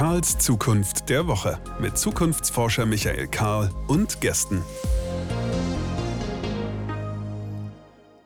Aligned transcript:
Karls 0.00 0.38
Zukunft 0.38 1.10
der 1.10 1.26
Woche 1.26 1.58
mit 1.78 1.98
Zukunftsforscher 1.98 2.86
Michael 2.86 3.28
Karl 3.28 3.70
und 3.86 4.22
Gästen. 4.22 4.62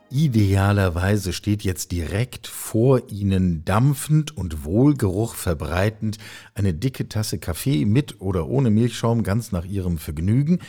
Idealerweise 0.08 1.32
steht 1.32 1.64
jetzt 1.64 1.90
direkt 1.90 2.46
vor 2.46 3.10
Ihnen 3.10 3.64
dampfend 3.64 4.36
und 4.36 4.64
Wohlgeruch 4.64 5.34
verbreitend 5.34 6.18
eine 6.54 6.74
dicke 6.74 7.08
Tasse 7.08 7.40
Kaffee 7.40 7.84
mit 7.86 8.20
oder 8.20 8.46
ohne 8.46 8.70
Milchschaum 8.70 9.24
ganz 9.24 9.50
nach 9.50 9.64
Ihrem 9.64 9.98
Vergnügen. 9.98 10.60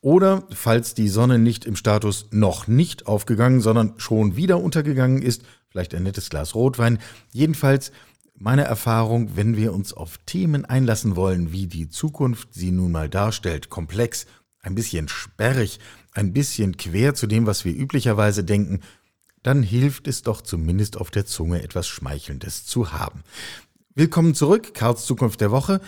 Oder, 0.00 0.48
falls 0.52 0.94
die 0.94 1.08
Sonne 1.08 1.38
nicht 1.38 1.64
im 1.64 1.76
Status 1.76 2.26
noch 2.32 2.66
nicht 2.66 3.06
aufgegangen, 3.06 3.60
sondern 3.60 3.94
schon 3.98 4.34
wieder 4.34 4.60
untergegangen 4.60 5.22
ist, 5.22 5.44
vielleicht 5.68 5.94
ein 5.94 6.02
nettes 6.02 6.28
Glas 6.28 6.56
Rotwein. 6.56 6.98
Jedenfalls 7.32 7.92
meine 8.40 8.64
Erfahrung, 8.64 9.36
wenn 9.36 9.56
wir 9.56 9.74
uns 9.74 9.92
auf 9.92 10.16
Themen 10.24 10.64
einlassen 10.64 11.14
wollen, 11.14 11.52
wie 11.52 11.66
die 11.66 11.90
Zukunft 11.90 12.54
sie 12.54 12.70
nun 12.70 12.90
mal 12.90 13.10
darstellt, 13.10 13.68
komplex, 13.68 14.26
ein 14.62 14.74
bisschen 14.74 15.08
sperrig, 15.08 15.78
ein 16.12 16.32
bisschen 16.32 16.78
quer 16.78 17.14
zu 17.14 17.26
dem, 17.26 17.46
was 17.46 17.66
wir 17.66 17.76
üblicherweise 17.76 18.42
denken, 18.42 18.80
dann 19.42 19.62
hilft 19.62 20.08
es 20.08 20.22
doch 20.22 20.40
zumindest 20.40 20.96
auf 20.96 21.10
der 21.10 21.26
Zunge 21.26 21.62
etwas 21.62 21.86
Schmeichelndes 21.86 22.64
zu 22.64 22.92
haben. 22.92 23.24
Willkommen 23.94 24.34
zurück, 24.34 24.72
Karls 24.72 25.04
Zukunft 25.04 25.42
der 25.42 25.50
Woche. 25.50 25.82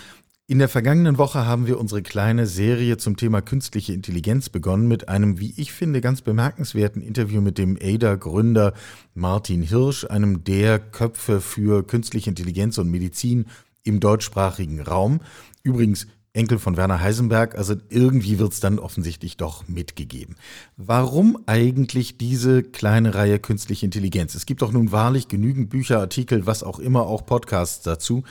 In 0.49 0.59
der 0.59 0.69
vergangenen 0.69 1.19
Woche 1.19 1.47
haben 1.47 1.69
wir 1.69 1.79
unsere 1.79 2.03
kleine 2.03 2.49
Serie 2.49 2.97
zum 2.97 3.17
Thema 3.17 3.41
künstliche 3.43 3.93
Intelligenz 3.93 4.49
begonnen 4.49 4.89
mit 4.89 5.09
einem, 5.09 5.39
wie 5.39 5.55
ich 5.57 5.73
finde, 5.73 6.01
ganz 6.01 6.21
bemerkenswerten 6.21 7.01
Interview 7.01 7.41
mit 7.41 7.59
dem 7.59 7.79
ADA-Gründer 7.81 8.75
Martin 9.15 9.63
Hirsch, 9.63 10.05
einem 10.05 10.43
der 10.43 10.81
Köpfe 10.81 11.41
für 11.41 11.87
künstliche 11.87 12.29
Intelligenz 12.29 12.79
und 12.79 12.91
Medizin 12.91 13.47
im 13.85 14.01
deutschsprachigen 14.01 14.81
Raum. 14.81 15.21
Übrigens 15.63 16.09
Enkel 16.33 16.59
von 16.59 16.77
Werner 16.77 17.01
Heisenberg, 17.01 17.57
also 17.57 17.77
irgendwie 17.89 18.41
wird 18.41 18.53
es 18.53 18.59
dann 18.59 18.81
offensichtlich 18.81 19.37
doch 19.37 19.69
mitgegeben. 19.69 20.35
Warum 20.77 21.39
eigentlich 21.47 22.19
diese 22.19 22.65
kleine 22.65 23.15
Reihe 23.15 23.39
künstliche 23.39 23.87
Intelligenz? 23.87 24.35
Es 24.35 24.47
gibt 24.47 24.63
doch 24.63 24.73
nun 24.73 24.91
wahrlich 24.91 25.29
genügend 25.29 25.71
Bücher, 25.71 26.01
Artikel, 26.01 26.47
was 26.47 26.65
auch 26.65 26.81
immer, 26.81 27.07
auch 27.07 27.27
Podcasts 27.27 27.85
dazu. 27.85 28.25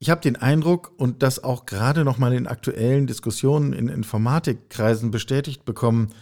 Ich 0.00 0.10
habe 0.10 0.20
den 0.20 0.36
Eindruck 0.36 0.92
und 0.96 1.22
das 1.22 1.42
auch 1.42 1.66
gerade 1.66 2.04
noch 2.04 2.18
mal 2.18 2.32
in 2.32 2.46
aktuellen 2.46 3.06
Diskussionen 3.06 3.72
in 3.72 3.88
Informatikkreisen 3.88 5.10
bestätigt 5.10 5.64
bekommen, 5.64 6.14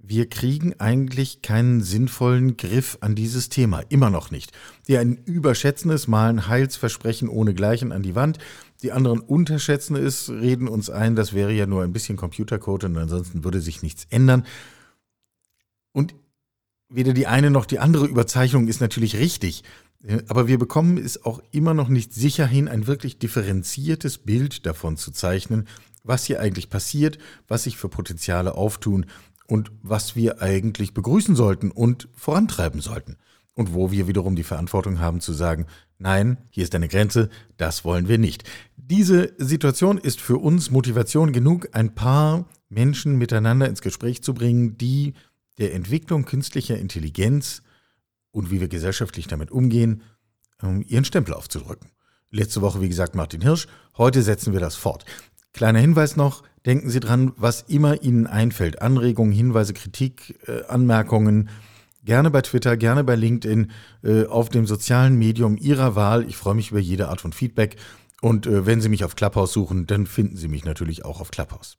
wir 0.00 0.30
kriegen 0.30 0.78
eigentlich 0.78 1.42
keinen 1.42 1.82
sinnvollen 1.82 2.56
Griff 2.56 2.96
an 3.02 3.14
dieses 3.14 3.50
Thema, 3.50 3.80
immer 3.90 4.08
noch 4.08 4.30
nicht. 4.30 4.52
Die 4.86 4.96
einen 4.96 5.18
überschätzen 5.24 5.90
es, 5.90 6.08
malen 6.08 6.48
Heilsversprechen 6.48 7.28
ohnegleichen 7.28 7.92
an 7.92 8.02
die 8.02 8.14
Wand, 8.14 8.38
die 8.82 8.92
anderen 8.92 9.20
unterschätzen 9.20 9.96
es, 9.96 10.30
reden 10.30 10.66
uns 10.66 10.88
ein, 10.88 11.14
das 11.14 11.34
wäre 11.34 11.52
ja 11.52 11.66
nur 11.66 11.82
ein 11.82 11.92
bisschen 11.92 12.16
Computercode 12.16 12.84
und 12.84 12.96
ansonsten 12.96 13.44
würde 13.44 13.60
sich 13.60 13.82
nichts 13.82 14.06
ändern. 14.08 14.46
Und 15.92 16.14
weder 16.88 17.12
die 17.12 17.26
eine 17.26 17.50
noch 17.50 17.66
die 17.66 17.80
andere 17.80 18.06
Überzeichnung 18.06 18.66
ist 18.68 18.80
natürlich 18.80 19.16
richtig. 19.16 19.62
Aber 20.28 20.46
wir 20.46 20.58
bekommen 20.58 20.96
es 20.96 21.24
auch 21.24 21.40
immer 21.50 21.74
noch 21.74 21.88
nicht 21.88 22.14
sicher 22.14 22.46
hin, 22.46 22.68
ein 22.68 22.86
wirklich 22.86 23.18
differenziertes 23.18 24.18
Bild 24.18 24.64
davon 24.64 24.96
zu 24.96 25.10
zeichnen, 25.10 25.66
was 26.04 26.24
hier 26.24 26.40
eigentlich 26.40 26.70
passiert, 26.70 27.18
was 27.48 27.64
sich 27.64 27.76
für 27.76 27.88
Potenziale 27.88 28.54
auftun 28.54 29.06
und 29.46 29.72
was 29.82 30.14
wir 30.14 30.40
eigentlich 30.40 30.94
begrüßen 30.94 31.34
sollten 31.34 31.70
und 31.70 32.08
vorantreiben 32.14 32.80
sollten. 32.80 33.16
Und 33.54 33.74
wo 33.74 33.90
wir 33.90 34.06
wiederum 34.06 34.36
die 34.36 34.44
Verantwortung 34.44 35.00
haben 35.00 35.20
zu 35.20 35.32
sagen, 35.32 35.66
nein, 35.98 36.38
hier 36.50 36.62
ist 36.62 36.76
eine 36.76 36.86
Grenze, 36.86 37.28
das 37.56 37.84
wollen 37.84 38.06
wir 38.06 38.18
nicht. 38.18 38.44
Diese 38.76 39.34
Situation 39.36 39.98
ist 39.98 40.20
für 40.20 40.38
uns 40.38 40.70
Motivation 40.70 41.32
genug, 41.32 41.70
ein 41.72 41.96
paar 41.96 42.48
Menschen 42.68 43.16
miteinander 43.16 43.68
ins 43.68 43.82
Gespräch 43.82 44.22
zu 44.22 44.32
bringen, 44.32 44.78
die 44.78 45.14
der 45.58 45.74
Entwicklung 45.74 46.24
künstlicher 46.24 46.78
Intelligenz 46.78 47.62
und 48.30 48.50
wie 48.50 48.60
wir 48.60 48.68
gesellschaftlich 48.68 49.26
damit 49.26 49.50
umgehen, 49.50 50.02
ähm, 50.62 50.84
ihren 50.86 51.04
Stempel 51.04 51.34
aufzudrücken. 51.34 51.90
Letzte 52.30 52.60
Woche, 52.60 52.80
wie 52.80 52.88
gesagt, 52.88 53.14
Martin 53.14 53.40
Hirsch. 53.40 53.66
Heute 53.96 54.22
setzen 54.22 54.52
wir 54.52 54.60
das 54.60 54.76
fort. 54.76 55.04
Kleiner 55.52 55.78
Hinweis 55.78 56.16
noch, 56.16 56.42
denken 56.66 56.90
Sie 56.90 57.00
dran, 57.00 57.32
was 57.36 57.62
immer 57.62 58.02
Ihnen 58.02 58.26
einfällt. 58.26 58.82
Anregungen, 58.82 59.32
Hinweise, 59.32 59.72
Kritik, 59.72 60.38
äh, 60.46 60.64
Anmerkungen. 60.68 61.48
Gerne 62.04 62.30
bei 62.30 62.42
Twitter, 62.42 62.76
gerne 62.76 63.02
bei 63.02 63.16
LinkedIn, 63.16 63.70
äh, 64.02 64.26
auf 64.26 64.50
dem 64.50 64.66
sozialen 64.66 65.16
Medium 65.16 65.56
Ihrer 65.56 65.94
Wahl. 65.96 66.26
Ich 66.28 66.36
freue 66.36 66.54
mich 66.54 66.70
über 66.70 66.80
jede 66.80 67.08
Art 67.08 67.20
von 67.20 67.32
Feedback. 67.32 67.76
Und 68.20 68.46
äh, 68.46 68.66
wenn 68.66 68.80
Sie 68.80 68.88
mich 68.88 69.04
auf 69.04 69.16
Clubhouse 69.16 69.52
suchen, 69.52 69.86
dann 69.86 70.06
finden 70.06 70.36
Sie 70.36 70.48
mich 70.48 70.64
natürlich 70.64 71.04
auch 71.04 71.20
auf 71.20 71.30
Clubhouse. 71.30 71.76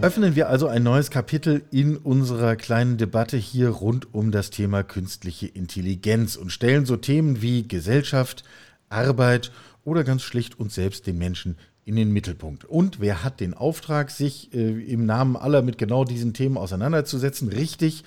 Öffnen 0.00 0.36
wir 0.36 0.48
also 0.48 0.68
ein 0.68 0.84
neues 0.84 1.10
Kapitel 1.10 1.62
in 1.72 1.96
unserer 1.96 2.54
kleinen 2.54 2.98
Debatte 2.98 3.36
hier 3.36 3.70
rund 3.70 4.14
um 4.14 4.30
das 4.30 4.50
Thema 4.50 4.84
künstliche 4.84 5.46
Intelligenz 5.46 6.36
und 6.36 6.52
stellen 6.52 6.86
so 6.86 6.96
Themen 6.96 7.42
wie 7.42 7.66
Gesellschaft, 7.66 8.44
Arbeit 8.88 9.50
oder 9.84 10.04
ganz 10.04 10.22
schlicht 10.22 10.60
uns 10.60 10.76
selbst, 10.76 11.06
den 11.08 11.18
Menschen, 11.18 11.56
in 11.84 11.96
den 11.96 12.12
Mittelpunkt. 12.12 12.64
Und 12.64 13.00
wer 13.00 13.24
hat 13.24 13.40
den 13.40 13.54
Auftrag, 13.54 14.10
sich 14.10 14.54
äh, 14.54 14.82
im 14.84 15.04
Namen 15.04 15.36
aller 15.36 15.62
mit 15.62 15.78
genau 15.78 16.04
diesen 16.04 16.32
Themen 16.32 16.58
auseinanderzusetzen? 16.58 17.48
Richtig, 17.48 18.04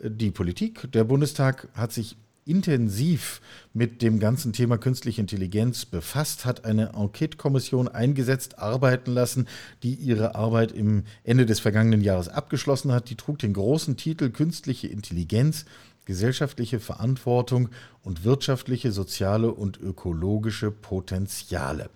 äh, 0.00 0.10
die 0.10 0.30
Politik. 0.30 0.90
Der 0.92 1.04
Bundestag 1.04 1.68
hat 1.74 1.92
sich 1.92 2.16
intensiv 2.46 3.40
mit 3.72 4.02
dem 4.02 4.18
ganzen 4.18 4.52
Thema 4.52 4.78
künstliche 4.78 5.20
Intelligenz 5.20 5.84
befasst, 5.84 6.44
hat 6.44 6.64
eine 6.64 6.92
Enquete-Kommission 6.94 7.88
eingesetzt, 7.88 8.58
arbeiten 8.58 9.12
lassen, 9.12 9.46
die 9.82 9.94
ihre 9.94 10.34
Arbeit 10.34 10.72
im 10.72 11.04
Ende 11.22 11.46
des 11.46 11.60
vergangenen 11.60 12.02
Jahres 12.02 12.28
abgeschlossen 12.28 12.92
hat. 12.92 13.10
Die 13.10 13.16
trug 13.16 13.38
den 13.38 13.52
großen 13.52 13.96
Titel 13.96 14.30
Künstliche 14.30 14.88
Intelligenz, 14.88 15.64
gesellschaftliche 16.04 16.80
Verantwortung 16.80 17.70
und 18.02 18.24
wirtschaftliche, 18.24 18.92
soziale 18.92 19.50
und 19.52 19.80
ökologische 19.80 20.70
Potenziale. 20.70 21.90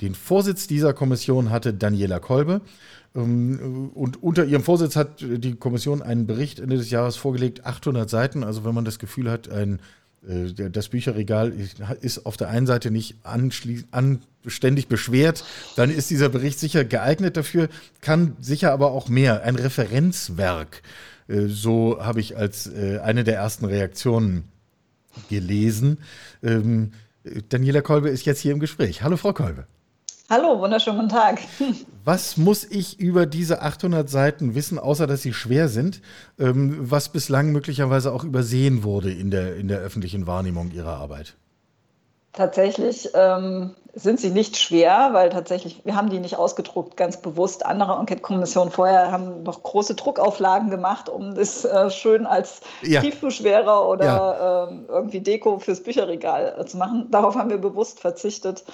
Den 0.00 0.14
Vorsitz 0.14 0.66
dieser 0.66 0.92
Kommission 0.92 1.50
hatte 1.50 1.74
Daniela 1.74 2.20
Kolbe. 2.20 2.60
Ähm, 3.14 3.90
und 3.94 4.22
unter 4.22 4.44
ihrem 4.44 4.62
Vorsitz 4.62 4.96
hat 4.96 5.20
die 5.20 5.54
Kommission 5.54 6.02
einen 6.02 6.26
Bericht 6.26 6.60
Ende 6.60 6.76
des 6.76 6.90
Jahres 6.90 7.16
vorgelegt, 7.16 7.66
800 7.66 8.08
Seiten. 8.08 8.44
Also 8.44 8.64
wenn 8.64 8.74
man 8.74 8.84
das 8.84 8.98
Gefühl 8.98 9.30
hat, 9.30 9.48
ein, 9.48 9.80
äh, 10.26 10.70
das 10.70 10.88
Bücherregal 10.88 11.52
ist 12.00 12.26
auf 12.26 12.36
der 12.36 12.48
einen 12.48 12.66
Seite 12.66 12.90
nicht 12.90 13.16
anständig 13.22 14.88
beschwert, 14.88 15.44
dann 15.76 15.90
ist 15.90 16.10
dieser 16.10 16.28
Bericht 16.28 16.60
sicher 16.60 16.84
geeignet 16.84 17.36
dafür, 17.36 17.68
kann 18.00 18.36
sicher 18.40 18.72
aber 18.72 18.92
auch 18.92 19.08
mehr, 19.08 19.42
ein 19.42 19.56
Referenzwerk. 19.56 20.82
Äh, 21.28 21.46
so 21.46 21.98
habe 22.00 22.20
ich 22.20 22.36
als 22.36 22.66
äh, 22.66 22.98
eine 23.02 23.24
der 23.24 23.36
ersten 23.36 23.64
Reaktionen 23.64 24.44
gelesen. 25.28 25.98
Ähm, 26.42 26.92
Daniela 27.48 27.82
Kolbe 27.82 28.08
ist 28.08 28.24
jetzt 28.26 28.40
hier 28.40 28.52
im 28.52 28.60
Gespräch. 28.60 29.02
Hallo, 29.02 29.16
Frau 29.16 29.32
Kolbe. 29.32 29.66
Hallo, 30.30 30.60
wunderschönen 30.60 30.98
guten 30.98 31.08
Tag. 31.08 31.40
Was 32.04 32.36
muss 32.36 32.64
ich 32.64 33.00
über 33.00 33.24
diese 33.24 33.62
800 33.62 34.10
Seiten 34.10 34.54
wissen, 34.54 34.78
außer 34.78 35.06
dass 35.06 35.22
sie 35.22 35.32
schwer 35.32 35.68
sind, 35.68 36.02
ähm, 36.38 36.90
was 36.90 37.10
bislang 37.10 37.52
möglicherweise 37.52 38.12
auch 38.12 38.24
übersehen 38.24 38.82
wurde 38.82 39.10
in 39.10 39.30
der, 39.30 39.56
in 39.56 39.68
der 39.68 39.78
öffentlichen 39.78 40.26
Wahrnehmung 40.26 40.70
Ihrer 40.70 40.96
Arbeit? 40.96 41.36
Tatsächlich 42.32 43.10
ähm, 43.14 43.74
sind 43.94 44.20
sie 44.20 44.30
nicht 44.30 44.56
schwer, 44.56 45.10
weil 45.12 45.30
tatsächlich, 45.30 45.84
wir 45.84 45.96
haben 45.96 46.10
die 46.10 46.20
nicht 46.20 46.36
ausgedruckt, 46.36 46.96
ganz 46.96 47.20
bewusst. 47.20 47.66
Andere 47.66 47.98
Enquete-Kommissionen 47.98 48.70
vorher 48.70 49.10
haben 49.10 49.42
noch 49.42 49.62
große 49.62 49.94
Druckauflagen 49.94 50.70
gemacht, 50.70 51.08
um 51.08 51.34
das 51.34 51.64
äh, 51.64 51.90
schön 51.90 52.26
als 52.26 52.60
ja. 52.82 53.00
Tiefbeschwerer 53.00 53.88
oder 53.88 54.06
ja. 54.06 54.64
äh, 54.64 54.74
irgendwie 54.88 55.20
Deko 55.20 55.58
fürs 55.58 55.82
Bücherregal 55.82 56.54
äh, 56.58 56.64
zu 56.66 56.76
machen. 56.76 57.10
Darauf 57.10 57.34
haben 57.34 57.50
wir 57.50 57.58
bewusst 57.58 58.00
verzichtet 58.00 58.64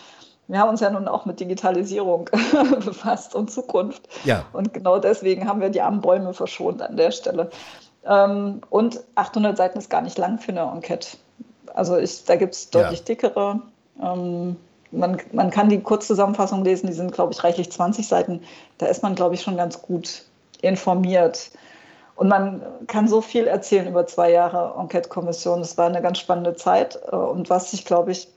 wir 0.47 0.59
haben 0.59 0.71
uns 0.71 0.81
ja 0.81 0.91
nun 0.91 1.09
auch 1.09 1.25
mit 1.25 1.41
Digitalisierung 1.41 2.29
befasst 2.85 3.35
und 3.35 3.51
Zukunft. 3.51 4.09
Ja. 4.25 4.45
Und 4.53 4.75
genau 4.75 4.99
deswegen 4.99 5.49
haben 5.49 5.61
wir 5.61 5.71
die 5.71 5.81
armen 5.81 6.01
Bäume 6.01 6.35
verschont 6.35 6.83
an 6.83 6.97
der 6.97 7.13
Stelle. 7.13 7.51
Ähm, 8.07 8.61
und 8.69 9.01
800 9.15 9.57
Seiten 9.57 9.79
ist 9.79 9.89
gar 9.89 10.03
nicht 10.03 10.19
lang 10.19 10.39
für 10.39 10.53
eine 10.53 10.63
Enquete. 10.63 11.17
Also 11.73 11.97
ich, 11.97 12.25
da 12.25 12.37
gibt 12.37 12.55
es 12.55 12.71
deutlich 12.71 13.01
ja. 13.01 13.05
dickere. 13.05 13.63
Ähm, 14.03 14.57
man, 14.91 15.21
man 15.33 15.51
kann 15.51 15.69
die 15.69 15.81
Kurzzusammenfassung 15.81 16.65
lesen, 16.65 16.87
die 16.87 16.93
sind, 16.93 17.13
glaube 17.13 17.33
ich, 17.33 17.43
reichlich 17.43 17.71
20 17.71 18.07
Seiten. 18.07 18.43
Da 18.79 18.87
ist 18.87 19.03
man, 19.03 19.15
glaube 19.15 19.35
ich, 19.35 19.43
schon 19.43 19.57
ganz 19.57 19.81
gut 19.83 20.25
informiert. 20.63 21.51
Und 22.17 22.29
man 22.29 22.63
kann 22.87 23.09
so 23.09 23.21
viel 23.21 23.47
erzählen 23.47 23.89
über 23.89 24.07
zwei 24.07 24.31
Jahre 24.31 24.79
Enquete-Kommission. 24.79 25.61
Das 25.61 25.77
war 25.77 25.87
eine 25.87 26.01
ganz 26.01 26.19
spannende 26.19 26.55
Zeit. 26.55 26.99
Äh, 27.11 27.17
und 27.17 27.51
was 27.51 27.73
ich, 27.73 27.85
glaube 27.85 28.13
ich, 28.13 28.29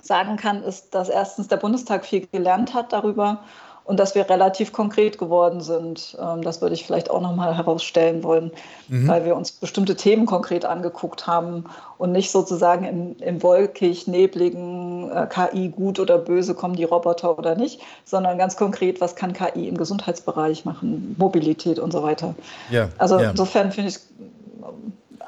sagen 0.00 0.36
kann, 0.36 0.62
ist, 0.64 0.94
dass 0.94 1.08
erstens 1.08 1.48
der 1.48 1.58
Bundestag 1.58 2.04
viel 2.04 2.26
gelernt 2.26 2.74
hat 2.74 2.92
darüber 2.92 3.44
und 3.84 3.98
dass 3.98 4.14
wir 4.14 4.28
relativ 4.28 4.72
konkret 4.72 5.18
geworden 5.18 5.60
sind. 5.60 6.16
Ähm, 6.20 6.42
das 6.42 6.60
würde 6.60 6.74
ich 6.74 6.84
vielleicht 6.86 7.10
auch 7.10 7.20
nochmal 7.20 7.56
herausstellen 7.56 8.22
wollen, 8.22 8.52
mhm. 8.88 9.08
weil 9.08 9.24
wir 9.24 9.36
uns 9.36 9.52
bestimmte 9.52 9.96
Themen 9.96 10.26
konkret 10.26 10.64
angeguckt 10.64 11.26
haben 11.26 11.64
und 11.98 12.12
nicht 12.12 12.30
sozusagen 12.30 12.84
im, 12.84 13.16
im 13.20 13.42
wolkig, 13.42 14.06
nebligen 14.06 15.10
äh, 15.10 15.26
KI 15.26 15.68
gut 15.68 15.98
oder 15.98 16.18
böse, 16.18 16.54
kommen 16.54 16.76
die 16.76 16.84
Roboter 16.84 17.38
oder 17.38 17.54
nicht, 17.54 17.80
sondern 18.04 18.38
ganz 18.38 18.56
konkret, 18.56 19.00
was 19.00 19.16
kann 19.16 19.32
KI 19.32 19.68
im 19.68 19.76
Gesundheitsbereich 19.76 20.64
machen, 20.64 21.14
Mobilität 21.18 21.78
und 21.78 21.92
so 21.92 22.02
weiter. 22.02 22.34
Ja, 22.70 22.88
also 22.98 23.18
ja. 23.18 23.30
insofern 23.30 23.72
finde 23.72 23.90
ich 23.90 23.98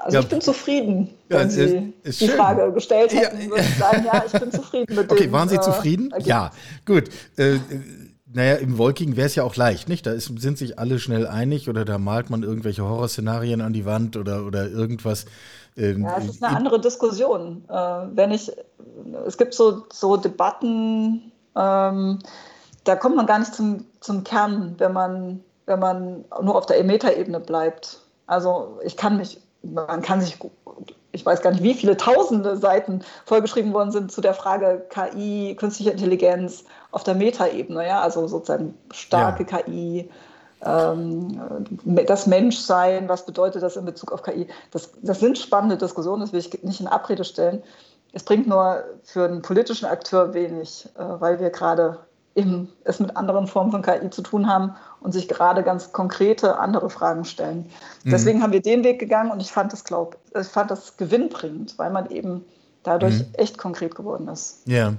also 0.05 0.19
ja. 0.19 0.23
ich 0.23 0.29
bin 0.29 0.41
zufrieden, 0.43 1.09
wenn 1.31 1.39
ja, 1.39 1.49
Sie 1.49 1.93
ist, 2.03 2.21
die 2.21 2.27
schön. 2.27 2.37
Frage 2.37 2.71
gestellt 2.73 3.15
hätten, 3.15 3.41
ja. 3.41 3.49
würde 3.49 3.63
ich 3.63 3.79
sagen, 3.79 4.05
ja, 4.05 4.23
ich 4.27 4.33
bin 4.39 4.53
zufrieden 4.53 4.95
mit 4.97 5.11
Okay, 5.11 5.25
dem, 5.25 5.33
waren 5.33 5.49
Sie 5.49 5.57
äh, 5.57 5.61
zufrieden? 5.63 6.13
ja, 6.19 6.51
gut. 6.85 7.05
Äh, 7.37 7.59
naja, 8.35 8.57
im 8.57 8.79
Wolkigen 8.79 9.17
wäre 9.17 9.27
es 9.27 9.37
ja 9.37 9.45
auch 9.45 9.55
leicht, 9.55 9.89
nicht? 9.89 10.07
Da 10.07 10.11
ist, 10.11 10.27
sind 10.41 10.59
sich 10.59 10.79
alle 10.79 10.99
schnell 10.99 11.27
einig 11.27 11.69
oder 11.69 11.85
da 11.85 11.99
malt 11.99 12.31
man 12.31 12.43
irgendwelche 12.43 12.83
Horrorszenarien 12.83 13.61
an 13.61 13.73
die 13.73 13.87
Wand 13.87 14.17
oder, 14.17 14.45
oder 14.45 14.69
irgendwas. 14.69 15.27
Ähm, 15.77 16.03
ja, 16.03 16.19
es 16.19 16.27
ist 16.27 16.43
eine 16.43 16.57
andere 16.57 16.81
Diskussion. 16.81 17.65
Äh, 17.69 17.75
wenn 17.75 18.33
ich, 18.33 18.51
es 19.25 19.39
gibt 19.39 19.55
so, 19.55 19.85
so 19.93 20.17
Debatten, 20.17 21.31
ähm, 21.55 22.19
da 22.83 22.97
kommt 22.97 23.15
man 23.15 23.27
gar 23.27 23.39
nicht 23.39 23.55
zum, 23.55 23.87
zum 24.01 24.25
Kern, 24.25 24.75
wenn 24.79 24.93
man, 24.93 25.41
wenn 25.67 25.79
man 25.79 26.25
nur 26.43 26.57
auf 26.57 26.67
der 26.67 26.83
Metaebene 26.83 27.39
bleibt. 27.39 28.01
Also 28.27 28.81
ich 28.85 28.97
kann 28.97 29.17
mich, 29.17 29.41
man 29.63 30.03
kann 30.03 30.21
sich 30.21 30.39
ich 31.15 31.25
weiß 31.25 31.43
gar 31.43 31.53
nicht, 31.53 31.63
wie 31.63 31.75
viele 31.75 31.97
tausende 31.97 32.57
Seiten 32.57 33.03
vollgeschrieben 33.25 33.73
worden 33.73 33.93
sind 33.93 34.11
zu 34.11 34.21
der 34.21 34.35
Frage 34.35 34.85
KI, 34.91 35.55
künstliche 35.57 35.93
Intelligenz 35.93 36.65
auf 36.91 37.05
der 37.05 37.15
Metaebene, 37.15 37.87
ja, 37.87 38.01
also 38.01 38.27
sozusagen 38.27 38.75
starke 38.91 39.47
ja. 39.49 39.59
KI, 39.59 40.11
ähm, 40.65 41.41
das 42.07 42.27
Menschsein, 42.27 43.09
was 43.09 43.27
bedeutet 43.27 43.63
das 43.63 43.77
in 43.77 43.85
Bezug 43.85 44.13
auf 44.13 44.23
KI? 44.23 44.49
Das, 44.73 44.91
das 45.03 45.21
sind 45.21 45.39
spannende 45.39 45.77
Diskussionen, 45.77 46.23
das 46.23 46.33
will 46.33 46.41
ich 46.41 46.63
nicht 46.63 46.81
in 46.81 46.89
Abrede 46.89 47.25
stellen. 47.25 47.63
Es 48.13 48.25
bringt 48.25 48.47
nur 48.47 48.83
für 49.03 49.25
einen 49.25 49.43
politischen 49.43 49.87
Akteur 49.87 50.35
wenig, 50.35 50.89
äh, 50.97 51.03
weil 51.21 51.39
wir 51.39 51.51
gerade 51.51 51.99
eben 52.35 52.73
es 52.83 52.99
mit 52.99 53.17
anderen 53.17 53.47
Formen 53.47 53.71
von 53.71 53.83
KI 53.83 54.11
zu 54.11 54.23
tun 54.23 54.49
haben 54.49 54.75
und 55.05 55.13
sich 55.13 55.29
gerade 55.29 55.63
ganz 55.63 55.93
konkrete 55.93 56.59
andere 56.59 56.89
Fragen 56.89 57.27
stellen. 57.27 57.67
Mhm. 58.05 58.11
Deswegen 58.11 58.43
haben 58.43 58.53
wir 58.53 58.63
den 58.63 58.83
Weg 58.85 58.99
gegangen 58.99 59.31
und 59.31 59.41
ich 59.41 59.53
fand 59.53 59.73
das, 59.73 59.85
glaub, 59.85 60.17
ich 60.39 60.47
fand 60.47 60.71
das 60.71 60.97
gewinnbringend, 60.97 61.79
weil 61.79 61.91
man 61.91 62.11
eben 62.11 62.43
dadurch 62.83 63.19
mhm. 63.19 63.27
echt 63.35 63.59
konkret 63.59 63.95
geworden 63.95 64.27
ist. 64.29 64.63
Ja. 64.67 64.95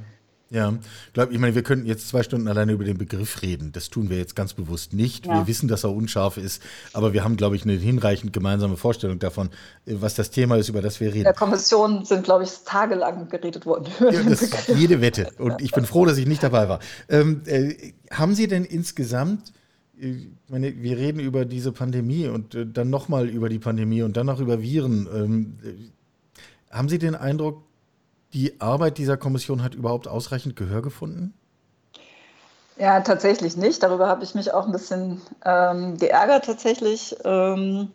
Ja, 0.52 0.74
glaub, 1.14 1.32
ich 1.32 1.40
meine, 1.40 1.56
wir 1.56 1.64
könnten 1.64 1.88
jetzt 1.88 2.08
zwei 2.08 2.22
Stunden 2.22 2.48
alleine 2.48 2.74
über 2.74 2.84
den 2.84 3.00
Begriff 3.00 3.42
reden. 3.42 3.72
Das 3.72 3.90
tun 3.90 4.12
wir 4.12 4.18
jetzt 4.18 4.36
ganz 4.36 4.54
bewusst 4.54 4.94
nicht. 4.94 5.26
Ja. 5.26 5.40
Wir 5.40 5.48
wissen, 5.48 5.68
dass 5.68 5.84
er 5.84 5.92
unscharf 5.92 6.38
ist, 6.38 6.62
aber 6.94 7.14
wir 7.14 7.24
haben, 7.24 7.36
glaube 7.36 7.56
ich, 7.56 7.64
eine 7.64 7.74
hinreichend 7.74 8.32
gemeinsame 8.32 8.78
Vorstellung 8.78 9.18
davon, 9.18 9.50
was 9.88 10.14
das 10.14 10.30
Thema 10.30 10.58
ist, 10.58 10.70
über 10.70 10.84
das 10.84 11.00
wir 11.00 11.08
reden. 11.08 11.18
In 11.18 11.24
der 11.24 11.34
Kommission 11.34 12.06
sind, 12.06 12.26
glaube 12.26 12.44
ich, 12.44 12.52
tagelang 12.64 13.28
geredet 13.28 13.66
worden. 13.66 13.88
Ja, 14.00 14.22
das 14.22 14.68
jede 14.68 15.02
Wette. 15.02 15.32
Und 15.40 15.64
ich 15.64 15.72
bin 15.72 15.84
froh, 15.88 16.06
dass 16.06 16.20
ich 16.20 16.28
nicht 16.28 16.44
dabei 16.44 16.70
war. 16.70 16.80
Ähm, 17.10 17.42
äh, 17.48 17.94
haben 18.12 18.36
Sie 18.36 18.48
denn 18.48 18.66
insgesamt 18.66 19.50
äh, 19.50 19.55
ich 19.98 20.28
meine, 20.50 20.82
wir 20.82 20.98
reden 20.98 21.20
über 21.20 21.46
diese 21.46 21.72
Pandemie 21.72 22.28
und 22.28 22.56
äh, 22.56 22.66
dann 22.66 22.90
nochmal 22.90 23.28
über 23.30 23.50
die 23.50 23.60
Pandemie 23.60 24.04
und 24.04 24.18
dann 24.18 24.26
noch 24.26 24.40
über 24.40 24.62
Viren. 24.62 25.08
Ähm, 25.14 25.60
äh, 25.64 26.76
haben 26.76 26.90
Sie 26.90 27.00
den 27.00 27.16
Eindruck, 27.16 27.64
die 28.34 28.60
Arbeit 28.60 28.98
dieser 28.98 29.18
Kommission 29.18 29.64
hat 29.64 29.76
überhaupt 29.76 30.08
ausreichend 30.08 30.56
Gehör 30.56 30.82
gefunden? 30.82 31.34
Ja, 32.78 33.00
tatsächlich 33.00 33.56
nicht. 33.56 33.82
Darüber 33.82 34.08
habe 34.08 34.24
ich 34.26 34.36
mich 34.36 34.52
auch 34.52 34.66
ein 34.66 34.74
bisschen 34.74 35.22
ähm, 35.46 35.98
geärgert 35.98 36.46
tatsächlich, 36.46 37.16
ähm, 37.24 37.90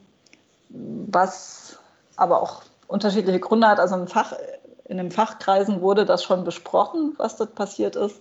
was 0.70 1.79
aber 2.17 2.43
auch 2.43 2.62
unterschiedliche 2.87 3.41
Gründe 3.41 3.69
hat. 3.69 3.79
Also 3.79 4.06
Fach, 4.06 4.32
in 4.85 4.96
den 4.96 5.11
Fachkreisen 5.11 5.82
wurde 5.82 6.06
das 6.06 6.25
schon 6.25 6.44
besprochen, 6.44 7.14
was 7.19 7.37
dort 7.37 7.55
passiert 7.55 7.96
ist. 7.96 8.17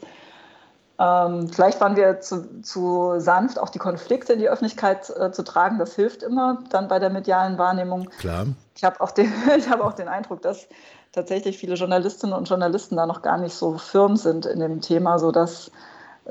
Ähm, 0.99 1.47
vielleicht 1.47 1.79
waren 1.79 1.95
wir 1.95 2.19
zu, 2.19 2.61
zu, 2.61 3.13
sanft, 3.19 3.57
auch 3.57 3.69
die 3.69 3.79
Konflikte 3.79 4.33
in 4.33 4.39
die 4.39 4.49
Öffentlichkeit 4.49 5.09
äh, 5.09 5.31
zu 5.31 5.43
tragen. 5.43 5.79
Das 5.79 5.95
hilft 5.95 6.23
immer 6.23 6.59
dann 6.71 6.89
bei 6.89 6.99
der 6.99 7.09
medialen 7.09 7.57
Wahrnehmung. 7.57 8.09
Klar. 8.19 8.47
Ich 8.75 8.83
habe 8.83 8.99
auch, 8.99 9.11
den, 9.11 9.31
hab 9.69 9.79
auch 9.79 9.93
den 9.93 10.09
Eindruck, 10.09 10.41
dass 10.41 10.67
tatsächlich 11.13 11.57
viele 11.57 11.75
Journalistinnen 11.75 12.35
und 12.35 12.49
Journalisten 12.49 12.97
da 12.97 13.05
noch 13.05 13.21
gar 13.21 13.37
nicht 13.37 13.55
so 13.55 13.77
firm 13.77 14.17
sind 14.17 14.45
in 14.45 14.59
dem 14.59 14.81
Thema, 14.81 15.19
sodass 15.19 15.71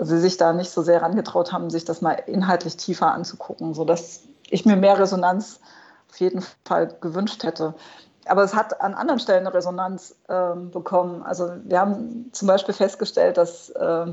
sie 0.01 0.19
sich 0.19 0.37
da 0.37 0.53
nicht 0.53 0.71
so 0.71 0.83
sehr 0.83 1.01
herangetraut 1.01 1.51
haben, 1.51 1.71
sich 1.71 1.87
das 1.87 2.03
mal 2.03 2.13
inhaltlich 2.27 2.77
tiefer 2.77 3.13
anzugucken, 3.13 3.73
sodass 3.73 4.21
ich 4.51 4.67
mir 4.67 4.77
mehr 4.77 4.99
Resonanz 4.99 5.61
auf 6.11 6.21
jeden 6.21 6.45
Fall 6.67 6.95
gewünscht 7.01 7.43
hätte. 7.43 7.75
Aber 8.27 8.45
es 8.45 8.55
hat 8.55 8.83
an 8.83 8.93
anderen 8.93 9.19
Stellen 9.19 9.47
eine 9.47 9.55
Resonanz 9.55 10.15
äh, 10.29 10.55
bekommen. 10.55 11.23
Also 11.23 11.51
wir 11.65 11.81
haben 11.81 12.29
zum 12.33 12.49
Beispiel 12.49 12.75
festgestellt, 12.75 13.39
dass 13.39 13.71
äh, 13.71 14.07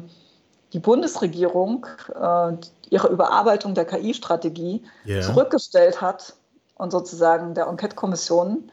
die 0.76 0.80
Bundesregierung 0.80 1.88
äh, 2.14 2.52
ihre 2.90 3.08
Überarbeitung 3.08 3.76
der 3.76 3.86
KI-Strategie 3.86 4.84
yeah. 5.08 5.22
zurückgestellt 5.22 6.02
hat 6.02 6.34
und 6.76 6.92
sozusagen 6.92 7.54
der 7.54 7.68
Enquete-Kommission 7.68 8.70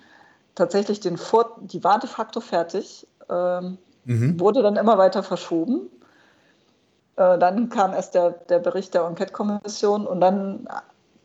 tatsächlich 0.56 0.98
den 0.98 1.16
Vor 1.16 1.56
die 1.60 1.84
war 1.84 2.00
de 2.00 2.10
facto 2.10 2.40
fertig, 2.40 3.06
ähm, 3.30 3.78
mhm. 4.04 4.40
wurde 4.40 4.62
dann 4.62 4.74
immer 4.74 4.98
weiter 4.98 5.22
verschoben. 5.22 5.88
Äh, 7.14 7.38
dann 7.38 7.68
kam 7.68 7.92
erst 7.92 8.16
der, 8.16 8.30
der 8.30 8.58
Bericht 8.58 8.94
der 8.94 9.04
Enquete-Kommission 9.04 10.04
und 10.04 10.20
dann 10.20 10.66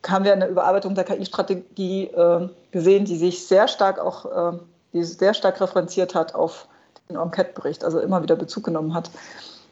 haben 0.06 0.24
wir 0.24 0.32
eine 0.32 0.46
Überarbeitung 0.46 0.94
der 0.94 1.02
KI-Strategie 1.02 2.04
äh, 2.04 2.48
gesehen, 2.70 3.04
die 3.04 3.16
sich 3.16 3.48
sehr 3.48 3.66
stark 3.66 3.98
auch, 3.98 4.52
äh, 4.54 4.58
die 4.92 5.02
sehr 5.02 5.34
stark 5.34 5.60
referenziert 5.60 6.14
hat 6.14 6.36
auf 6.36 6.68
den 7.08 7.16
Enquete-Bericht, 7.16 7.82
also 7.82 7.98
immer 7.98 8.22
wieder 8.22 8.36
Bezug 8.36 8.62
genommen 8.62 8.94
hat. 8.94 9.10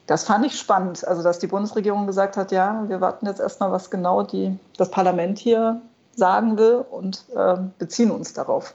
Das 0.06 0.24
fand 0.24 0.46
ich 0.46 0.58
spannend, 0.58 1.06
also 1.06 1.22
dass 1.22 1.38
die 1.38 1.48
Bundesregierung 1.48 2.06
gesagt 2.06 2.36
hat, 2.36 2.52
ja, 2.52 2.84
wir 2.88 3.00
warten 3.00 3.26
jetzt 3.26 3.40
erstmal, 3.40 3.72
was 3.72 3.90
genau 3.90 4.22
die, 4.22 4.56
das 4.76 4.90
Parlament 4.90 5.38
hier 5.38 5.80
sagen 6.14 6.56
will 6.56 6.84
und 6.90 7.24
äh, 7.34 7.56
beziehen 7.78 8.10
uns 8.10 8.32
darauf. 8.32 8.74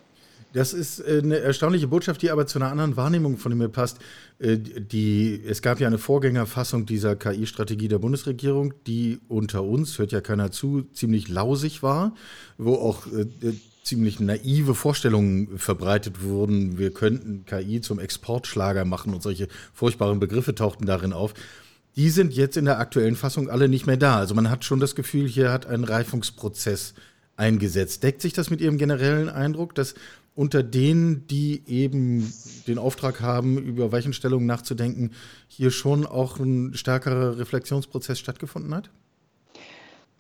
Das 0.54 0.74
ist 0.74 1.00
äh, 1.00 1.22
eine 1.24 1.40
erstaunliche 1.40 1.88
Botschaft, 1.88 2.22
die 2.22 2.30
aber 2.30 2.46
zu 2.46 2.60
einer 2.60 2.70
anderen 2.70 2.98
Wahrnehmung 2.98 3.38
von 3.38 3.58
mir 3.58 3.70
passt. 3.70 4.00
Äh, 4.40 4.58
die, 4.58 5.42
es 5.48 5.62
gab 5.62 5.80
ja 5.80 5.88
eine 5.88 5.98
Vorgängerfassung 5.98 6.86
dieser 6.86 7.16
KI-Strategie 7.16 7.88
der 7.88 8.00
Bundesregierung, 8.00 8.74
die 8.86 9.20
unter 9.30 9.64
uns, 9.64 9.98
hört 9.98 10.12
ja 10.12 10.20
keiner 10.20 10.52
zu, 10.52 10.84
ziemlich 10.94 11.30
lausig 11.30 11.84
war, 11.84 12.14
wo 12.58 12.76
auch 12.76 13.08
äh, 13.08 13.26
ziemlich 13.84 14.20
naive 14.20 14.76
Vorstellungen 14.76 15.58
verbreitet 15.58 16.24
wurden, 16.24 16.78
wir 16.78 16.92
könnten 16.92 17.46
KI 17.46 17.82
zum 17.82 18.00
Exportschlager 18.00 18.86
machen 18.86 19.14
und 19.14 19.24
solche 19.24 19.48
furchtbaren 19.74 20.20
Begriffe 20.20 20.56
tauchten 20.56 20.86
darin 20.86 21.14
auf. 21.14 21.34
Die 21.96 22.10
sind 22.10 22.34
jetzt 22.34 22.58
in 22.58 22.66
der 22.66 22.80
aktuellen 22.80 23.16
Fassung 23.16 23.50
alle 23.50 23.68
nicht 23.68 23.88
mehr 23.88 23.98
da. 23.98 24.18
Also 24.18 24.34
man 24.34 24.50
hat 24.50 24.64
schon 24.64 24.80
das 24.80 24.96
Gefühl, 24.96 25.28
hier 25.28 25.52
hat 25.52 25.66
ein 25.66 25.84
Reifungsprozess 25.84 26.94
eingesetzt. 27.36 28.04
Deckt 28.04 28.22
sich 28.22 28.34
das 28.34 28.50
mit 28.50 28.62
Ihrem 28.62 28.78
generellen 28.78 29.30
Eindruck, 29.30 29.76
dass 29.76 29.96
unter 30.34 30.64
denen, 30.64 31.28
die 31.28 31.64
eben 31.68 32.32
den 32.68 32.78
Auftrag 32.78 33.20
haben, 33.20 33.58
über 33.58 33.92
Weichenstellungen 33.92 34.48
nachzudenken, 34.48 35.12
hier 35.48 35.72
schon 35.72 36.06
auch 36.06 36.40
ein 36.40 36.74
stärkerer 36.76 37.38
Reflexionsprozess 37.38 38.20
stattgefunden 38.20 38.74
hat? 38.74 38.90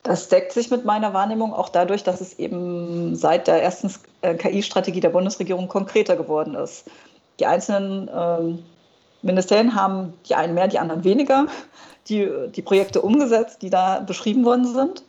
Das 0.03 0.29
deckt 0.29 0.51
sich 0.51 0.72
mit 0.72 0.84
meiner 0.84 1.13
Wahrnehmung 1.13 1.53
auch 1.53 1.70
dadurch, 1.70 2.03
dass 2.03 2.22
es 2.22 2.39
eben 2.39 3.15
seit 3.15 3.48
der 3.48 3.62
ersten 3.62 3.93
äh, 4.22 4.34
KI-Strategie 4.36 5.00
der 5.00 5.10
Bundesregierung 5.10 5.67
konkreter 5.67 6.15
geworden 6.15 6.55
ist. 6.55 6.86
Die 7.39 7.46
einzelnen 7.46 8.10
ähm, 8.13 8.60
Ministerien 9.22 9.75
haben 9.75 10.13
die 10.27 10.36
einen 10.36 10.55
mehr, 10.55 10.67
die 10.67 10.79
anderen 10.79 11.03
weniger 11.03 11.46
die, 12.08 12.29
die 12.53 12.62
Projekte 12.62 13.01
umgesetzt, 13.01 13.62
die 13.62 13.70
da 13.70 14.00
beschrieben 14.00 14.46
worden 14.46 14.74
sind 14.74 15.03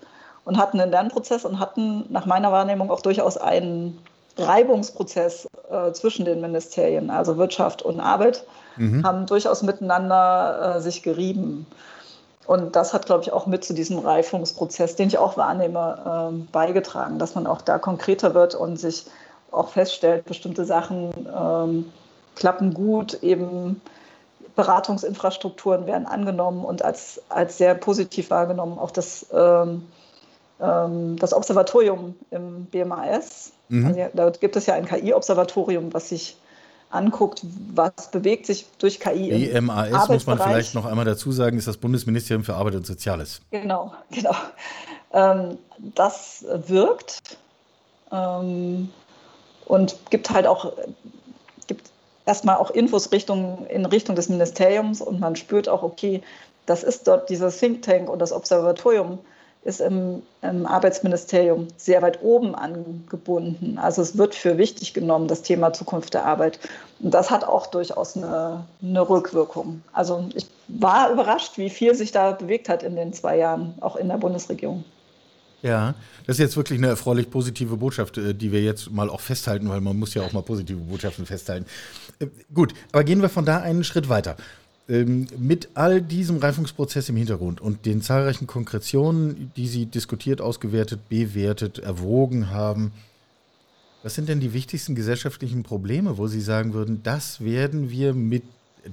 und 0.45 0.59
hatten 0.59 0.81
einen 0.81 0.91
Lernprozess 0.91 1.45
und 1.45 1.59
hatten 1.59 2.05
nach 2.11 2.27
meiner 2.27 2.53
Wahrnehmung 2.53 2.91
auch 2.91 3.01
durchaus 3.01 3.37
einen 3.37 3.99
Reibungsprozess 4.37 5.47
äh, 5.71 5.93
zwischen 5.93 6.25
den 6.25 6.41
Ministerien, 6.41 7.11
also 7.11 7.37
Wirtschaft 7.37 7.83
und 7.83 8.01
Arbeit, 8.01 8.45
mhm. 8.77 9.05
haben 9.05 9.27
durchaus 9.27 9.63
miteinander 9.63 10.77
äh, 10.77 10.81
sich 10.81 11.03
gerieben. 11.03 11.67
Und 12.47 12.75
das 12.75 12.93
hat, 12.93 13.07
glaube 13.07 13.23
ich, 13.23 13.33
auch 13.33 13.47
mit 13.47 13.65
zu 13.65 13.73
diesem 13.73 13.99
Reifungsprozess, 13.99 14.97
den 14.97 15.09
ich 15.09 15.19
auch 15.19 15.37
wahrnehme, 15.37 16.33
äh, 16.33 16.53
beigetragen, 16.53 17.19
dass 17.19 17.35
man 17.35 17.47
auch 17.47 17.61
da 17.61 17.79
konkreter 17.79 18.35
wird 18.35 18.55
und 18.55 18.79
sich 18.79 19.07
auch 19.51 19.69
feststellt, 19.69 20.25
bestimmte 20.25 20.65
Sachen 20.65 21.13
ähm, 21.37 21.93
klappen 22.35 22.75
gut, 22.75 23.23
eben 23.23 23.81
Beratungsinfrastrukturen 24.57 25.87
werden 25.87 26.07
angenommen 26.07 26.65
und 26.65 26.85
als, 26.85 27.23
als 27.29 27.59
sehr 27.59 27.75
positiv 27.75 28.31
wahrgenommen. 28.31 28.79
Auch 28.79 28.91
das, 28.91 29.27
ähm, 29.33 29.87
ähm, 30.61 31.17
das 31.19 31.33
Observatorium 31.33 32.15
im 32.31 32.67
BMAS, 32.67 33.53
Mhm. 33.73 33.87
Also, 33.87 34.01
da 34.13 34.31
gibt 34.31 34.55
es 34.57 34.67
ja 34.67 34.75
ein 34.75 34.85
KI-Observatorium, 34.85 35.95
was 35.95 36.11
sich 36.11 36.37
anguckt, 36.93 37.43
was 37.75 38.11
bewegt 38.11 38.47
sich 38.47 38.67
durch 38.79 39.01
KI. 39.01 39.49
BMAS 39.51 40.09
muss 40.09 40.27
man 40.27 40.39
vielleicht 40.39 40.75
noch 40.75 40.85
einmal 40.85 41.05
dazu 41.05 41.33
sagen, 41.33 41.59
ist 41.59 41.67
das 41.67 41.77
Bundesministerium 41.79 42.45
für 42.45 42.55
Arbeit 42.55 42.75
und 42.75 42.87
Soziales. 42.87 43.41
Genau, 43.51 43.93
genau. 44.11 44.35
Ähm, 45.13 45.59
das 45.95 46.45
wirkt 46.67 47.39
ähm, 48.11 48.91
und 49.67 49.97
gibt 50.11 50.31
halt 50.31 50.47
auch 50.47 50.73
gibt 51.67 51.91
erstmal 52.27 52.57
auch 52.57 52.71
Infos 52.71 53.11
Richtung, 53.13 53.67
in 53.67 53.87
Richtung 53.87 54.17
des 54.17 54.29
Ministeriums 54.29 55.01
und 55.01 55.21
man 55.21 55.37
spürt 55.37 55.69
auch, 55.69 55.83
okay, 55.83 56.23
das 56.67 56.83
ist 56.83 57.09
dort 57.09 57.29
dieser 57.29 57.51
Think 57.51 57.83
Tank 57.83 58.09
und 58.09 58.21
das 58.21 58.33
Observatorium 58.33 59.19
ist 59.65 59.81
im, 59.81 60.23
im, 60.43 60.67
Arbeitsministerium 60.67 61.69
sehr 61.77 62.03
weit 62.03 62.23
oben 62.23 62.55
angebunden. 62.55 63.79
Also 63.79 64.03
es 64.03 64.19
wird 64.19 64.35
für 64.35 64.59
wichtig 64.59 64.93
genommen, 64.93 65.29
das 65.29 65.43
Thema 65.43 65.73
Zukunft 65.73 66.15
der 66.15 66.25
Arbeit. 66.25 66.59
Und 67.01 67.15
das 67.15 67.31
hat 67.31 67.45
auch 67.45 67.69
durchaus 67.69 68.17
eine, 68.17 68.65
eine 68.83 69.09
Rückwirkung. 69.09 69.83
Also 69.93 70.29
ich 70.35 70.47
war 70.69 71.13
überrascht, 71.13 71.59
wie 71.59 71.71
viel 71.71 71.95
sich 71.95 72.11
da 72.11 72.33
bewegt 72.33 72.69
hat 72.69 72.83
in 72.83 72.97
den 72.97 73.13
zwei 73.13 73.39
Jahren, 73.39 73.75
auch 73.81 73.97
in 73.97 74.09
der 74.09 74.17
Bundesregierung. 74.17 74.85
Ja, 75.63 75.95
das 76.27 76.37
ist 76.37 76.41
jetzt 76.41 76.57
wirklich 76.57 76.79
eine 76.79 76.89
erfreulich 76.89 77.31
positive 77.31 77.77
Botschaft, 77.77 78.19
äh, 78.19 78.35
die 78.35 78.51
wir 78.51 78.63
jetzt 78.63 78.91
mal 78.91 79.09
auch 79.09 79.21
festhalten, 79.21 79.69
weil 79.69 79.81
man 79.81 79.97
muss 79.97 80.13
ja 80.15 80.23
auch 80.23 80.33
mal 80.33 80.43
positive 80.43 80.81
Botschaften 80.81 81.25
festhalten. 81.25 81.67
Äh, 82.19 82.27
gut, 82.53 82.75
aber 82.91 83.05
gehen 83.05 83.23
wir 83.23 83.29
von 83.29 83.45
da 83.45 83.59
einen 83.59 83.85
Schritt 83.85 84.09
weiter. 84.09 84.37
Ähm, 84.93 85.27
mit 85.39 85.71
all 85.73 86.03
diesem 86.03 86.37
Reifungsprozess 86.37 87.09
im 87.09 87.17
Hintergrund 87.17 87.63
und 87.63 87.87
den 87.87 88.03
zahlreichen 88.03 88.47
Konkretionen, 88.47 89.51
die 89.57 89.67
Sie 89.67 89.87
diskutiert, 89.87 90.43
ausgewertet, 90.43 91.09
bewertet, 91.09 91.79
erwogen 91.79 92.51
haben, 92.51 92.93
was 94.03 94.15
sind 94.15 94.29
denn 94.29 94.41
die 94.41 94.53
wichtigsten 94.53 94.95
gesellschaftlichen 94.95 95.63
Probleme, 95.63 96.19
wo 96.19 96.27
Sie 96.27 96.43
sagen 96.43 96.75
würden, 96.75 97.01
das 97.03 97.43
werden 97.43 97.89
wir 97.89 98.13
mit 98.13 98.43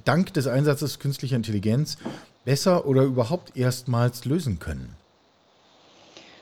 dank 0.06 0.34
des 0.34 0.48
Einsatzes 0.48 1.00
künstlicher 1.00 1.36
Intelligenz 1.36 1.98
besser 2.46 2.86
oder 2.86 3.04
überhaupt 3.04 3.58
erstmals 3.58 4.24
lösen 4.24 4.60
können? 4.60 4.96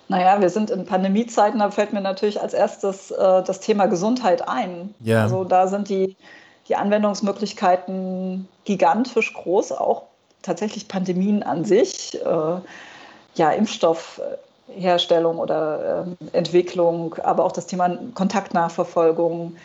Naja, 0.08 0.40
wir 0.40 0.52
sind 0.52 0.70
in 0.70 0.86
Pandemiezeiten, 0.86 1.60
da 1.62 1.72
fällt 1.72 1.94
mir 1.94 2.02
natürlich 2.02 2.40
als 2.40 2.54
erstes 2.54 3.10
äh, 3.10 3.16
das 3.18 3.60
Thema 3.60 3.88
Gesundheit 3.88 4.48
ein. 4.48 4.94
Ja. 5.00 5.24
Also 5.24 5.46
da 5.46 5.68
sind 5.68 5.90
die 5.90 6.16
die 6.70 6.76
Anwendungsmöglichkeiten 6.76 8.48
gigantisch 8.66 9.34
groß, 9.34 9.72
auch 9.72 10.04
tatsächlich 10.42 10.88
Pandemien 10.88 11.44
an 11.44 11.66
sich, 11.66 12.20
äh, 12.24 12.60
ja, 13.36 13.52
Impfstoffherstellung 13.52 15.38
oder 15.38 16.06
äh, 16.32 16.38
Entwicklung, 16.38 17.16
aber 17.24 17.46
auch 17.46 17.52
das 17.52 17.68
Thema 17.68 17.98
Kontaktnachverfolgung. 18.14 19.56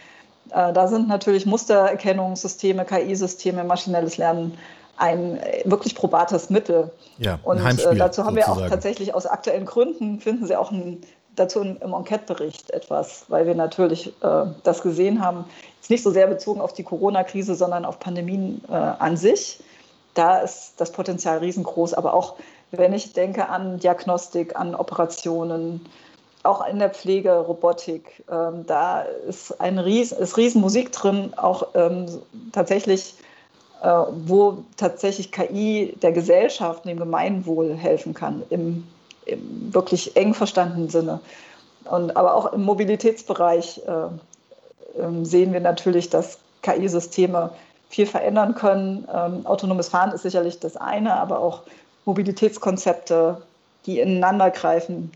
Äh, 0.51 0.73
da 0.73 0.89
sind 0.89 1.09
natürlich 1.09 1.47
Mustererkennungssysteme, 1.47 2.85
KI-Systeme, 2.85 3.65
maschinelles 3.65 4.19
Lernen 4.19 4.59
ein 4.97 5.41
wirklich 5.65 5.95
probates 5.95 6.51
Mittel. 6.51 6.91
Ja, 7.19 7.39
und 7.43 7.59
äh, 7.59 7.63
dazu 7.63 8.25
haben 8.25 8.35
sozusagen. 8.35 8.37
wir 8.37 8.49
auch 8.49 8.69
tatsächlich 8.69 9.15
aus 9.15 9.27
aktuellen 9.27 9.65
Gründen, 9.65 10.21
finden 10.21 10.47
Sie 10.47 10.57
auch 10.57 10.71
ein, 10.71 11.01
dazu 11.37 11.61
im 11.61 11.95
Enquete-Bericht 11.95 12.71
etwas, 12.71 13.25
weil 13.29 13.47
wir 13.47 13.55
natürlich 13.55 14.09
äh, 14.23 14.45
das 14.62 14.83
gesehen 14.83 15.25
haben, 15.25 15.45
ist 15.81 15.91
nicht 15.91 16.03
so 16.03 16.11
sehr 16.11 16.27
bezogen 16.27 16.61
auf 16.61 16.73
die 16.73 16.85
Corona-Krise, 16.85 17.55
sondern 17.55 17.85
auf 17.85 17.99
Pandemien 17.99 18.62
äh, 18.69 18.73
an 18.73 19.17
sich. 19.17 19.61
Da 20.15 20.39
ist 20.39 20.75
das 20.77 20.93
Potenzial 20.93 21.39
riesengroß. 21.39 21.95
Aber 21.95 22.15
auch 22.15 22.35
wenn 22.71 22.93
ich 22.93 23.12
denke 23.12 23.49
an 23.49 23.79
Diagnostik, 23.79 24.57
an 24.57 24.75
Operationen, 24.75 25.85
auch 26.43 26.67
in 26.67 26.79
der 26.79 26.91
Pflege, 26.91 27.33
Robotik, 27.33 28.25
ähm, 28.31 28.67
da 28.67 29.03
ist 29.03 29.61
ein 29.61 29.79
Ries 29.79 30.12
ist 30.12 30.37
Riesenmusik 30.37 30.91
drin, 30.93 31.33
auch 31.37 31.69
ähm, 31.75 32.07
tatsächlich, 32.53 33.15
äh, 33.83 33.89
wo 34.27 34.59
tatsächlich 34.77 35.31
KI 35.31 35.97
der 36.03 36.12
Gesellschaft, 36.12 36.85
dem 36.85 36.99
Gemeinwohl 36.99 37.75
helfen 37.77 38.12
kann, 38.12 38.43
im, 38.51 38.89
im 39.33 39.73
wirklich 39.73 40.17
eng 40.17 40.35
verstandenen 40.35 40.89
Sinne. 40.89 41.21
Und, 41.85 42.17
aber 42.17 42.35
auch 42.35 42.53
im 42.53 42.62
Mobilitätsbereich 42.62 43.83
äh, 43.87 45.01
ähm, 45.01 45.25
sehen 45.25 45.53
wir 45.53 45.61
natürlich, 45.61 46.11
dass 46.11 46.39
KI-Systeme 46.62 47.51
viel 47.89 48.07
verändern 48.07 48.55
können. 48.55 49.07
Ähm, 49.12 49.47
autonomes 49.47 49.89
Fahren 49.89 50.12
ist 50.12 50.23
sicherlich 50.23 50.59
das 50.61 50.77
eine, 50.77 51.15
aber 51.15 51.41
auch 51.41 51.62
Mobilitätskonzepte, 52.05 53.43
die 53.87 54.01
ineinander 54.01 54.51
greifen, 54.51 54.95
ähm, 54.95 55.11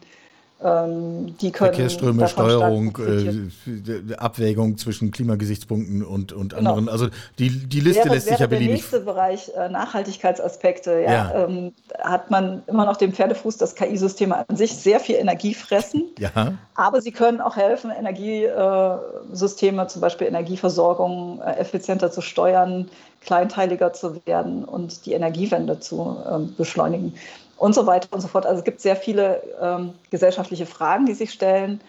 die 0.58 1.52
können 1.52 1.52
Verkehrsströme, 1.52 2.26
Steuerung, 2.28 2.96
äh, 2.96 4.14
Abwägung 4.14 4.78
zwischen 4.78 5.10
Klimagesichtspunkten 5.10 6.02
und, 6.02 6.32
und 6.32 6.54
genau. 6.54 6.70
anderen. 6.70 6.88
Also 6.88 7.08
die, 7.38 7.50
die 7.50 7.80
Liste 7.80 8.04
wäre, 8.04 8.14
lässt 8.14 8.28
sich 8.28 8.38
ja 8.38 8.46
beliebig. 8.46 8.68
Der 8.68 8.76
nächste 8.76 9.00
Bereich 9.00 9.50
äh, 9.54 9.68
Nachhaltigkeitsaspekte, 9.68 11.02
ja, 11.02 11.12
ja. 11.12 11.44
Ähm, 11.44 11.74
hat 11.98 12.30
man 12.30 12.62
immer 12.68 12.86
noch 12.86 12.96
den 12.96 13.12
Pferdefuß, 13.12 13.58
dass 13.58 13.74
KI-Systeme 13.74 14.48
an 14.48 14.56
sich 14.56 14.74
sehr 14.74 14.98
viel 14.98 15.16
Energie 15.16 15.52
fressen. 15.52 16.04
Ja. 16.18 16.54
Aber 16.74 17.02
sie 17.02 17.12
können 17.12 17.42
auch 17.42 17.56
helfen, 17.56 17.90
Energiesysteme, 17.90 19.82
äh, 19.82 19.88
zum 19.88 20.00
Beispiel 20.00 20.26
Energieversorgung, 20.26 21.42
äh, 21.42 21.58
effizienter 21.58 22.10
zu 22.10 22.22
steuern, 22.22 22.88
kleinteiliger 23.26 23.92
zu 23.92 24.24
werden 24.24 24.64
und 24.64 25.04
die 25.04 25.12
Energiewende 25.12 25.78
zu 25.80 26.16
ähm, 26.30 26.54
beschleunigen 26.56 27.14
und 27.58 27.74
so 27.74 27.86
weiter 27.86 28.08
und 28.12 28.20
so 28.20 28.28
fort. 28.28 28.46
Also 28.46 28.60
es 28.60 28.64
gibt 28.64 28.80
sehr 28.80 28.96
viele 28.96 29.42
ähm, 29.60 29.92
gesellschaftliche 30.10 30.66
Fragen, 30.66 31.06
die 31.06 31.14
sich 31.14 31.32
stellen, 31.32 31.80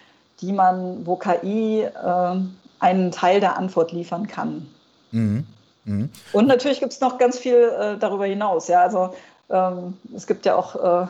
die 0.41 0.51
man, 0.51 1.05
wo 1.05 1.15
KI 1.15 1.87
ähm, 2.05 2.55
einen 2.79 3.11
Teil 3.11 3.39
der 3.39 3.57
Antwort 3.57 3.91
liefern 3.91 4.27
kann. 4.27 4.67
Mhm. 5.11 5.45
Mhm. 5.85 6.09
Und 6.33 6.47
natürlich 6.47 6.79
gibt 6.79 6.93
es 6.93 6.99
noch 6.99 7.17
ganz 7.17 7.37
viel 7.37 7.71
äh, 7.79 7.97
darüber 7.97 8.25
hinaus. 8.25 8.67
Ja, 8.67 8.81
also 8.81 9.13
ähm, 9.49 9.97
es 10.15 10.27
gibt 10.27 10.45
ja 10.45 10.55
auch 10.55 10.75
äh, 10.75 11.07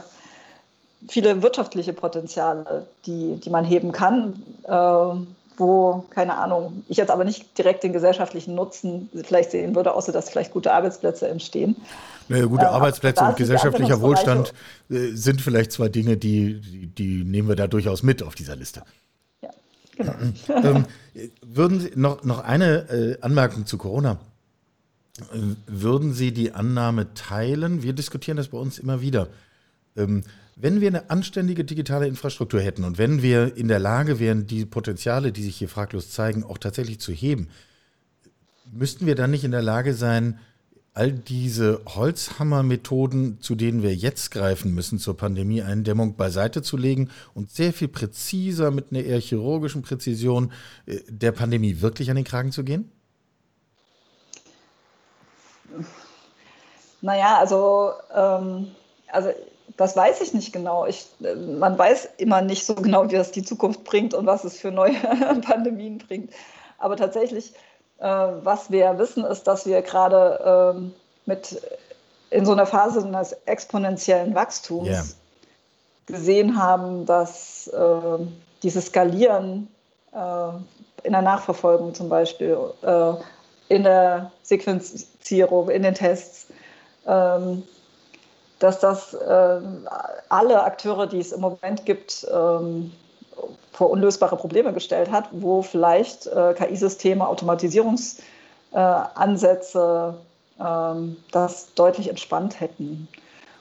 viele 1.08 1.42
wirtschaftliche 1.42 1.94
Potenziale, 1.94 2.86
die, 3.06 3.38
die 3.38 3.50
man 3.50 3.66
heben 3.66 3.92
kann. 3.92 4.44
Äh, 4.64 5.47
wo, 5.58 6.06
keine 6.12 6.38
Ahnung, 6.38 6.84
ich 6.88 6.98
jetzt 6.98 7.10
aber 7.10 7.24
nicht 7.24 7.58
direkt 7.58 7.84
den 7.84 7.92
gesellschaftlichen 7.92 8.56
Nutzen 8.56 9.10
vielleicht 9.24 9.52
sehen 9.52 9.76
würde, 9.76 9.94
außer 9.94 10.12
dass 10.12 10.30
vielleicht 10.30 10.52
gute 10.52 10.72
Arbeitsplätze 10.72 11.28
entstehen. 11.28 11.76
Naja, 12.30 12.46
gute 12.46 12.66
äh, 12.66 12.68
Arbeitsplätze 12.68 13.24
und 13.24 13.36
gesellschaftlicher 13.36 14.02
Wohlstand 14.02 14.54
äh, 14.90 15.10
sind 15.14 15.42
vielleicht 15.42 15.72
zwei 15.72 15.90
Dinge, 15.90 16.18
die, 16.18 16.62
die, 16.62 16.88
die, 16.88 17.24
nehmen 17.24 17.48
wir 17.48 17.56
da 17.56 17.68
durchaus 17.68 18.04
mit 18.04 18.22
auf 18.22 18.36
dieser 18.36 18.56
Liste. 18.56 18.84
Ja, 19.42 19.50
genau. 19.96 20.14
ähm, 20.64 20.86
würden 21.42 21.80
Sie 21.80 21.92
noch, 21.96 22.24
noch 22.24 22.44
eine 22.44 22.90
äh, 22.90 23.18
Anmerkung 23.22 23.66
zu 23.66 23.78
Corona? 23.78 24.20
Würden 25.66 26.14
Sie 26.14 26.32
die 26.32 26.52
Annahme 26.52 27.16
teilen? 27.16 27.82
Wir 27.82 27.94
diskutieren 27.94 28.38
das 28.38 28.50
bei 28.50 28.60
uns 28.60 28.78
immer 28.78 29.02
wieder. 29.02 29.28
Ähm, 29.96 30.24
wenn 30.60 30.82
wir 30.82 30.88
eine 30.88 31.10
anständige 31.12 31.64
digitale 31.64 32.08
Infrastruktur 32.08 32.60
hätten 32.60 32.84
und 32.84 32.98
wenn 32.98 33.22
wir 33.22 33.56
in 33.56 33.68
der 33.68 33.80
Lage 33.80 34.20
wären, 34.20 34.48
die 34.48 34.66
Potenziale, 34.66 35.32
die 35.32 35.44
sich 35.44 35.58
hier 35.58 35.70
fraglos 35.70 36.10
zeigen, 36.10 36.44
auch 36.44 36.58
tatsächlich 36.58 37.00
zu 37.00 37.12
heben, 37.12 37.50
müssten 38.72 39.06
wir 39.06 39.14
dann 39.16 39.32
nicht 39.32 39.44
in 39.44 39.52
der 39.52 39.62
Lage 39.62 39.94
sein, 39.94 40.40
all 40.96 41.12
diese 41.12 41.82
Holzhammermethoden, 41.86 43.40
zu 43.40 43.54
denen 43.54 43.84
wir 43.84 43.94
jetzt 43.94 44.32
greifen 44.32 44.74
müssen 44.74 44.98
zur 44.98 45.16
Pandemieeindämmung, 45.16 46.16
beiseite 46.16 46.64
zu 46.64 46.76
legen 46.76 47.12
und 47.36 47.52
sehr 47.52 47.72
viel 47.72 47.88
präziser 47.88 48.72
mit 48.72 48.92
einer 48.92 49.04
eher 49.04 49.20
chirurgischen 49.20 49.84
Präzision 49.84 50.52
äh, 50.88 51.02
der 51.08 51.34
Pandemie 51.34 51.82
wirklich 51.82 52.10
an 52.10 52.16
den 52.16 52.26
Kragen 52.26 52.52
zu 52.52 52.64
gehen? 52.64 52.92
Naja, 57.02 57.38
also, 57.38 57.92
ähm, 58.16 58.70
also 59.12 59.30
das 59.78 59.96
weiß 59.96 60.22
ich 60.22 60.34
nicht 60.34 60.52
genau. 60.52 60.86
Ich, 60.86 61.08
äh, 61.24 61.36
man 61.36 61.78
weiß 61.78 62.10
immer 62.18 62.42
nicht 62.42 62.66
so 62.66 62.76
genau, 62.76 63.10
wie 63.10 63.16
das 63.16 63.32
die 63.32 63.44
Zukunft 63.44 63.84
bringt 63.84 64.14
und 64.14 64.26
was 64.26 64.44
es 64.44 64.60
für 64.60 64.72
neue 64.72 64.94
Pandemien 65.42 66.00
bringt. 66.00 66.34
Aber 66.80 66.98
tatsächlich 66.98 67.54
äh, 68.00 68.06
was 68.06 68.70
wir 68.72 68.98
wissen, 69.00 69.24
ist, 69.26 69.44
dass 69.44 69.66
wir 69.66 69.82
gerade 69.82 70.76
ähm, 70.76 70.94
mit 71.26 71.62
in 72.30 72.46
so 72.46 72.52
einer 72.52 72.66
Phase 72.66 73.04
eines 73.04 73.34
exponentiellen 73.46 74.36
Wachstums 74.36 74.88
yeah. 74.88 75.04
gesehen 76.06 76.62
haben, 76.62 77.06
dass 77.06 77.68
äh, 77.68 78.20
dieses 78.64 78.88
Skalieren 78.88 79.68
äh, 80.14 80.50
in 81.04 81.14
der 81.14 81.22
Nachverfolgung 81.22 81.96
zum 81.96 82.10
Beispiel, 82.10 82.58
äh, 82.82 83.14
in 83.70 83.84
der 83.84 84.32
Sequenzierung, 84.44 85.70
in 85.70 85.84
den 85.84 85.94
Tests, 85.94 86.48
ähm, 87.06 87.64
dass 88.60 88.80
das 88.80 89.14
äh, 89.14 89.60
alle 90.30 90.64
Akteure, 90.64 91.06
die 91.08 91.20
es 91.20 91.32
im 91.32 91.42
Moment 91.42 91.86
gibt, 91.86 92.26
ähm, 92.32 92.92
vor 93.72 93.92
unlösbare 93.92 94.38
Probleme 94.38 94.74
gestellt 94.74 95.12
hat, 95.12 95.30
wo 95.32 95.62
vielleicht 95.62 96.26
äh, 96.28 96.56
KI-Systeme, 96.56 97.28
Automatisierungsansätze 97.28 100.16
äh, 100.60 100.64
ähm, 100.64 101.18
das 101.32 101.74
deutlich 101.76 102.10
entspannt 102.10 102.60
hätten. 102.60 103.08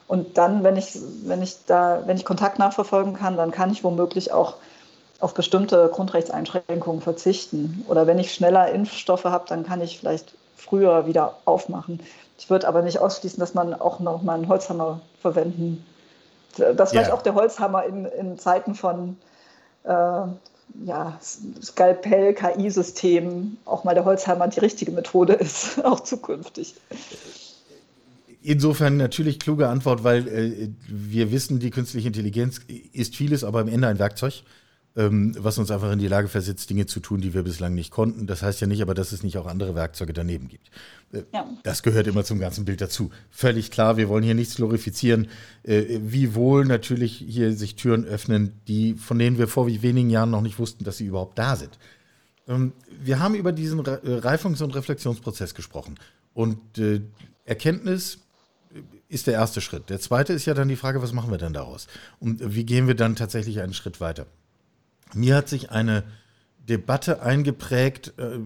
Und 0.07 0.37
dann, 0.37 0.63
wenn 0.63 0.77
ich, 0.77 0.97
wenn 1.23 1.43
ich 1.43 1.57
da, 1.67 2.01
wenn 2.05 2.17
ich 2.17 2.25
Kontakt 2.25 2.57
nachverfolgen 2.57 3.13
kann, 3.13 3.37
dann 3.37 3.51
kann 3.51 3.71
ich 3.71 3.83
womöglich 3.83 4.31
auch 4.31 4.55
auf 5.19 5.33
bestimmte 5.33 5.89
Grundrechtseinschränkungen 5.93 7.01
verzichten. 7.01 7.85
Oder 7.87 8.07
wenn 8.07 8.17
ich 8.17 8.33
schneller 8.33 8.71
Impfstoffe 8.71 9.25
habe, 9.25 9.45
dann 9.47 9.65
kann 9.65 9.81
ich 9.81 9.99
vielleicht 9.99 10.33
früher 10.57 11.05
wieder 11.05 11.37
aufmachen. 11.45 12.01
Ich 12.37 12.49
würde 12.49 12.67
aber 12.67 12.81
nicht 12.81 12.99
ausschließen, 12.99 13.39
dass 13.39 13.53
man 13.53 13.73
auch 13.73 13.99
noch 13.99 14.21
mal 14.23 14.33
einen 14.33 14.47
Holzhammer 14.47 15.01
verwenden. 15.21 15.85
Dass 16.57 16.89
vielleicht 16.89 17.09
ja. 17.09 17.13
auch 17.13 17.21
der 17.21 17.35
Holzhammer 17.35 17.85
in, 17.85 18.05
in 18.05 18.39
Zeiten 18.39 18.73
von 18.75 19.17
äh, 19.83 19.89
ja, 19.89 21.19
Skalpell, 21.61 22.33
KI-Systemen 22.33 23.57
auch 23.65 23.83
mal 23.83 23.93
der 23.93 24.05
Holzhammer 24.05 24.47
die 24.47 24.59
richtige 24.59 24.91
Methode 24.91 25.33
ist, 25.33 25.83
auch 25.85 25.99
zukünftig. 25.99 26.75
Insofern 28.41 28.97
natürlich 28.97 29.39
kluge 29.39 29.67
Antwort, 29.67 30.03
weil 30.03 30.27
äh, 30.27 30.69
wir 30.87 31.31
wissen, 31.31 31.59
die 31.59 31.69
künstliche 31.69 32.07
Intelligenz 32.07 32.61
ist 32.93 33.15
vieles, 33.15 33.43
aber 33.43 33.59
am 33.59 33.67
Ende 33.67 33.87
ein 33.87 33.99
Werkzeug 33.99 34.43
was 34.99 35.59
uns 35.59 35.69
einfach 35.69 35.91
in 35.91 35.99
die 35.99 36.07
Lage 36.07 36.27
versetzt, 36.27 36.71
Dinge 36.71 36.87
zu 36.87 36.99
tun, 36.99 37.21
die 37.21 37.35
wir 37.35 37.43
bislang 37.43 37.75
nicht 37.75 37.91
konnten. 37.91 38.25
Das 38.25 38.41
heißt 38.41 38.61
ja 38.61 38.67
nicht 38.67 38.81
aber, 38.81 38.95
dass 38.95 39.11
es 39.11 39.21
nicht 39.21 39.37
auch 39.37 39.45
andere 39.45 39.75
Werkzeuge 39.75 40.11
daneben 40.11 40.47
gibt. 40.47 40.71
Äh, 41.11 41.21
ja. 41.33 41.47
Das 41.61 41.83
gehört 41.83 42.07
immer 42.07 42.23
zum 42.23 42.39
ganzen 42.39 42.65
Bild 42.65 42.81
dazu. 42.81 43.11
Völlig 43.29 43.69
klar, 43.69 43.97
wir 43.97 44.09
wollen 44.09 44.23
hier 44.23 44.33
nichts 44.33 44.55
glorifizieren. 44.55 45.27
Äh, 45.61 45.99
wie 46.01 46.33
wohl 46.33 46.65
natürlich 46.65 47.13
hier 47.17 47.53
sich 47.53 47.75
Türen 47.75 48.05
öffnen, 48.05 48.53
die, 48.67 48.95
von 48.95 49.19
denen 49.19 49.37
wir 49.37 49.47
vor 49.47 49.67
wie 49.67 49.83
wenigen 49.83 50.09
Jahren 50.09 50.31
noch 50.31 50.41
nicht 50.41 50.57
wussten, 50.57 50.83
dass 50.83 50.97
sie 50.97 51.05
überhaupt 51.05 51.37
da 51.37 51.55
sind. 51.55 51.77
Ähm, 52.47 52.73
wir 52.99 53.19
haben 53.19 53.35
über 53.35 53.51
diesen 53.51 53.85
äh, 53.85 53.99
Reifungs- 54.03 54.63
und 54.63 54.73
Reflexionsprozess 54.73 55.53
gesprochen. 55.53 55.95
Und 56.33 56.79
äh, 56.79 57.01
Erkenntnis 57.45 58.19
ist 59.09 59.27
der 59.27 59.35
erste 59.35 59.61
Schritt. 59.61 59.89
Der 59.89 59.99
zweite 59.99 60.33
ist 60.33 60.45
ja 60.45 60.53
dann 60.53 60.67
die 60.67 60.75
Frage, 60.75 61.01
was 61.01 61.13
machen 61.13 61.31
wir 61.31 61.37
denn 61.37 61.53
daraus? 61.53 61.87
Und 62.19 62.55
wie 62.55 62.65
gehen 62.65 62.87
wir 62.87 62.95
dann 62.95 63.15
tatsächlich 63.15 63.61
einen 63.61 63.73
Schritt 63.73 64.01
weiter? 64.01 64.25
Mir 65.13 65.35
hat 65.35 65.49
sich 65.49 65.71
eine 65.71 66.03
Debatte 66.67 67.21
eingeprägt, 67.21 68.13
äh, 68.17 68.39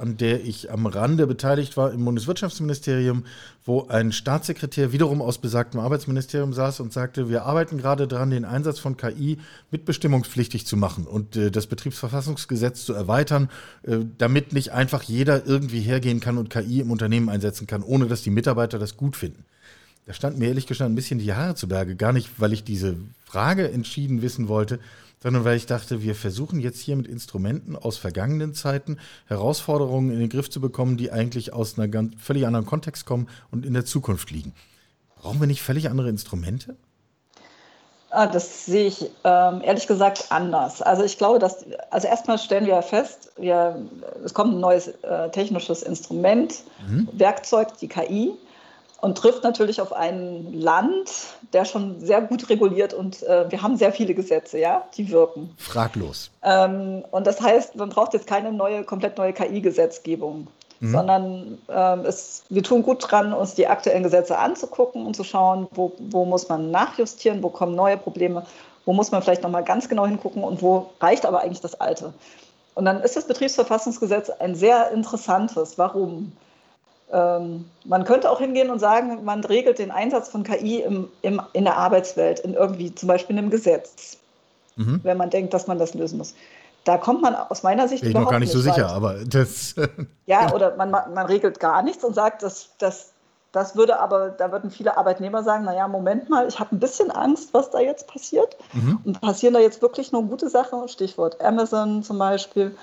an 0.00 0.16
der 0.16 0.44
ich 0.44 0.70
am 0.72 0.86
Rande 0.86 1.26
beteiligt 1.26 1.76
war 1.76 1.92
im 1.92 2.04
Bundeswirtschaftsministerium, 2.04 3.24
wo 3.64 3.86
ein 3.88 4.12
Staatssekretär 4.12 4.92
wiederum 4.92 5.20
aus 5.20 5.38
besagtem 5.38 5.78
Arbeitsministerium 5.78 6.54
saß 6.54 6.80
und 6.80 6.92
sagte, 6.92 7.28
wir 7.28 7.44
arbeiten 7.44 7.76
gerade 7.76 8.08
daran, 8.08 8.30
den 8.30 8.46
Einsatz 8.46 8.78
von 8.78 8.96
KI 8.96 9.38
mitbestimmungspflichtig 9.70 10.66
zu 10.66 10.76
machen 10.76 11.06
und 11.06 11.36
äh, 11.36 11.50
das 11.50 11.66
Betriebsverfassungsgesetz 11.66 12.84
zu 12.84 12.94
erweitern, 12.94 13.50
äh, 13.82 13.98
damit 14.16 14.52
nicht 14.54 14.72
einfach 14.72 15.02
jeder 15.02 15.46
irgendwie 15.46 15.80
hergehen 15.80 16.20
kann 16.20 16.38
und 16.38 16.48
KI 16.48 16.80
im 16.80 16.90
Unternehmen 16.90 17.28
einsetzen 17.28 17.66
kann, 17.66 17.82
ohne 17.82 18.06
dass 18.06 18.22
die 18.22 18.30
Mitarbeiter 18.30 18.78
das 18.78 18.96
gut 18.96 19.16
finden. 19.16 19.44
Da 20.10 20.14
stand 20.14 20.40
mir 20.40 20.48
ehrlich 20.48 20.66
gesagt 20.66 20.90
ein 20.90 20.96
bisschen 20.96 21.20
die 21.20 21.34
Haare 21.34 21.54
zu 21.54 21.68
Berge, 21.68 21.94
gar 21.94 22.12
nicht, 22.12 22.40
weil 22.40 22.52
ich 22.52 22.64
diese 22.64 22.96
Frage 23.24 23.70
entschieden 23.70 24.22
wissen 24.22 24.48
wollte, 24.48 24.80
sondern 25.22 25.44
weil 25.44 25.56
ich 25.56 25.66
dachte, 25.66 26.02
wir 26.02 26.16
versuchen 26.16 26.58
jetzt 26.58 26.80
hier 26.80 26.96
mit 26.96 27.06
Instrumenten 27.06 27.76
aus 27.76 27.96
vergangenen 27.96 28.52
Zeiten 28.52 28.98
Herausforderungen 29.28 30.10
in 30.10 30.18
den 30.18 30.28
Griff 30.28 30.50
zu 30.50 30.60
bekommen, 30.60 30.96
die 30.96 31.12
eigentlich 31.12 31.52
aus 31.52 31.78
einem 31.78 31.92
ganz 31.92 32.14
völlig 32.18 32.44
anderen 32.44 32.66
Kontext 32.66 33.06
kommen 33.06 33.28
und 33.52 33.64
in 33.64 33.72
der 33.72 33.84
Zukunft 33.84 34.32
liegen. 34.32 34.52
Brauchen 35.14 35.38
wir 35.38 35.46
nicht 35.46 35.62
völlig 35.62 35.88
andere 35.88 36.08
Instrumente? 36.08 36.74
Ah, 38.10 38.26
das 38.26 38.66
sehe 38.66 38.88
ich 38.88 39.02
ähm, 39.22 39.60
ehrlich 39.62 39.86
gesagt 39.86 40.26
anders. 40.30 40.82
Also 40.82 41.04
ich 41.04 41.18
glaube, 41.18 41.38
dass, 41.38 41.64
also 41.92 42.08
erstmal 42.08 42.38
stellen 42.38 42.66
wir 42.66 42.82
fest, 42.82 43.30
wir, 43.36 43.80
es 44.24 44.34
kommt 44.34 44.54
ein 44.54 44.60
neues 44.60 44.88
äh, 44.88 45.30
technisches 45.30 45.84
Instrument, 45.84 46.64
mhm. 46.88 47.08
Werkzeug, 47.12 47.78
die 47.78 47.86
KI 47.86 48.32
und 49.00 49.16
trifft 49.16 49.44
natürlich 49.44 49.80
auf 49.80 49.92
ein 49.92 50.52
Land, 50.52 51.10
der 51.52 51.64
schon 51.64 52.00
sehr 52.00 52.20
gut 52.20 52.48
reguliert 52.48 52.94
und 52.94 53.22
äh, 53.22 53.50
wir 53.50 53.62
haben 53.62 53.76
sehr 53.76 53.92
viele 53.92 54.14
Gesetze, 54.14 54.58
ja, 54.58 54.84
die 54.96 55.10
wirken. 55.10 55.50
Fraglos. 55.56 56.30
Ähm, 56.42 57.04
und 57.10 57.26
das 57.26 57.40
heißt, 57.40 57.76
man 57.76 57.88
braucht 57.88 58.12
jetzt 58.14 58.26
keine 58.26 58.52
neue, 58.52 58.84
komplett 58.84 59.16
neue 59.18 59.32
KI-Gesetzgebung, 59.32 60.48
mhm. 60.80 60.92
sondern 60.92 61.58
ähm, 61.68 62.00
es, 62.04 62.44
wir 62.48 62.62
tun 62.62 62.82
gut 62.82 63.10
dran, 63.10 63.32
uns 63.32 63.54
die 63.54 63.66
aktuellen 63.66 64.02
Gesetze 64.02 64.38
anzugucken 64.38 65.06
und 65.06 65.16
zu 65.16 65.24
schauen, 65.24 65.66
wo, 65.72 65.92
wo 65.98 66.24
muss 66.24 66.48
man 66.48 66.70
nachjustieren, 66.70 67.42
wo 67.42 67.48
kommen 67.48 67.74
neue 67.74 67.96
Probleme, 67.96 68.44
wo 68.84 68.92
muss 68.92 69.10
man 69.10 69.22
vielleicht 69.22 69.42
nochmal 69.42 69.64
ganz 69.64 69.88
genau 69.88 70.06
hingucken 70.06 70.44
und 70.44 70.62
wo 70.62 70.90
reicht 71.00 71.24
aber 71.24 71.40
eigentlich 71.40 71.60
das 71.60 71.80
Alte. 71.80 72.12
Und 72.74 72.84
dann 72.84 73.00
ist 73.02 73.16
das 73.16 73.26
Betriebsverfassungsgesetz 73.26 74.30
ein 74.30 74.54
sehr 74.54 74.90
interessantes. 74.92 75.76
Warum? 75.76 76.32
Ähm, 77.12 77.64
man 77.84 78.04
könnte 78.04 78.30
auch 78.30 78.38
hingehen 78.38 78.70
und 78.70 78.78
sagen, 78.78 79.24
man 79.24 79.42
regelt 79.42 79.78
den 79.78 79.90
Einsatz 79.90 80.28
von 80.28 80.44
KI 80.44 80.80
im, 80.80 81.08
im, 81.22 81.42
in 81.52 81.64
der 81.64 81.76
Arbeitswelt, 81.76 82.40
in 82.40 82.54
irgendwie 82.54 82.94
zum 82.94 83.08
Beispiel 83.08 83.34
in 83.34 83.38
einem 83.38 83.50
Gesetz, 83.50 84.18
mhm. 84.76 85.00
wenn 85.02 85.16
man 85.16 85.30
denkt, 85.30 85.52
dass 85.52 85.66
man 85.66 85.78
das 85.78 85.94
lösen 85.94 86.18
muss. 86.18 86.34
Da 86.84 86.98
kommt 86.98 87.20
man 87.20 87.34
aus 87.34 87.62
meiner 87.62 87.88
Sicht 87.88 88.02
Bin 88.02 88.12
ich 88.12 88.16
noch 88.16 88.30
gar 88.30 88.38
nicht 88.38 88.52
so 88.52 88.60
sicher, 88.60 88.84
weit. 88.84 88.92
aber 88.92 89.14
das. 89.24 89.74
ja, 90.26 90.52
oder 90.52 90.76
man, 90.76 90.90
man 90.90 91.26
regelt 91.26 91.60
gar 91.60 91.82
nichts 91.82 92.04
und 92.04 92.14
sagt, 92.14 92.42
dass, 92.42 92.70
dass 92.78 93.12
das 93.52 93.74
würde 93.74 93.98
aber, 93.98 94.30
da 94.30 94.52
würden 94.52 94.70
viele 94.70 94.96
Arbeitnehmer 94.96 95.42
sagen, 95.42 95.64
naja, 95.64 95.88
Moment 95.88 96.30
mal, 96.30 96.46
ich 96.46 96.60
habe 96.60 96.76
ein 96.76 96.78
bisschen 96.78 97.10
Angst, 97.10 97.52
was 97.52 97.70
da 97.70 97.80
jetzt 97.80 98.06
passiert. 98.06 98.56
Mhm. 98.72 99.00
Und 99.04 99.20
passieren 99.20 99.54
da 99.54 99.60
jetzt 99.60 99.82
wirklich 99.82 100.12
nur 100.12 100.22
gute 100.22 100.48
Sachen? 100.48 100.88
Stichwort 100.88 101.40
Amazon 101.40 102.04
zum 102.04 102.18
Beispiel. 102.18 102.76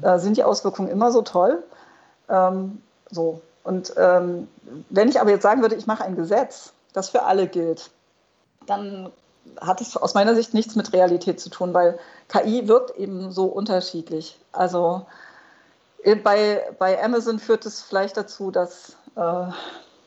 Mhm. 0.00 0.04
Äh, 0.04 0.18
sind 0.20 0.36
die 0.36 0.44
Auswirkungen 0.44 0.88
immer 0.88 1.10
so 1.10 1.22
toll? 1.22 1.64
Ähm, 2.28 2.80
so, 3.10 3.40
und 3.64 3.94
ähm, 3.96 4.46
wenn 4.90 5.08
ich 5.08 5.20
aber 5.20 5.30
jetzt 5.30 5.42
sagen 5.42 5.62
würde, 5.62 5.74
ich 5.74 5.86
mache 5.86 6.04
ein 6.04 6.16
Gesetz, 6.16 6.72
das 6.92 7.08
für 7.08 7.24
alle 7.24 7.48
gilt, 7.48 7.90
dann 8.66 9.10
hat 9.60 9.80
es 9.80 9.96
aus 9.96 10.14
meiner 10.14 10.34
Sicht 10.34 10.54
nichts 10.54 10.76
mit 10.76 10.92
Realität 10.92 11.40
zu 11.40 11.50
tun, 11.50 11.74
weil 11.74 11.98
KI 12.28 12.68
wirkt 12.68 12.96
eben 12.96 13.32
so 13.32 13.46
unterschiedlich. 13.46 14.38
Also 14.52 15.06
bei, 16.22 16.62
bei 16.78 17.02
Amazon 17.02 17.38
führt 17.38 17.64
es 17.66 17.80
vielleicht 17.82 18.16
dazu, 18.16 18.50
dass 18.50 18.96
äh, 19.16 19.46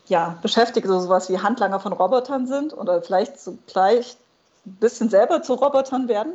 ja, 0.05 0.37
Beschäftigte 0.41 0.89
so 0.89 0.99
sowas 0.99 1.29
wie 1.29 1.39
Handlanger 1.39 1.79
von 1.79 1.93
Robotern 1.93 2.47
sind 2.47 2.75
oder 2.77 3.01
vielleicht 3.01 3.35
gleich 3.67 4.17
ein 4.65 4.75
bisschen 4.75 5.09
selber 5.09 5.41
zu 5.41 5.55
Robotern 5.55 6.07
werden, 6.07 6.33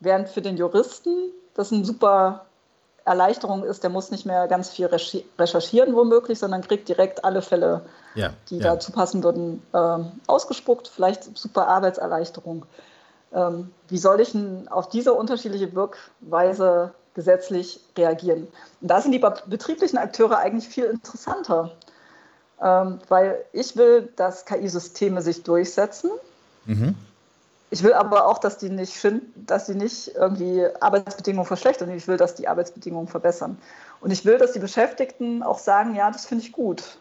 während 0.00 0.28
für 0.28 0.42
den 0.42 0.56
Juristen 0.56 1.30
das 1.54 1.70
ein 1.70 1.84
super 1.84 2.46
Erleichterung 3.04 3.64
ist, 3.64 3.82
der 3.82 3.90
muss 3.90 4.10
nicht 4.10 4.24
mehr 4.24 4.48
ganz 4.48 4.70
viel 4.70 4.86
recherchieren 4.86 5.94
womöglich, 5.94 6.38
sondern 6.38 6.62
kriegt 6.62 6.88
direkt 6.88 7.24
alle 7.24 7.42
Fälle, 7.42 7.82
ja, 8.14 8.32
die 8.48 8.56
ja. 8.56 8.62
dazu 8.62 8.92
passen 8.92 9.22
würden, 9.22 9.62
äh, 9.72 9.98
ausgespuckt. 10.26 10.88
Vielleicht 10.88 11.36
super 11.36 11.68
Arbeitserleichterung. 11.68 12.64
Ähm, 13.32 13.72
wie 13.88 13.98
soll 13.98 14.20
ich 14.20 14.32
denn 14.32 14.68
auf 14.68 14.88
diese 14.88 15.12
unterschiedliche 15.12 15.74
Wirkweise 15.74 16.94
gesetzlich 17.14 17.80
reagieren? 17.98 18.48
Und 18.80 18.88
da 18.88 19.00
sind 19.02 19.12
die 19.12 19.22
betrieblichen 19.46 19.98
Akteure 19.98 20.38
eigentlich 20.38 20.68
viel 20.68 20.84
interessanter, 20.84 21.72
ähm, 22.62 23.00
weil 23.08 23.44
ich 23.52 23.76
will, 23.76 24.08
dass 24.16 24.46
KI-Systeme 24.46 25.20
sich 25.20 25.42
durchsetzen. 25.42 26.10
Mhm. 26.64 26.94
Ich 27.74 27.82
will 27.82 27.92
aber 27.92 28.28
auch, 28.28 28.38
dass 28.38 28.56
die 28.56 28.70
nicht, 28.70 29.04
dass 29.34 29.66
die 29.66 29.74
nicht 29.74 30.14
irgendwie 30.14 30.64
Arbeitsbedingungen 30.78 31.44
verschlechtern. 31.44 31.90
Ich 31.90 32.06
will, 32.06 32.16
dass 32.16 32.36
die 32.36 32.46
Arbeitsbedingungen 32.46 33.08
verbessern. 33.08 33.58
Und 34.00 34.12
ich 34.12 34.24
will, 34.24 34.38
dass 34.38 34.52
die 34.52 34.60
Beschäftigten 34.60 35.42
auch 35.42 35.58
sagen, 35.58 35.96
ja, 35.96 36.08
das 36.08 36.24
finde 36.24 36.44
ich 36.44 36.52
gut. 36.52 36.98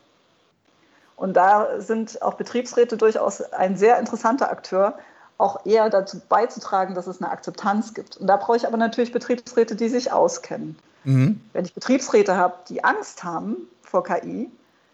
Und 1.16 1.38
da 1.38 1.80
sind 1.80 2.24
auch 2.24 2.34
Betriebsräte 2.34 2.98
durchaus 2.98 3.42
ein 3.54 3.78
sehr 3.78 4.00
interessanter 4.00 4.50
Akteur, 4.50 4.98
auch 5.38 5.64
eher 5.64 5.92
dazu 5.92 6.20
beizutragen, 6.28 6.96
dass 6.96 7.06
es 7.06 7.22
eine 7.22 7.30
Akzeptanz 7.30 7.94
gibt. 7.94 8.18
Und 8.18 8.26
da 8.26 8.38
brauche 8.38 8.58
ich 8.58 8.66
aber 8.66 8.78
natürlich 8.78 9.12
Betriebsräte, 9.12 9.76
die 9.76 9.90
sich 9.90 10.12
auskennen. 10.12 10.76
Mhm. 11.04 11.40
Wenn 11.54 11.66
ich 11.66 11.76
Betriebsräte 11.76 12.36
habe, 12.36 12.56
die 12.68 12.84
Angst 12.84 13.24
haben 13.24 13.58
vor 13.84 14.04
KI, 14.04 14.50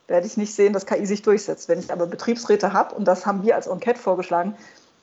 werde 0.10 0.28
ich 0.28 0.36
nicht 0.36 0.54
sehen, 0.54 0.74
dass 0.74 0.86
KI 0.86 1.06
sich 1.06 1.22
durchsetzt. 1.22 1.70
Wenn 1.70 1.80
ich 1.80 1.89
aber 1.89 2.06
Betriebsräte 2.06 2.74
habe, 2.74 2.96
und 2.96 3.06
das 3.06 3.26
haben 3.26 3.44
wir 3.44 3.56
als 3.56 3.68
Enquete 3.68 4.00
vorgeschlagen, 4.00 4.58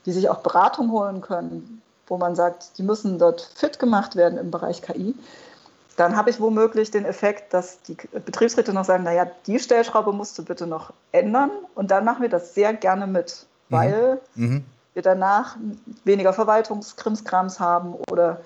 die 0.07 0.13
sich 0.13 0.31
auch 0.31 0.39
Beratung 0.39 0.91
holen 0.93 1.21
können, 1.21 1.83
wo 2.07 2.17
man 2.17 2.35
sagt, 2.35 2.79
die 2.79 2.83
müssen 2.83 3.19
dort 3.19 3.41
fit 3.55 3.79
gemacht 3.79 4.17
werden 4.17 4.39
im 4.39 4.51
Bereich 4.51 4.81
KI, 4.81 5.15
dann 5.97 6.17
habe 6.17 6.31
ich 6.31 6.41
womöglich 6.41 6.91
den 6.91 7.05
Effekt, 7.05 7.55
dass 7.55 7.81
die 7.83 7.97
Betriebsräte 8.25 8.73
noch 8.73 8.85
sagen, 8.85 9.05
naja, 9.05 9.27
die 9.47 9.59
Stellschraube 9.59 10.13
musst 10.13 10.39
du 10.39 10.45
bitte 10.45 10.67
noch 10.67 10.93
ändern 11.13 11.51
und 11.75 11.91
dann 11.91 12.05
machen 12.05 12.23
wir 12.23 12.29
das 12.29 12.55
sehr 12.55 12.75
gerne 12.75 13.07
mit, 13.07 13.47
mhm. 13.69 13.75
weil 13.75 14.21
mhm. 14.35 14.65
wir 14.95 15.03
danach 15.03 15.57
weniger 16.05 16.33
Verwaltungskrimskrams 16.33 17.61
haben 17.61 17.95
oder 18.11 18.41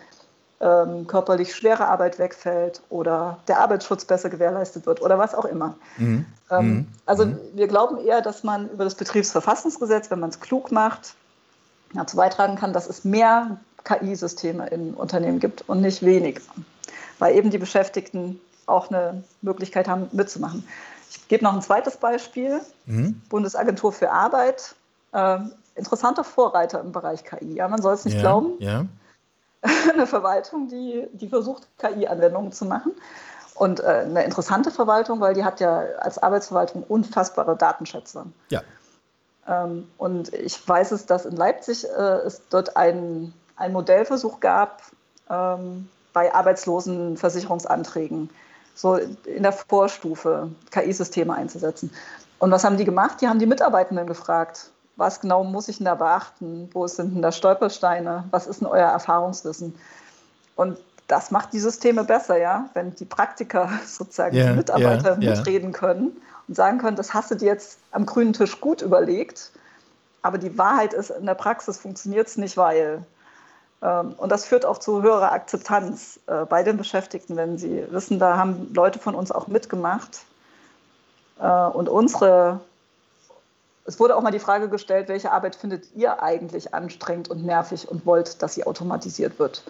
ähm, 0.61 1.07
körperlich 1.07 1.55
schwere 1.55 1.89
Arbeit 1.89 2.19
wegfällt 2.19 2.83
oder 2.91 3.39
der 3.49 3.61
Arbeitsschutz 3.61 4.05
besser 4.05 4.29
gewährleistet 4.29 4.87
wird 4.87 5.03
oder 5.03 5.19
was 5.19 5.35
auch 5.35 5.47
immer. 5.47 5.75
Mhm. 5.97 6.27
Ähm, 6.51 6.67
mhm. 6.67 6.89
also 7.07 7.27
mhm. 7.27 7.39
wir 7.55 7.67
glauben 7.67 7.99
eher, 7.99 8.21
dass 8.21 8.45
man 8.45 8.69
über 8.71 8.85
das 8.85 8.95
Betriebsverfassungsgesetz, 8.95 10.11
wenn 10.11 10.21
man 10.21 10.31
es 10.31 10.39
klug 10.39 10.71
macht, 10.71 11.15
dazu 11.93 12.17
beitragen 12.17 12.57
kann, 12.57 12.73
dass 12.73 12.89
es 12.89 13.05
mehr 13.05 13.59
KI-Systeme 13.85 14.69
in 14.69 14.95
Unternehmen 14.95 15.41
gibt 15.41 15.69
und 15.69 15.81
nicht 15.81 16.03
weniger, 16.03 16.43
weil 17.19 17.37
eben 17.37 17.51
die 17.51 17.59
Beschäftigten 17.59 18.41
auch 18.67 18.91
eine 18.91 19.25
Möglichkeit 19.43 19.89
haben, 19.89 20.09
mitzumachen. 20.13 20.67
Ich 21.11 21.27
gebe 21.29 21.45
noch 21.45 21.55
ein 21.55 21.63
zweites 21.63 21.97
Beispiel. 21.97 22.61
Mhm. 22.87 23.21
Bundesagentur 23.29 23.93
für 23.93 24.13
Arbeit, 24.13 24.75
äh, 25.13 25.39
interessanter 25.75 26.25
Vorreiter 26.25 26.81
im 26.81 26.93
Bereich 26.93 27.25
KI. 27.25 27.55
Ja, 27.55 27.69
man 27.69 27.83
soll 27.83 27.95
es 27.95 28.05
nicht 28.05 28.15
ja, 28.15 28.21
glauben. 28.21 28.53
Ja. 28.59 28.87
eine 29.93 30.07
Verwaltung, 30.07 30.69
die, 30.69 31.07
die 31.13 31.29
versucht, 31.29 31.67
KI-Anwendungen 31.79 32.53
zu 32.53 32.65
machen. 32.65 32.93
Und 33.55 33.81
äh, 33.81 34.05
eine 34.07 34.25
interessante 34.25 34.71
Verwaltung, 34.71 35.21
weil 35.21 35.35
die 35.35 35.45
hat 35.45 35.61
ja 35.61 35.81
als 35.99 36.17
Arbeitsverwaltung 36.19 36.83
unfassbare 36.85 37.57
Datenschätze. 37.57 38.25
Ja. 38.49 38.63
Ähm, 39.49 39.89
und 39.99 40.33
ich 40.35 40.67
weiß 40.67 40.93
es, 40.93 41.07
dass 41.07 41.27
in 41.27 41.37
Leipzig 41.37 41.85
äh, 41.85 42.19
es 42.27 42.43
dort 42.51 42.77
einen 42.77 43.35
Modellversuch 43.69 44.41
gab 44.41 44.83
ähm, 45.29 45.89
bei 46.13 46.35
Arbeitslosenversicherungsanträgen, 46.35 48.31
so 48.75 48.97
in 48.97 49.43
der 49.43 49.53
Vorstufe 49.53 50.51
KI-Systeme 50.71 51.35
einzusetzen. 51.35 51.91
Und 52.39 52.51
was 52.51 52.65
haben 52.65 52.77
die 52.77 52.85
gemacht? 52.85 53.21
Die 53.21 53.29
haben 53.29 53.39
die 53.39 53.47
Mitarbeitenden 53.47 54.07
gefragt, 54.07 54.71
was 54.97 55.21
genau 55.21 55.45
muss 55.45 55.69
ich 55.69 55.79
denn 55.79 55.87
da 55.87 55.95
beachten? 55.95 56.69
Wo 56.73 56.87
sind 56.87 57.15
denn 57.15 57.23
da 57.23 57.33
Stolpersteine? 57.33 58.25
Was 58.31 58.47
ist 58.47 58.61
denn 58.61 58.69
euer 58.69 58.89
Erfahrungswissen? 58.89 59.75
Und 60.57 60.79
das 61.07 61.31
macht 61.31 61.53
die 61.53 61.59
Systeme 61.59 62.05
besser, 62.05 62.39
ja, 62.39 62.69
wenn 62.75 62.95
die 62.95 63.05
Praktiker 63.05 63.71
sozusagen 63.87 64.37
yeah, 64.37 64.51
die 64.51 64.57
Mitarbeiter 64.59 65.19
yeah, 65.19 65.37
mitreden 65.37 65.71
yeah. 65.71 65.79
können 65.79 66.23
sagen 66.55 66.79
können, 66.79 66.97
das 66.97 67.15
hast 67.15 67.31
du 67.31 67.35
dir 67.35 67.47
jetzt 67.47 67.79
am 67.93 68.07
grünen 68.07 68.33
Tisch 68.33 68.61
gut 68.61 68.83
überlegt, 68.83 69.53
aber 70.23 70.39
die 70.39 70.59
Wahrheit 70.59 70.93
ist, 70.93 71.11
in 71.11 71.27
der 71.27 71.35
Praxis 71.35 71.79
funktioniert 71.79 72.29
es 72.29 72.37
nicht, 72.37 72.57
weil. 72.57 73.05
Ähm, 73.83 74.15
und 74.19 74.31
das 74.31 74.45
führt 74.45 74.67
auch 74.67 74.79
zu 74.79 75.03
höherer 75.03 75.33
Akzeptanz 75.33 76.21
äh, 76.27 76.45
bei 76.45 76.63
den 76.63 76.77
Beschäftigten, 76.77 77.37
wenn 77.37 77.57
sie 77.57 77.87
wissen, 77.91 78.19
da 78.19 78.37
haben 78.37 78.73
Leute 78.75 78.99
von 78.99 79.15
uns 79.15 79.33
auch 79.33 79.47
mitgemacht. 79.47 80.21
Äh, 81.41 81.49
und 81.49 81.89
unsere, 81.89 82.61
es 83.87 83.99
wurde 83.99 84.17
auch 84.17 84.23
mal 84.23 84.31
die 84.31 84.39
Frage 84.39 84.69
gestellt, 84.69 85.09
welche 85.09 85.33
Arbeit 85.33 85.57
findet 85.57 85.95
ihr 85.95 86.23
eigentlich 86.23 86.75
anstrengend 86.75 87.31
und 87.31 87.45
nervig 87.45 87.89
und 87.89 88.05
wollt, 88.05 88.43
dass 88.43 88.55
sie 88.55 88.67
automatisiert 88.67 89.39
wird? 89.39 89.65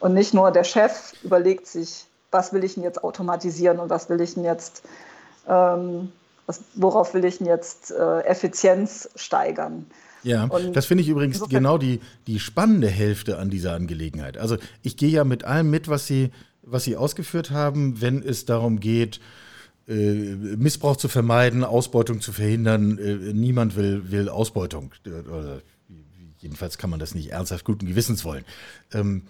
Und 0.00 0.12
nicht 0.12 0.34
nur 0.34 0.50
der 0.50 0.64
Chef 0.64 1.14
überlegt 1.22 1.66
sich, 1.66 2.06
was 2.30 2.52
will 2.52 2.64
ich 2.64 2.74
denn 2.74 2.82
jetzt 2.82 3.02
automatisieren 3.02 3.78
und 3.78 3.88
was 3.88 4.10
will 4.10 4.20
ich 4.20 4.34
denn 4.34 4.44
jetzt, 4.44 4.82
ähm, 5.48 6.12
was, 6.46 6.62
worauf 6.74 7.14
will 7.14 7.24
ich 7.24 7.38
denn 7.38 7.46
jetzt 7.46 7.90
äh, 7.90 8.20
Effizienz 8.20 9.08
steigern. 9.16 9.86
Ja, 10.22 10.44
und 10.44 10.74
das 10.74 10.86
finde 10.86 11.02
ich 11.02 11.08
übrigens 11.08 11.40
genau 11.48 11.78
die, 11.78 12.00
die 12.26 12.40
spannende 12.40 12.88
Hälfte 12.88 13.38
an 13.38 13.48
dieser 13.48 13.74
Angelegenheit. 13.74 14.38
Also 14.38 14.56
ich 14.82 14.96
gehe 14.96 15.10
ja 15.10 15.24
mit 15.24 15.44
allem 15.44 15.70
mit, 15.70 15.88
was 15.88 16.06
Sie, 16.06 16.30
was 16.62 16.84
Sie 16.84 16.96
ausgeführt 16.96 17.50
haben, 17.50 18.00
wenn 18.00 18.22
es 18.22 18.44
darum 18.44 18.80
geht, 18.80 19.20
äh, 19.86 19.92
Missbrauch 19.94 20.96
zu 20.96 21.06
vermeiden, 21.08 21.62
Ausbeutung 21.62 22.20
zu 22.20 22.32
verhindern. 22.32 22.98
Äh, 22.98 23.32
niemand 23.34 23.76
will, 23.76 24.10
will 24.10 24.28
Ausbeutung. 24.28 24.90
Oder 25.06 25.60
jedenfalls 26.38 26.76
kann 26.76 26.90
man 26.90 26.98
das 26.98 27.14
nicht 27.14 27.30
ernsthaft 27.30 27.64
guten 27.64 27.86
Gewissens 27.86 28.24
wollen. 28.24 28.44
Ähm, 28.92 29.22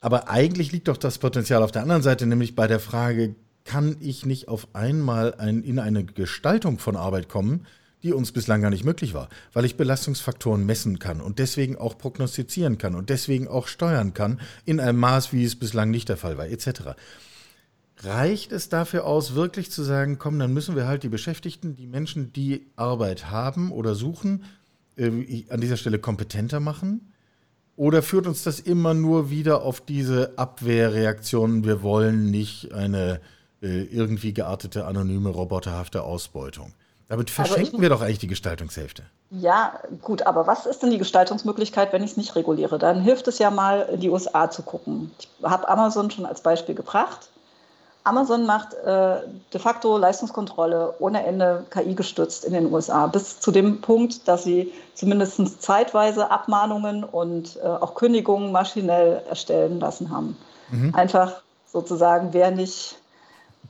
aber 0.00 0.28
eigentlich 0.28 0.70
liegt 0.70 0.88
doch 0.88 0.96
das 0.96 1.18
Potenzial 1.18 1.62
auf 1.62 1.72
der 1.72 1.82
anderen 1.82 2.02
Seite, 2.02 2.26
nämlich 2.26 2.54
bei 2.54 2.66
der 2.66 2.78
Frage, 2.78 3.34
kann 3.64 3.96
ich 4.00 4.26
nicht 4.26 4.48
auf 4.48 4.68
einmal 4.74 5.34
ein, 5.34 5.62
in 5.62 5.78
eine 5.78 6.04
Gestaltung 6.04 6.78
von 6.78 6.96
Arbeit 6.96 7.28
kommen, 7.28 7.66
die 8.02 8.12
uns 8.12 8.32
bislang 8.32 8.60
gar 8.60 8.70
nicht 8.70 8.84
möglich 8.84 9.14
war, 9.14 9.30
weil 9.54 9.64
ich 9.64 9.78
Belastungsfaktoren 9.78 10.66
messen 10.66 10.98
kann 10.98 11.22
und 11.22 11.38
deswegen 11.38 11.76
auch 11.76 11.96
prognostizieren 11.96 12.76
kann 12.76 12.94
und 12.94 13.08
deswegen 13.08 13.48
auch 13.48 13.66
steuern 13.66 14.12
kann 14.12 14.40
in 14.66 14.78
einem 14.78 15.00
Maß, 15.00 15.32
wie 15.32 15.42
es 15.42 15.56
bislang 15.56 15.90
nicht 15.90 16.10
der 16.10 16.18
Fall 16.18 16.36
war, 16.36 16.46
etc. 16.46 16.96
Reicht 18.02 18.52
es 18.52 18.68
dafür 18.68 19.06
aus, 19.06 19.34
wirklich 19.34 19.70
zu 19.70 19.82
sagen, 19.82 20.18
komm, 20.18 20.38
dann 20.38 20.52
müssen 20.52 20.76
wir 20.76 20.86
halt 20.86 21.02
die 21.02 21.08
Beschäftigten, 21.08 21.76
die 21.76 21.86
Menschen, 21.86 22.32
die 22.34 22.66
Arbeit 22.76 23.30
haben 23.30 23.72
oder 23.72 23.94
suchen, 23.94 24.44
äh, 24.96 25.44
an 25.48 25.62
dieser 25.62 25.78
Stelle 25.78 25.98
kompetenter 25.98 26.60
machen? 26.60 27.12
Oder 27.76 28.02
führt 28.02 28.26
uns 28.26 28.42
das 28.44 28.60
immer 28.60 28.92
nur 28.92 29.30
wieder 29.30 29.62
auf 29.62 29.80
diese 29.80 30.38
Abwehrreaktionen, 30.38 31.64
wir 31.64 31.82
wollen 31.82 32.30
nicht 32.30 32.72
eine 32.72 33.20
irgendwie 33.68 34.32
geartete, 34.32 34.86
anonyme, 34.86 35.30
roboterhafte 35.30 36.02
Ausbeutung? 36.02 36.72
Damit 37.08 37.30
verschenken 37.30 37.76
ich, 37.76 37.80
wir 37.80 37.88
doch 37.90 38.00
eigentlich 38.00 38.18
die 38.18 38.28
Gestaltungshälfte. 38.28 39.02
Ja, 39.30 39.78
gut, 40.02 40.22
aber 40.26 40.46
was 40.46 40.64
ist 40.64 40.82
denn 40.82 40.90
die 40.90 40.98
Gestaltungsmöglichkeit, 40.98 41.92
wenn 41.92 42.02
ich 42.02 42.12
es 42.12 42.16
nicht 42.16 42.34
reguliere? 42.34 42.78
Dann 42.78 43.00
hilft 43.00 43.28
es 43.28 43.38
ja 43.38 43.50
mal, 43.50 43.88
in 43.92 44.00
die 44.00 44.10
USA 44.10 44.50
zu 44.50 44.62
gucken. 44.62 45.10
Ich 45.18 45.28
habe 45.42 45.68
Amazon 45.68 46.10
schon 46.10 46.24
als 46.24 46.40
Beispiel 46.40 46.74
gebracht. 46.74 47.28
Amazon 48.04 48.44
macht 48.44 48.74
äh, 48.74 49.20
de 49.52 49.60
facto 49.60 49.96
Leistungskontrolle 49.96 50.94
ohne 50.98 51.24
Ende 51.24 51.64
KI 51.70 51.94
gestützt 51.94 52.44
in 52.44 52.52
den 52.52 52.70
USA, 52.70 53.06
bis 53.06 53.40
zu 53.40 53.50
dem 53.50 53.80
Punkt, 53.80 54.28
dass 54.28 54.44
sie 54.44 54.72
zumindest 54.94 55.62
zeitweise 55.62 56.30
Abmahnungen 56.30 57.02
und 57.02 57.56
äh, 57.56 57.66
auch 57.66 57.94
Kündigungen 57.94 58.52
maschinell 58.52 59.22
erstellen 59.28 59.80
lassen 59.80 60.10
haben. 60.10 60.36
Mhm. 60.70 60.94
Einfach 60.94 61.42
sozusagen, 61.72 62.28
wer 62.32 62.50
nicht 62.50 62.98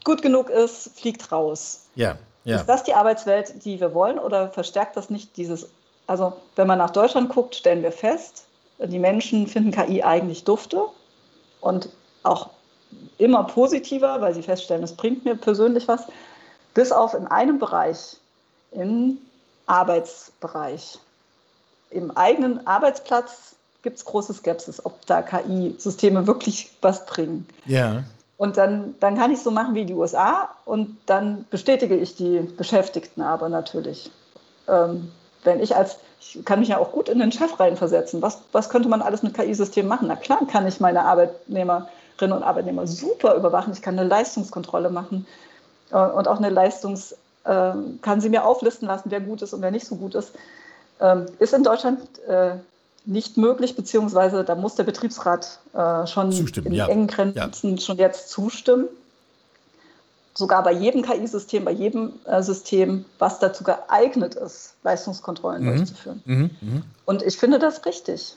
gut 0.03 0.23
genug 0.23 0.51
ist, 0.51 0.99
fliegt 0.99 1.31
raus. 1.31 1.87
Ja, 1.95 2.17
ja. 2.45 2.57
Ist 2.57 2.67
das 2.67 2.85
die 2.85 2.95
Arbeitswelt, 2.95 3.65
die 3.65 3.81
wir 3.81 3.95
wollen, 3.95 4.19
oder 4.19 4.51
verstärkt 4.51 4.97
das 4.97 5.11
nicht 5.11 5.37
dieses? 5.37 5.71
Also, 6.07 6.35
wenn 6.57 6.67
man 6.67 6.79
nach 6.79 6.91
Deutschland 6.91 7.31
guckt, 7.31 7.55
stellen 7.55 7.83
wir 7.83 7.93
fest, 7.93 8.45
die 8.79 8.99
Menschen 8.99 9.47
finden 9.47 9.71
KI 9.71 10.03
eigentlich 10.03 10.45
dufte 10.45 10.85
und 11.61 11.89
auch 12.23 12.51
immer 13.19 13.45
positiver, 13.45 14.21
weil 14.21 14.35
sie 14.35 14.43
feststellen, 14.43 14.83
es 14.83 14.95
bringt 14.95 15.25
mir 15.25 15.37
persönlich 15.37 15.89
was, 15.89 16.03
bis 16.75 16.93
auf 16.93 17.15
in 17.15 17.27
einem 17.27 17.59
Bereich, 17.59 18.17
im 18.73 19.19
Arbeitsbereich. 19.67 20.99
Im 21.91 22.11
eigenen 22.11 22.67
Arbeitsplatz 22.67 23.55
gibt 23.83 23.99
es 23.99 24.05
große 24.05 24.35
Skepsis, 24.35 24.85
ob 24.85 25.07
da 25.07 25.23
KI-Systeme 25.23 26.27
wirklich 26.27 26.71
was 26.81 27.07
bringen. 27.07 27.47
Ja. 27.67 28.03
Und 28.37 28.57
dann, 28.57 28.95
dann 29.01 29.17
kann 29.17 29.31
ich 29.31 29.41
so 29.41 29.51
machen 29.51 29.75
wie 29.75 29.85
die 29.85 29.95
USA 29.95 30.49
und 30.65 30.97
dann 31.07 31.45
bestätige 31.51 31.97
ich 31.97 32.17
die 32.17 32.41
Beschäftigten 32.41 33.23
aber 33.23 33.49
natürlich. 33.49 34.11
Ähm, 34.69 35.13
wenn 35.45 35.61
ich 35.61 35.77
als, 35.77 35.99
ich 36.21 36.45
kann 36.45 36.61
mich 36.61 36.71
ja 36.71 36.79
auch 36.79 36.91
gut 36.91 37.09
in 37.09 37.21
den 37.21 37.31
Chef 37.31 37.61
reinversetzen. 37.61 38.23
Was, 38.23 38.41
was 38.51 38.71
könnte 38.71 38.89
man 38.89 39.03
alles 39.03 39.23
mit 39.23 39.35
KI-Systemen 39.35 39.89
machen? 39.89 40.09
Na 40.09 40.17
klar 40.17 40.41
kann 40.51 40.67
ich 40.67 40.81
meine 40.81 41.05
Arbeitnehmer 41.05 41.89
Arbeitnehmerinnen 42.15 42.37
und 42.37 42.43
Arbeitnehmer 42.43 42.87
super 42.87 43.35
überwachen. 43.35 43.73
Ich 43.73 43.83
kann 43.83 43.99
eine 43.99 44.09
Leistungskontrolle 44.09 44.91
machen 44.91 45.27
äh, 45.91 45.97
und 45.97 46.29
auch 46.29 46.39
eine 46.39 46.51
Leistungs, 46.51 47.13
äh, 47.45 47.73
kann 48.03 48.21
sie 48.21 48.29
mir 48.29 48.45
auflisten 48.45 48.89
lassen, 48.89 49.11
wer 49.11 49.21
gut 49.21 49.43
ist 49.43 49.53
und 49.53 49.63
wer 49.63 49.71
nicht 49.71 49.87
so 49.87 49.97
gut 49.97 50.15
ist. 50.15 50.35
Ähm, 51.01 51.27
ist 51.39 51.55
in 51.55 51.65
Deutschland 51.65 52.01
äh, 52.29 52.57
nicht 53.05 53.37
möglich, 53.37 53.77
beziehungsweise 53.77 54.45
da 54.45 54.55
muss 54.55 54.75
der 54.77 54.85
Betriebsrat 54.85 55.59
äh, 55.73 56.07
schon 56.07 56.33
zustimmen, 56.33 56.69
in 56.69 56.73
ja. 56.75 56.89
engen 56.89 57.07
Grenzen 57.07 57.77
ja. 57.77 57.81
schon 57.81 57.99
jetzt 57.99 58.31
zustimmen. 58.31 58.89
Sogar 60.37 60.65
bei 60.65 60.73
jedem 60.73 61.03
KI-System, 61.03 61.65
bei 61.65 61.71
jedem 61.71 62.15
äh, 62.25 62.43
System, 62.43 63.05
was 63.19 63.39
dazu 63.39 63.63
geeignet 63.63 64.35
ist, 64.35 64.75
Leistungskontrollen 64.83 65.63
mhm. 65.63 65.77
durchzuführen. 65.77 66.23
Mhm. 66.25 66.51
Mhm. 66.61 66.83
Und 67.05 67.23
ich 67.23 67.37
finde 67.37 67.59
das 67.59 67.85
richtig. 67.87 68.37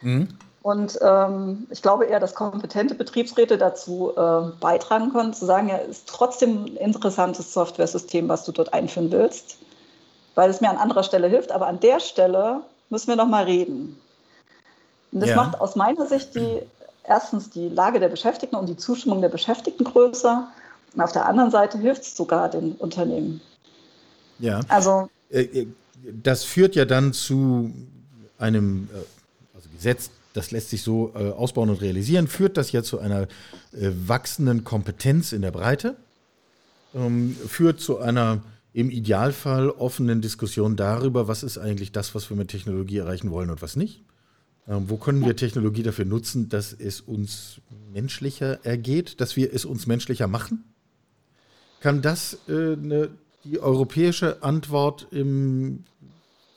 Mhm. 0.00 0.28
Und 0.62 0.98
ähm, 1.00 1.66
ich 1.70 1.80
glaube 1.80 2.04
eher, 2.06 2.20
dass 2.20 2.34
kompetente 2.34 2.94
Betriebsräte 2.94 3.56
dazu 3.56 4.12
äh, 4.16 4.50
beitragen 4.60 5.12
können, 5.12 5.32
zu 5.32 5.46
sagen, 5.46 5.68
ja, 5.68 5.76
ist 5.76 6.08
trotzdem 6.08 6.64
ein 6.64 6.76
interessantes 6.76 7.54
Software-System, 7.54 8.28
was 8.28 8.44
du 8.44 8.52
dort 8.52 8.74
einführen 8.74 9.10
willst, 9.10 9.58
weil 10.34 10.50
es 10.50 10.60
mir 10.60 10.68
an 10.68 10.76
anderer 10.76 11.02
Stelle 11.02 11.28
hilft. 11.28 11.52
Aber 11.52 11.66
an 11.66 11.80
der 11.80 12.00
Stelle 12.00 12.62
müssen 12.90 13.08
wir 13.08 13.16
noch 13.16 13.28
mal 13.28 13.44
reden. 13.44 13.96
Und 15.12 15.20
das 15.20 15.30
ja. 15.30 15.36
macht 15.36 15.60
aus 15.60 15.76
meiner 15.76 16.06
Sicht 16.06 16.34
die, 16.34 16.60
erstens 17.04 17.50
die 17.50 17.68
Lage 17.68 18.00
der 18.00 18.08
Beschäftigten 18.08 18.56
und 18.56 18.68
die 18.68 18.76
Zustimmung 18.76 19.20
der 19.20 19.28
Beschäftigten 19.28 19.84
größer. 19.84 20.48
Und 20.94 21.00
auf 21.00 21.12
der 21.12 21.26
anderen 21.26 21.50
Seite 21.50 21.78
hilft 21.78 22.02
es 22.02 22.16
sogar 22.16 22.48
den 22.48 22.72
Unternehmen. 22.72 23.40
Ja. 24.38 24.60
Also. 24.68 25.08
Äh, 25.30 25.42
äh, 25.42 25.66
das 26.02 26.44
führt 26.44 26.76
ja 26.76 26.86
dann 26.86 27.12
zu 27.12 27.72
einem 28.38 28.88
also 29.54 29.68
Gesetz, 29.74 30.10
das 30.32 30.50
lässt 30.50 30.70
sich 30.70 30.82
so 30.82 31.12
äh, 31.14 31.30
ausbauen 31.30 31.68
und 31.68 31.82
realisieren, 31.82 32.26
führt 32.26 32.56
das 32.56 32.72
ja 32.72 32.82
zu 32.82 32.98
einer 32.98 33.22
äh, 33.72 33.90
wachsenden 34.06 34.64
Kompetenz 34.64 35.32
in 35.32 35.42
der 35.42 35.50
Breite, 35.50 35.96
ähm, 36.94 37.36
führt 37.48 37.80
zu 37.80 37.98
einer 37.98 38.40
im 38.72 38.90
Idealfall 38.90 39.70
offenen 39.70 40.20
Diskussion 40.20 40.76
darüber, 40.76 41.28
was 41.28 41.42
ist 41.42 41.58
eigentlich 41.58 41.92
das, 41.92 42.14
was 42.14 42.30
wir 42.30 42.36
mit 42.36 42.48
Technologie 42.48 42.98
erreichen 42.98 43.30
wollen 43.30 43.50
und 43.50 43.62
was 43.62 43.76
nicht. 43.76 44.02
Ähm, 44.68 44.88
wo 44.88 44.96
können 44.96 45.24
wir 45.24 45.34
Technologie 45.34 45.82
dafür 45.82 46.04
nutzen, 46.04 46.48
dass 46.48 46.72
es 46.72 47.00
uns 47.00 47.60
menschlicher 47.92 48.64
ergeht, 48.64 49.20
dass 49.20 49.36
wir 49.36 49.52
es 49.52 49.64
uns 49.64 49.86
menschlicher 49.86 50.28
machen? 50.28 50.64
Kann 51.80 52.02
das 52.02 52.38
äh, 52.48 52.76
ne, 52.76 53.10
die 53.44 53.58
europäische 53.58 54.42
Antwort 54.42 55.08
im, 55.10 55.84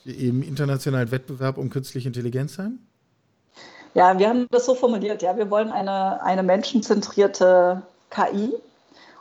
im 0.06 0.43
internationalen 0.43 1.12
Wettbewerb 1.12 1.58
um 1.58 1.69
künstliche 1.69 2.10
Intelligenz 2.10 2.56
sein? 2.56 2.80
Ja, 3.95 4.17
wir 4.19 4.28
haben 4.30 4.47
das 4.52 4.65
so 4.65 4.76
formuliert, 4.76 5.21
ja, 5.21 5.38
wir 5.38 5.49
wollen 5.49 5.69
eine, 5.69 6.21
eine 6.23 6.43
menschenzentrierte 6.43 7.84
KI 8.10 8.54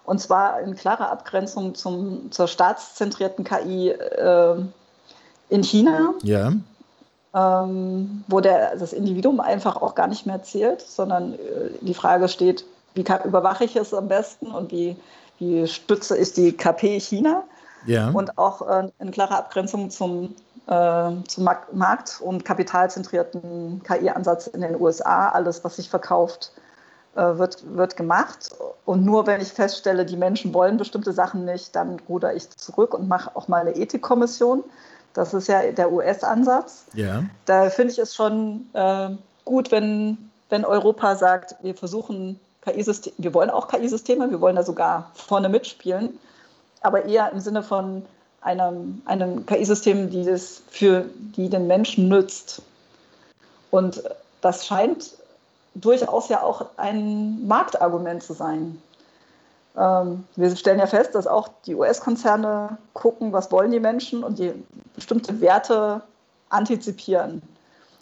und 0.04 0.20
zwar 0.20 0.60
in 0.60 0.74
klarer 0.74 1.10
Abgrenzung 1.10 1.74
zum, 1.74 2.30
zur 2.32 2.48
staatszentrierten 2.48 3.44
KI 3.44 3.90
äh, 3.90 4.56
in 5.48 5.62
China. 5.62 6.14
Ja. 6.22 6.52
ähm, 7.34 8.24
wo 8.28 8.40
der, 8.40 8.76
das 8.76 8.92
Individuum 8.92 9.40
einfach 9.40 9.76
auch 9.76 9.94
gar 9.94 10.06
nicht 10.06 10.26
mehr 10.26 10.42
zählt, 10.42 10.82
sondern 10.82 11.34
äh, 11.34 11.38
die 11.80 11.94
Frage 11.94 12.28
steht, 12.28 12.64
wie 12.94 13.04
kann, 13.04 13.22
überwache 13.24 13.64
ich 13.64 13.76
es 13.76 13.94
am 13.94 14.08
besten 14.08 14.46
und 14.46 14.70
wie, 14.70 14.96
wie 15.38 15.66
stütze 15.66 16.16
ich 16.16 16.32
die 16.32 16.52
KP 16.52 17.00
China? 17.00 17.44
Ja. 17.86 18.10
Und 18.10 18.38
auch 18.38 18.62
äh, 18.62 18.88
eine 18.98 19.10
klare 19.10 19.36
Abgrenzung 19.36 19.90
zum, 19.90 20.34
äh, 20.66 21.10
zum 21.26 21.48
Markt- 21.72 22.20
und 22.20 22.44
kapitalzentrierten 22.44 23.82
KI-Ansatz 23.82 24.46
in 24.48 24.60
den 24.60 24.80
USA. 24.80 25.30
Alles, 25.30 25.64
was 25.64 25.76
sich 25.76 25.88
verkauft, 25.88 26.52
wird, 27.14 27.76
wird 27.76 27.96
gemacht. 27.96 28.50
Und 28.84 29.04
nur 29.04 29.26
wenn 29.26 29.40
ich 29.40 29.48
feststelle, 29.48 30.04
die 30.06 30.16
Menschen 30.16 30.54
wollen 30.54 30.76
bestimmte 30.76 31.12
Sachen 31.12 31.44
nicht, 31.44 31.74
dann 31.76 32.00
ruder 32.08 32.34
ich 32.34 32.48
zurück 32.50 32.94
und 32.94 33.08
mache 33.08 33.34
auch 33.36 33.48
mal 33.48 33.60
eine 33.60 33.76
Ethikkommission. 33.76 34.64
Das 35.14 35.34
ist 35.34 35.48
ja 35.48 35.70
der 35.72 35.92
US-Ansatz. 35.92 36.86
Ja. 36.94 37.24
Da 37.44 37.68
finde 37.70 37.92
ich 37.92 37.98
es 37.98 38.14
schon 38.14 38.66
äh, 38.72 39.10
gut, 39.44 39.70
wenn, 39.70 40.30
wenn 40.48 40.64
Europa 40.64 41.16
sagt, 41.16 41.56
wir 41.62 41.74
versuchen 41.74 42.40
KI-Systeme, 42.62 43.14
wir 43.18 43.34
wollen 43.34 43.50
auch 43.50 43.68
KI-Systeme, 43.68 44.30
wir 44.30 44.40
wollen 44.40 44.56
da 44.56 44.62
sogar 44.62 45.10
vorne 45.14 45.48
mitspielen, 45.48 46.18
aber 46.80 47.04
eher 47.04 47.30
im 47.32 47.40
Sinne 47.40 47.62
von 47.62 48.04
einem, 48.40 49.02
einem 49.04 49.44
KI-System, 49.44 50.10
die 50.10 50.24
das 50.24 50.62
für 50.70 51.04
die 51.36 51.48
den 51.48 51.66
Menschen 51.66 52.08
nützt. 52.08 52.62
Und 53.70 54.02
das 54.40 54.66
scheint 54.66 55.12
durchaus 55.74 56.28
ja 56.28 56.42
auch 56.42 56.66
ein 56.76 57.46
Marktargument 57.46 58.22
zu 58.22 58.32
sein. 58.32 58.80
Ähm, 59.76 60.24
wir 60.36 60.54
stellen 60.54 60.78
ja 60.78 60.86
fest, 60.86 61.14
dass 61.14 61.26
auch 61.26 61.48
die 61.66 61.74
US-Konzerne 61.74 62.76
gucken, 62.92 63.32
was 63.32 63.50
wollen 63.50 63.70
die 63.70 63.80
Menschen 63.80 64.22
und 64.22 64.38
die 64.38 64.52
bestimmte 64.94 65.40
Werte 65.40 66.02
antizipieren. 66.50 67.42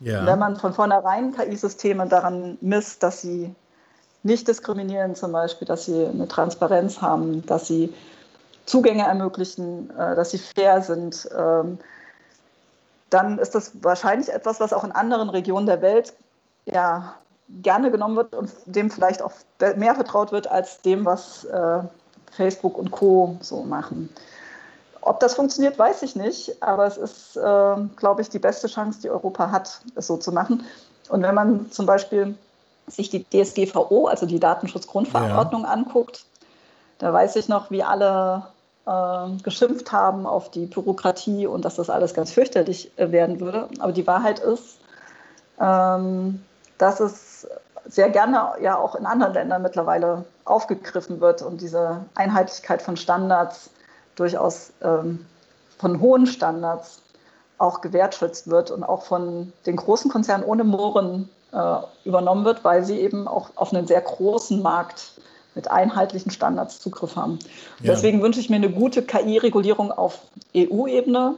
Ja. 0.00 0.26
Wenn 0.26 0.38
man 0.38 0.56
von 0.56 0.72
vornherein 0.72 1.35
KI-Systeme 1.35 2.06
daran 2.09 2.59
misst, 2.61 3.02
dass 3.02 3.20
sie 3.20 3.54
nicht 4.22 4.48
diskriminieren, 4.48 5.14
zum 5.14 5.33
Beispiel, 5.33 5.68
dass 5.68 5.85
sie 5.85 6.06
eine 6.06 6.26
Transparenz 6.26 7.00
haben, 7.00 7.44
dass 7.46 7.68
sie 7.68 7.92
Zugänge 8.66 9.04
ermöglichen, 9.04 9.90
äh, 9.90 10.16
dass 10.16 10.30
sie 10.30 10.38
fair 10.38 10.83
sind, 10.83 11.28
ähm, 11.37 11.78
dann 13.11 13.38
ist 13.38 13.54
das 13.54 13.72
wahrscheinlich 13.83 14.33
etwas, 14.33 14.61
was 14.61 14.72
auch 14.72 14.85
in 14.85 14.92
anderen 14.92 15.30
Regionen 15.30 15.66
der 15.66 15.83
Welt 15.83 16.14
ja, 16.66 17.14
gerne 17.62 17.90
genommen 17.90 18.16
wird 18.16 18.34
und 18.34 18.50
dem 18.66 18.90
vielleicht 18.90 19.22
auch 19.22 19.32
mehr 19.76 19.94
vertraut 19.94 20.32
wird 20.32 20.50
als 20.50 20.80
dem, 20.82 21.04
was 21.04 21.44
äh, 21.44 21.80
Facebook 22.32 22.78
und 22.78 22.90
Co. 22.90 23.36
so 23.40 23.62
machen. 23.62 24.08
Ob 25.02 25.20
das 25.20 25.34
funktioniert, 25.34 25.78
weiß 25.78 26.02
ich 26.02 26.14
nicht, 26.14 26.62
aber 26.62 26.86
es 26.86 26.96
ist, 26.96 27.36
äh, 27.36 27.76
glaube 27.96 28.22
ich, 28.22 28.28
die 28.28 28.38
beste 28.38 28.68
Chance, 28.68 29.00
die 29.02 29.10
Europa 29.10 29.50
hat, 29.50 29.80
es 29.94 30.06
so 30.06 30.16
zu 30.16 30.30
machen. 30.30 30.64
Und 31.08 31.22
wenn 31.22 31.34
man 31.34 31.70
zum 31.70 31.86
Beispiel 31.86 32.36
sich 32.86 33.08
die 33.08 33.24
DSGVO, 33.24 34.06
also 34.06 34.26
die 34.26 34.40
Datenschutzgrundverordnung, 34.40 35.62
ja. 35.62 35.68
anguckt, 35.68 36.24
da 36.98 37.12
weiß 37.12 37.36
ich 37.36 37.48
noch, 37.48 37.70
wie 37.70 37.82
alle 37.82 38.46
äh, 38.86 39.42
geschimpft 39.42 39.90
haben 39.90 40.26
auf 40.26 40.50
die 40.50 40.66
Bürokratie 40.66 41.46
und 41.46 41.64
dass 41.64 41.76
das 41.76 41.88
alles 41.88 42.12
ganz 42.12 42.30
fürchterlich 42.30 42.92
äh, 42.96 43.10
werden 43.10 43.40
würde. 43.40 43.68
Aber 43.78 43.92
die 43.92 44.06
Wahrheit 44.06 44.38
ist, 44.38 44.78
ähm, 45.58 46.42
dass 46.80 47.00
es 47.00 47.46
sehr 47.86 48.10
gerne 48.10 48.52
ja 48.60 48.76
auch 48.76 48.94
in 48.94 49.06
anderen 49.06 49.34
Ländern 49.34 49.62
mittlerweile 49.62 50.24
aufgegriffen 50.44 51.20
wird 51.20 51.42
und 51.42 51.60
diese 51.60 52.04
Einheitlichkeit 52.14 52.82
von 52.82 52.96
Standards 52.96 53.70
durchaus 54.16 54.72
ähm, 54.82 55.26
von 55.78 56.00
hohen 56.00 56.26
Standards 56.26 57.02
auch 57.58 57.80
gewertschätzt 57.80 58.48
wird 58.48 58.70
und 58.70 58.84
auch 58.84 59.02
von 59.02 59.52
den 59.66 59.76
großen 59.76 60.10
Konzernen 60.10 60.44
ohne 60.44 60.64
Mohren 60.64 61.28
äh, 61.52 61.76
übernommen 62.04 62.44
wird, 62.44 62.64
weil 62.64 62.84
sie 62.84 62.98
eben 63.00 63.28
auch 63.28 63.50
auf 63.56 63.72
einen 63.72 63.86
sehr 63.86 64.00
großen 64.00 64.62
Markt 64.62 65.12
mit 65.54 65.70
einheitlichen 65.70 66.30
Standards 66.30 66.80
Zugriff 66.80 67.16
haben. 67.16 67.38
Ja. 67.80 67.92
Deswegen 67.92 68.22
wünsche 68.22 68.40
ich 68.40 68.50
mir 68.50 68.56
eine 68.56 68.70
gute 68.70 69.02
KI-Regulierung 69.02 69.90
auf 69.92 70.20
EU-Ebene, 70.56 71.34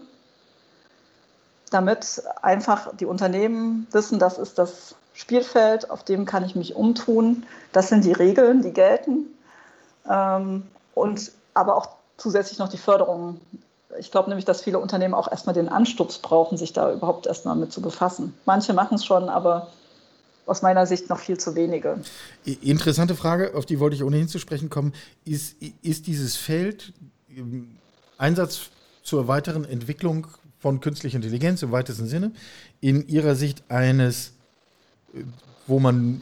damit 1.73 2.23
einfach 2.43 2.95
die 2.97 3.07
Unternehmen 3.07 3.87
wissen, 3.93 4.19
das 4.19 4.39
ist 4.39 4.59
das 4.59 4.95
Spielfeld, 5.15 5.91
auf 5.91 6.05
dem 6.05 6.25
kann 6.25 6.45
ich 6.45 6.55
mich 6.55 6.75
umtun. 6.75 7.45
Das 7.73 7.89
sind 7.89 8.05
die 8.05 8.13
Regeln, 8.13 8.63
die 8.63 8.73
gelten. 8.73 9.27
Ähm, 10.09 10.65
und 10.95 11.33
aber 11.55 11.77
auch 11.77 11.89
zusätzlich 12.17 12.59
noch 12.59 12.69
die 12.69 12.79
Förderung. 12.79 13.41
Ich 13.99 14.11
glaube 14.11 14.31
nämlich, 14.31 14.47
dass 14.47 14.63
viele 14.63 14.79
Unternehmen 14.79 15.15
auch 15.15 15.31
erstmal 15.31 15.55
den 15.55 15.69
Anstups 15.69 16.19
brauchen, 16.19 16.57
sich 16.57 16.73
da 16.73 16.93
überhaupt 16.93 17.27
erstmal 17.27 17.57
mit 17.57 17.73
zu 17.73 17.83
befassen. 17.83 18.35
Manche 18.47 18.73
machen 18.73 18.95
es 18.95 19.05
schon, 19.05 19.29
aber 19.29 19.69
aus 20.47 20.63
meiner 20.63 20.87
Sicht 20.87 21.09
noch 21.09 21.19
viel 21.19 21.39
zu 21.39 21.55
wenige. 21.55 22.01
Interessante 22.45 23.15
Frage, 23.15 23.55
auf 23.55 23.67
die 23.67 23.79
wollte 23.81 23.97
ich 23.97 24.03
ohnehin 24.03 24.29
zu 24.29 24.39
sprechen 24.39 24.71
kommen. 24.71 24.95
Ist, 25.25 25.57
ist 25.83 26.07
dieses 26.07 26.37
Feld 26.37 26.93
ähm, 27.31 27.77
Einsatz 28.19 28.71
zur 29.03 29.29
weiteren 29.29 29.65
Entwicklung 29.65 30.27
von 30.63 30.81
künstlicher 30.81 31.17
Intelligenz 31.17 31.63
im 31.63 31.73
weitesten 31.73 32.07
Sinne 32.07 32.33
in 32.81 33.07
Ihrer 33.09 33.35
Sicht 33.35 33.63
eines 33.69 34.33
wo 35.67 35.79
man 35.79 36.21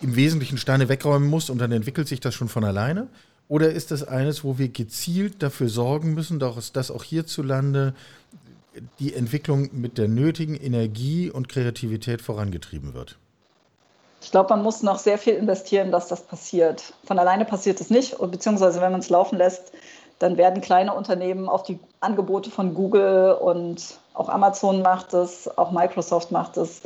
im 0.00 0.16
Wesentlichen 0.16 0.58
Steine 0.58 0.88
wegräumen 0.88 1.28
muss 1.28 1.50
und 1.50 1.58
dann 1.58 1.72
entwickelt 1.72 2.08
sich 2.08 2.20
das 2.20 2.34
schon 2.34 2.48
von 2.48 2.64
alleine? 2.64 3.08
Oder 3.48 3.70
ist 3.70 3.90
das 3.90 4.06
eines, 4.06 4.44
wo 4.44 4.58
wir 4.58 4.68
gezielt 4.68 5.42
dafür 5.42 5.68
sorgen 5.68 6.14
müssen, 6.14 6.38
dass 6.38 6.90
auch 6.90 7.04
hierzulande 7.04 7.94
die 8.98 9.14
Entwicklung 9.14 9.68
mit 9.72 9.98
der 9.98 10.08
nötigen 10.08 10.56
Energie 10.56 11.30
und 11.30 11.48
Kreativität 11.48 12.22
vorangetrieben 12.22 12.94
wird? 12.94 13.18
Ich 14.22 14.30
glaube, 14.30 14.50
man 14.50 14.62
muss 14.62 14.82
noch 14.82 14.98
sehr 14.98 15.18
viel 15.18 15.34
investieren, 15.34 15.90
dass 15.90 16.08
das 16.08 16.26
passiert. 16.26 16.94
Von 17.04 17.18
alleine 17.18 17.44
passiert 17.44 17.80
es 17.80 17.90
nicht, 17.90 18.16
beziehungsweise 18.18 18.80
wenn 18.80 18.92
man 18.92 19.00
es 19.00 19.10
laufen 19.10 19.36
lässt, 19.36 19.72
dann 20.22 20.36
werden 20.36 20.60
kleine 20.60 20.94
Unternehmen 20.94 21.48
auf 21.48 21.64
die 21.64 21.80
Angebote 22.00 22.48
von 22.50 22.74
Google 22.74 23.32
und 23.32 23.98
auch 24.14 24.28
Amazon 24.28 24.80
macht 24.80 25.14
es, 25.14 25.58
auch 25.58 25.72
Microsoft 25.72 26.30
macht 26.30 26.56
es, 26.56 26.82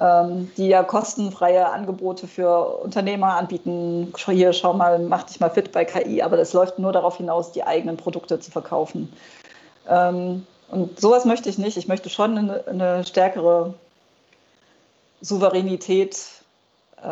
ähm, 0.00 0.50
die 0.56 0.66
ja 0.66 0.82
kostenfreie 0.82 1.68
Angebote 1.68 2.26
für 2.26 2.80
Unternehmer 2.82 3.36
anbieten. 3.36 4.12
Hier, 4.26 4.52
schau 4.52 4.72
mal, 4.72 4.98
mach 4.98 5.22
dich 5.24 5.38
mal 5.38 5.50
fit 5.50 5.70
bei 5.70 5.84
KI, 5.84 6.22
aber 6.22 6.36
das 6.36 6.52
läuft 6.54 6.80
nur 6.80 6.90
darauf 6.90 7.18
hinaus, 7.18 7.52
die 7.52 7.62
eigenen 7.62 7.96
Produkte 7.96 8.40
zu 8.40 8.50
verkaufen. 8.50 9.12
Ähm, 9.88 10.44
und 10.68 10.98
sowas 10.98 11.24
möchte 11.24 11.48
ich 11.48 11.58
nicht. 11.58 11.76
Ich 11.76 11.86
möchte 11.86 12.10
schon 12.10 12.36
eine, 12.66 13.04
stärkere 13.06 13.74
Souveränität 15.20 16.18
äh, 17.00 17.06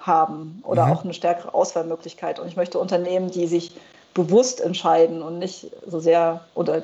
haben 0.00 0.62
oder 0.64 0.86
mhm. 0.86 0.92
auch 0.92 1.04
eine 1.04 1.12
stärkere 1.12 1.52
Auswahlmöglichkeit. 1.52 2.38
Und 2.38 2.48
ich 2.48 2.56
möchte 2.56 2.78
Unternehmen, 2.78 3.30
die 3.30 3.46
sich 3.46 3.72
bewusst 4.14 4.60
entscheiden 4.60 5.22
und 5.22 5.38
nicht 5.38 5.70
so 5.86 6.00
sehr 6.00 6.40
oder 6.54 6.82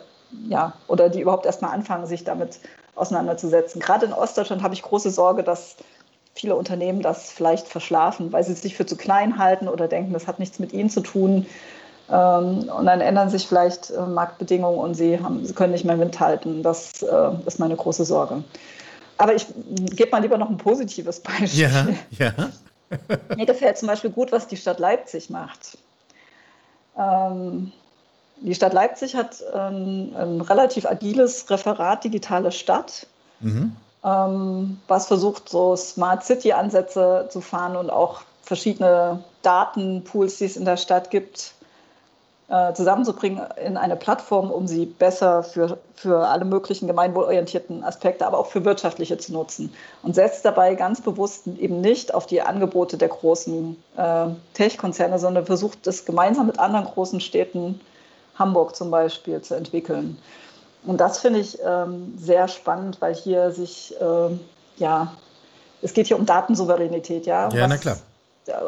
ja, 0.48 0.74
oder 0.88 1.08
die 1.08 1.20
überhaupt 1.20 1.46
erstmal 1.46 1.72
anfangen, 1.72 2.06
sich 2.06 2.24
damit 2.24 2.60
auseinanderzusetzen. 2.94 3.80
Gerade 3.80 4.06
in 4.06 4.12
Ostdeutschland 4.12 4.62
habe 4.62 4.74
ich 4.74 4.82
große 4.82 5.10
Sorge, 5.10 5.42
dass 5.42 5.76
viele 6.34 6.56
Unternehmen 6.56 7.00
das 7.00 7.30
vielleicht 7.30 7.68
verschlafen, 7.68 8.32
weil 8.32 8.44
sie 8.44 8.54
sich 8.54 8.76
für 8.76 8.86
zu 8.86 8.96
klein 8.96 9.38
halten 9.38 9.68
oder 9.68 9.88
denken, 9.88 10.12
das 10.12 10.26
hat 10.26 10.38
nichts 10.38 10.58
mit 10.58 10.72
ihnen 10.72 10.90
zu 10.90 11.00
tun. 11.00 11.46
Ähm, 12.08 12.68
und 12.68 12.86
dann 12.86 13.00
ändern 13.00 13.30
sich 13.30 13.46
vielleicht 13.46 13.90
äh, 13.90 14.00
Marktbedingungen 14.02 14.78
und 14.78 14.94
sie, 14.94 15.20
haben, 15.20 15.44
sie 15.44 15.54
können 15.54 15.72
nicht 15.72 15.84
mehr 15.84 15.98
Wind 15.98 16.20
halten. 16.20 16.62
Das 16.62 17.02
äh, 17.02 17.30
ist 17.46 17.58
meine 17.58 17.76
große 17.76 18.04
Sorge. 18.04 18.44
Aber 19.18 19.34
ich 19.34 19.46
gebe 19.66 20.10
mal 20.10 20.22
lieber 20.22 20.38
noch 20.38 20.50
ein 20.50 20.58
positives 20.58 21.20
Beispiel. 21.20 21.62
Ja, 21.62 21.88
ja. 22.18 22.32
Mir 23.36 23.46
gefällt 23.46 23.78
zum 23.78 23.88
Beispiel 23.88 24.10
gut, 24.10 24.30
was 24.30 24.46
die 24.46 24.56
Stadt 24.56 24.78
Leipzig 24.78 25.30
macht. 25.30 25.78
Ähm, 26.98 27.72
die 28.40 28.54
Stadt 28.54 28.72
Leipzig 28.72 29.16
hat 29.16 29.42
ähm, 29.54 30.14
ein 30.16 30.40
relativ 30.40 30.86
agiles 30.86 31.48
Referat 31.50 32.04
Digitale 32.04 32.52
Stadt, 32.52 33.06
mhm. 33.40 33.74
ähm, 34.04 34.80
was 34.88 35.06
versucht, 35.06 35.48
so 35.48 35.74
Smart 35.76 36.24
City-Ansätze 36.24 37.28
zu 37.30 37.40
fahren 37.40 37.76
und 37.76 37.90
auch 37.90 38.22
verschiedene 38.42 39.24
Datenpools, 39.42 40.38
die 40.38 40.44
es 40.44 40.56
in 40.56 40.64
der 40.64 40.76
Stadt 40.76 41.10
gibt, 41.10 41.54
äh, 42.48 42.72
zusammenzubringen 42.74 43.40
in 43.64 43.76
eine 43.76 43.96
Plattform, 43.96 44.50
um 44.50 44.68
sie 44.68 44.86
besser 44.86 45.42
für, 45.42 45.78
für 45.94 46.28
alle 46.28 46.44
möglichen 46.44 46.86
gemeinwohlorientierten 46.86 47.82
Aspekte, 47.82 48.26
aber 48.26 48.38
auch 48.38 48.46
für 48.46 48.64
wirtschaftliche 48.64 49.18
zu 49.18 49.32
nutzen. 49.32 49.74
Und 50.02 50.14
setzt 50.14 50.44
dabei 50.44 50.74
ganz 50.74 51.00
bewusst 51.00 51.46
eben 51.46 51.80
nicht 51.80 52.14
auf 52.14 52.26
die 52.26 52.42
Angebote 52.42 52.98
der 52.98 53.08
großen 53.08 53.76
äh, 53.96 54.26
Tech-Konzerne, 54.54 55.18
sondern 55.18 55.46
versucht 55.46 55.86
es 55.86 56.04
gemeinsam 56.04 56.46
mit 56.46 56.58
anderen 56.58 56.86
großen 56.86 57.20
Städten 57.20 57.80
Hamburg 58.38 58.76
zum 58.76 58.90
Beispiel 58.90 59.40
zu 59.40 59.54
entwickeln. 59.54 60.18
Und 60.84 61.00
das 61.00 61.18
finde 61.18 61.40
ich 61.40 61.58
ähm, 61.64 62.14
sehr 62.16 62.46
spannend, 62.46 63.00
weil 63.00 63.14
hier 63.14 63.50
sich, 63.50 63.94
ähm, 64.00 64.38
ja, 64.76 65.12
es 65.82 65.94
geht 65.94 66.06
hier 66.06 66.18
um 66.18 66.26
Datensouveränität, 66.26 67.26
ja. 67.26 67.48
Ja, 67.48 67.62
was, 67.62 67.68
na 67.68 67.76
klar. 67.76 67.96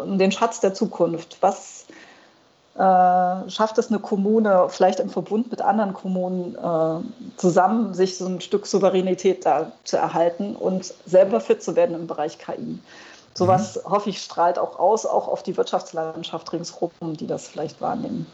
Um 0.03 0.19
den 0.19 0.33
Schatz 0.33 0.59
der 0.59 0.75
Zukunft. 0.75 1.37
Was, 1.41 1.87
äh, 2.79 3.51
schafft 3.51 3.77
es 3.79 3.89
eine 3.89 3.99
Kommune, 3.99 4.67
vielleicht 4.69 5.01
im 5.01 5.11
Verbund 5.11 5.51
mit 5.51 5.61
anderen 5.61 5.95
Kommunen 5.95 6.55
äh, 6.55 7.37
zusammen, 7.37 7.93
sich 7.93 8.17
so 8.17 8.27
ein 8.27 8.41
Stück 8.41 8.67
Souveränität 8.67 9.45
da 9.45 9.73
zu 9.83 9.97
erhalten 9.97 10.55
und 10.55 10.95
selber 11.05 11.41
fit 11.41 11.61
zu 11.61 11.75
werden 11.75 11.97
im 11.97 12.07
Bereich 12.07 12.39
KI. 12.39 12.79
Sowas, 13.35 13.77
mhm. 13.77 13.91
hoffe 13.91 14.11
ich, 14.11 14.21
strahlt 14.21 14.61
auch 14.61 14.79
aus, 14.79 15.07
auch 15.07 15.27
auf 15.27 15.43
die 15.43 15.57
Wirtschaftslandschaft 15.57 16.53
ringsherum, 16.53 17.17
die 17.19 17.27
das 17.27 17.49
vielleicht 17.49 17.81
wahrnehmen. 17.81 18.27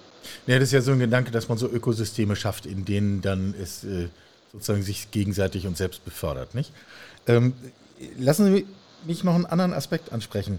Ja, 0.47 0.59
das 0.59 0.69
ist 0.69 0.73
ja 0.73 0.83
so 0.83 0.93
ein 0.93 0.99
Gedanke, 0.99 1.31
dass 1.31 1.49
man 1.49 1.57
so 1.57 1.67
Ökosysteme 1.67 2.37
schafft, 2.37 2.67
in 2.67 2.85
denen 2.85 3.23
dann 3.23 3.55
es 3.59 3.83
äh, 3.85 4.09
sozusagen 4.53 4.83
sich 4.83 5.11
gegenseitig 5.11 5.67
und 5.67 5.79
selbst 5.79 6.05
befördert, 6.05 6.55
nicht? 6.55 6.71
Ähm, 7.27 7.55
lassen 8.19 8.45
Sie 8.55 8.67
mich 9.07 9.25
noch 9.25 9.35
einen 9.35 9.47
anderen 9.47 9.73
Aspekt 9.73 10.13
ansprechen. 10.13 10.59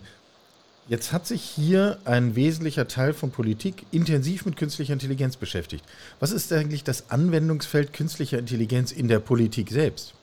Jetzt 0.88 1.12
hat 1.12 1.26
sich 1.26 1.41
hier 1.41 1.98
ein 2.06 2.36
wesentlicher 2.36 2.88
Teil 2.88 3.13
von 3.13 3.32
Politik 3.32 3.88
intensiv 3.91 4.45
mit 4.45 4.56
künstlicher 4.56 4.93
Intelligenz 4.93 5.36
beschäftigt. 5.36 5.84
Was 6.19 6.32
ist 6.32 6.54
eigentlich 6.54 6.84
das 6.84 7.10
Anwendungsfeld 7.10 7.91
künstlicher 7.91 8.38
Intelligenz 8.38 8.91
in 8.91 9.08
der 9.08 9.17
Politik 9.19 9.71
selbst? 9.71 10.13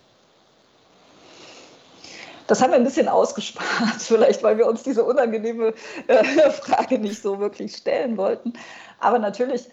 Das 2.46 2.62
haben 2.62 2.70
wir 2.70 2.76
ein 2.76 2.84
bisschen 2.84 3.08
ausgespart, 3.08 3.66
vielleicht 3.98 4.44
weil 4.44 4.56
wir 4.56 4.66
uns 4.66 4.84
diese 4.84 5.02
unangenehme 5.02 5.74
äh, 6.06 6.50
Frage 6.50 7.00
nicht 7.00 7.20
so 7.20 7.40
wirklich 7.40 7.74
stellen 7.74 8.16
wollten. 8.16 8.52
Aber 9.00 9.18
natürlich 9.18 9.68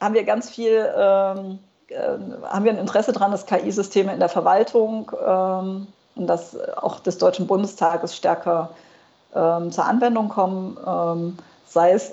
haben 0.00 0.14
wir 0.14 0.24
ganz 0.24 0.48
viel, 0.48 0.90
ähm, 0.96 1.58
äh, 1.88 1.98
haben 2.44 2.64
wir 2.64 2.72
ein 2.72 2.78
Interesse 2.78 3.12
daran, 3.12 3.30
dass 3.30 3.44
KI-Systeme 3.44 4.14
in 4.14 4.20
der 4.20 4.30
Verwaltung 4.30 5.12
ähm, 5.22 5.86
und 6.14 6.26
das 6.26 6.58
auch 6.76 7.00
des 7.00 7.18
Deutschen 7.18 7.46
Bundestages 7.46 8.16
stärker 8.16 8.70
ähm, 9.34 9.70
zur 9.70 9.84
Anwendung 9.84 10.28
kommen, 10.28 10.76
ähm, 10.86 11.36
sei 11.66 11.92
es 11.92 12.12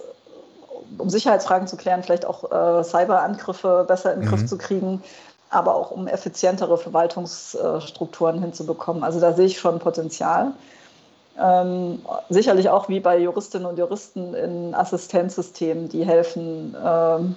um 0.97 1.09
Sicherheitsfragen 1.09 1.67
zu 1.67 1.77
klären, 1.77 2.03
vielleicht 2.03 2.25
auch 2.25 2.51
äh, 2.51 2.83
Cyberangriffe 2.83 3.85
besser 3.87 4.13
in 4.13 4.21
den 4.21 4.29
mhm. 4.29 4.31
Griff 4.31 4.45
zu 4.45 4.57
kriegen, 4.57 5.01
aber 5.49 5.75
auch 5.75 5.91
um 5.91 6.07
effizientere 6.07 6.77
Verwaltungsstrukturen 6.77 8.41
hinzubekommen. 8.41 9.03
Also 9.03 9.19
da 9.19 9.33
sehe 9.33 9.45
ich 9.45 9.59
schon 9.59 9.79
Potenzial. 9.79 10.51
Ähm, 11.39 12.01
sicherlich 12.29 12.69
auch 12.69 12.89
wie 12.89 12.99
bei 12.99 13.17
Juristinnen 13.19 13.67
und 13.67 13.77
Juristen 13.77 14.33
in 14.33 14.73
Assistenzsystemen, 14.73 15.87
die 15.89 16.03
helfen. 16.03 16.75
Ähm, 16.83 17.35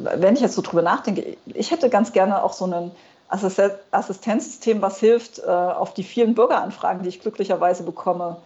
wenn 0.00 0.34
ich 0.34 0.40
jetzt 0.40 0.54
so 0.54 0.62
drüber 0.62 0.82
nachdenke, 0.82 1.36
ich 1.46 1.70
hätte 1.70 1.90
ganz 1.90 2.12
gerne 2.12 2.42
auch 2.42 2.52
so 2.52 2.66
ein 2.66 2.90
Assistenzsystem, 3.30 4.82
was 4.82 4.98
hilft, 4.98 5.38
äh, 5.38 5.46
auf 5.46 5.94
die 5.94 6.02
vielen 6.02 6.34
Bürgeranfragen, 6.34 7.02
die 7.02 7.08
ich 7.08 7.20
glücklicherweise 7.20 7.84
bekomme, 7.84 8.36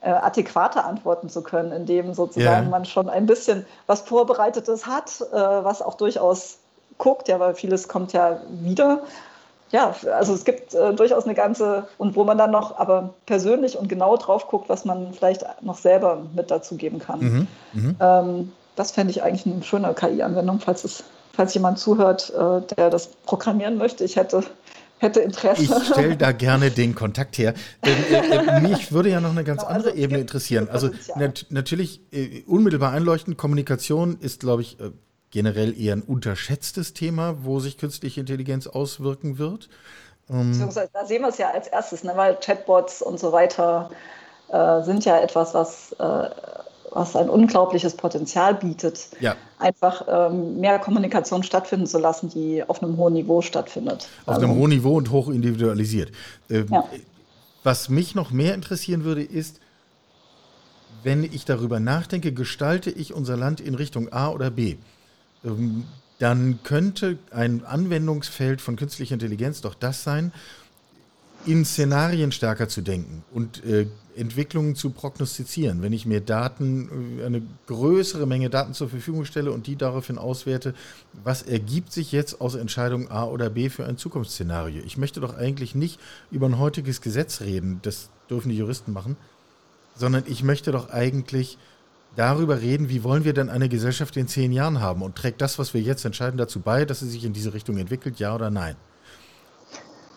äh, 0.00 0.10
adäquater 0.10 0.84
antworten 0.84 1.28
zu 1.28 1.42
können, 1.42 1.72
indem 1.72 2.14
sozusagen 2.14 2.62
yeah. 2.62 2.70
man 2.70 2.84
schon 2.84 3.08
ein 3.08 3.26
bisschen 3.26 3.66
was 3.86 4.02
Vorbereitetes 4.02 4.86
hat, 4.86 5.20
äh, 5.20 5.34
was 5.34 5.82
auch 5.82 5.94
durchaus 5.94 6.58
guckt, 6.98 7.28
ja, 7.28 7.38
weil 7.40 7.54
vieles 7.54 7.88
kommt 7.88 8.12
ja 8.12 8.40
wieder. 8.48 9.00
Ja, 9.70 9.94
also 10.16 10.32
es 10.32 10.44
gibt 10.44 10.74
äh, 10.74 10.94
durchaus 10.94 11.24
eine 11.24 11.34
ganze, 11.34 11.88
und 11.98 12.16
wo 12.16 12.24
man 12.24 12.38
dann 12.38 12.50
noch 12.50 12.78
aber 12.78 13.14
persönlich 13.26 13.76
und 13.76 13.88
genau 13.88 14.16
drauf 14.16 14.48
guckt, 14.48 14.68
was 14.68 14.84
man 14.84 15.12
vielleicht 15.12 15.44
noch 15.62 15.76
selber 15.76 16.22
mit 16.34 16.50
dazugeben 16.50 17.00
kann. 17.00 17.20
Mhm, 17.20 17.46
mh. 17.72 17.94
ähm, 18.00 18.52
das 18.76 18.92
fände 18.92 19.10
ich 19.10 19.22
eigentlich 19.22 19.44
eine 19.44 19.62
schöne 19.62 19.92
KI-Anwendung, 19.92 20.60
falls 20.60 20.84
es 20.84 21.04
falls 21.38 21.54
jemand 21.54 21.78
zuhört, 21.78 22.30
äh, 22.30 22.74
der 22.74 22.90
das 22.90 23.06
programmieren 23.24 23.78
möchte. 23.78 24.02
Ich 24.02 24.16
hätte, 24.16 24.42
hätte 24.98 25.20
Interesse. 25.20 25.62
Ich 25.62 25.84
stelle 25.92 26.16
da 26.16 26.32
gerne 26.32 26.72
den 26.72 26.96
Kontakt 26.96 27.38
her. 27.38 27.54
Ähm, 27.84 27.94
äh, 28.10 28.36
äh, 28.36 28.60
mich 28.60 28.90
würde 28.90 29.10
ja 29.10 29.20
noch 29.20 29.30
eine 29.30 29.44
ganz 29.44 29.60
genau, 29.60 29.72
andere 29.72 29.90
also 29.90 30.02
Ebene 30.02 30.18
interessieren. 30.18 30.68
Also 30.68 30.90
nat 31.14 31.46
natürlich 31.50 32.00
äh, 32.10 32.42
unmittelbar 32.48 32.90
einleuchtend, 32.90 33.38
Kommunikation 33.38 34.18
ist, 34.18 34.40
glaube 34.40 34.62
ich, 34.62 34.80
äh, 34.80 34.90
generell 35.30 35.80
eher 35.80 35.94
ein 35.94 36.02
unterschätztes 36.02 36.92
Thema, 36.92 37.36
wo 37.44 37.60
sich 37.60 37.78
künstliche 37.78 38.18
Intelligenz 38.18 38.66
auswirken 38.66 39.38
wird. 39.38 39.68
Ähm, 40.28 40.50
Beziehungsweise 40.50 40.90
da 40.92 41.06
sehen 41.06 41.22
wir 41.22 41.28
es 41.28 41.38
ja 41.38 41.52
als 41.52 41.68
erstes, 41.68 42.02
ne, 42.02 42.14
weil 42.16 42.34
Chatbots 42.34 43.00
und 43.00 43.20
so 43.20 43.30
weiter 43.30 43.90
äh, 44.48 44.82
sind 44.82 45.04
ja 45.04 45.20
etwas, 45.20 45.54
was 45.54 45.94
was 46.92 47.16
ein 47.16 47.28
unglaubliches 47.28 47.94
Potenzial 47.94 48.54
bietet, 48.54 49.08
ja. 49.20 49.36
einfach 49.58 50.04
ähm, 50.08 50.60
mehr 50.60 50.78
Kommunikation 50.78 51.42
stattfinden 51.42 51.86
zu 51.86 51.98
lassen, 51.98 52.28
die 52.28 52.62
auf 52.66 52.82
einem 52.82 52.96
hohen 52.96 53.14
Niveau 53.14 53.42
stattfindet. 53.42 54.08
Auf 54.26 54.34
also, 54.34 54.46
einem 54.46 54.56
hohen 54.56 54.70
Niveau 54.70 54.96
und 54.96 55.10
hoch 55.10 55.28
individualisiert. 55.28 56.12
Ähm, 56.50 56.66
ja. 56.70 56.84
Was 57.64 57.88
mich 57.88 58.14
noch 58.14 58.30
mehr 58.30 58.54
interessieren 58.54 59.04
würde, 59.04 59.22
ist, 59.22 59.60
wenn 61.02 61.24
ich 61.24 61.44
darüber 61.44 61.80
nachdenke, 61.80 62.32
gestalte 62.32 62.90
ich 62.90 63.14
unser 63.14 63.36
Land 63.36 63.60
in 63.60 63.74
Richtung 63.74 64.12
A 64.12 64.30
oder 64.30 64.50
B, 64.50 64.76
ähm, 65.44 65.84
dann 66.18 66.60
könnte 66.64 67.18
ein 67.30 67.64
Anwendungsfeld 67.64 68.60
von 68.60 68.76
künstlicher 68.76 69.14
Intelligenz 69.14 69.60
doch 69.60 69.74
das 69.74 70.02
sein, 70.02 70.32
in 71.48 71.64
Szenarien 71.64 72.30
stärker 72.30 72.68
zu 72.68 72.82
denken 72.82 73.24
und 73.32 73.64
äh, 73.64 73.86
Entwicklungen 74.14 74.74
zu 74.74 74.90
prognostizieren. 74.90 75.80
Wenn 75.80 75.94
ich 75.94 76.04
mir 76.04 76.20
Daten, 76.20 77.18
äh, 77.20 77.24
eine 77.24 77.42
größere 77.66 78.26
Menge 78.26 78.50
Daten 78.50 78.74
zur 78.74 78.90
Verfügung 78.90 79.24
stelle 79.24 79.50
und 79.50 79.66
die 79.66 79.74
daraufhin 79.74 80.18
auswerte, 80.18 80.74
was 81.24 81.40
ergibt 81.40 81.90
sich 81.90 82.12
jetzt 82.12 82.42
aus 82.42 82.54
Entscheidung 82.54 83.10
A 83.10 83.24
oder 83.24 83.48
B 83.48 83.70
für 83.70 83.86
ein 83.86 83.96
Zukunftsszenario? 83.96 84.82
Ich 84.84 84.98
möchte 84.98 85.20
doch 85.20 85.38
eigentlich 85.38 85.74
nicht 85.74 85.98
über 86.30 86.44
ein 86.46 86.58
heutiges 86.58 87.00
Gesetz 87.00 87.40
reden, 87.40 87.80
das 87.80 88.10
dürfen 88.28 88.50
die 88.50 88.58
Juristen 88.58 88.92
machen, 88.92 89.16
sondern 89.96 90.24
ich 90.26 90.42
möchte 90.42 90.70
doch 90.70 90.90
eigentlich 90.90 91.56
darüber 92.14 92.60
reden, 92.60 92.90
wie 92.90 93.04
wollen 93.04 93.24
wir 93.24 93.32
denn 93.32 93.48
eine 93.48 93.70
Gesellschaft 93.70 94.18
in 94.18 94.28
zehn 94.28 94.52
Jahren 94.52 94.80
haben 94.82 95.00
und 95.00 95.16
trägt 95.16 95.40
das, 95.40 95.58
was 95.58 95.72
wir 95.72 95.80
jetzt 95.80 96.04
entscheiden, 96.04 96.36
dazu 96.36 96.60
bei, 96.60 96.84
dass 96.84 97.00
sie 97.00 97.08
sich 97.08 97.24
in 97.24 97.32
diese 97.32 97.54
Richtung 97.54 97.78
entwickelt, 97.78 98.18
ja 98.18 98.34
oder 98.34 98.50
nein? 98.50 98.76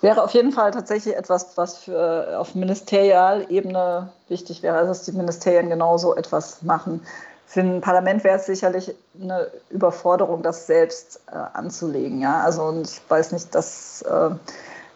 Wäre 0.01 0.23
auf 0.23 0.31
jeden 0.31 0.51
Fall 0.51 0.71
tatsächlich 0.71 1.15
etwas, 1.15 1.57
was 1.57 1.77
für 1.77 2.37
auf 2.37 2.55
Ministerialebene 2.55 4.09
wichtig 4.27 4.63
wäre, 4.63 4.77
also 4.77 4.89
dass 4.89 5.03
die 5.03 5.11
Ministerien 5.11 5.69
genauso 5.69 6.15
etwas 6.15 6.63
machen. 6.63 7.05
Für 7.45 7.61
ein 7.61 7.81
Parlament 7.81 8.23
wäre 8.23 8.37
es 8.37 8.45
sicherlich 8.45 8.95
eine 9.21 9.47
Überforderung, 9.69 10.41
das 10.41 10.67
selbst 10.67 11.21
äh, 11.31 11.35
anzulegen. 11.35 12.21
Ja? 12.21 12.41
Also 12.41 12.63
und 12.63 12.89
ich 12.89 13.01
weiß 13.09 13.33
nicht, 13.33 13.53
dass, 13.53 14.01
äh, 14.03 14.29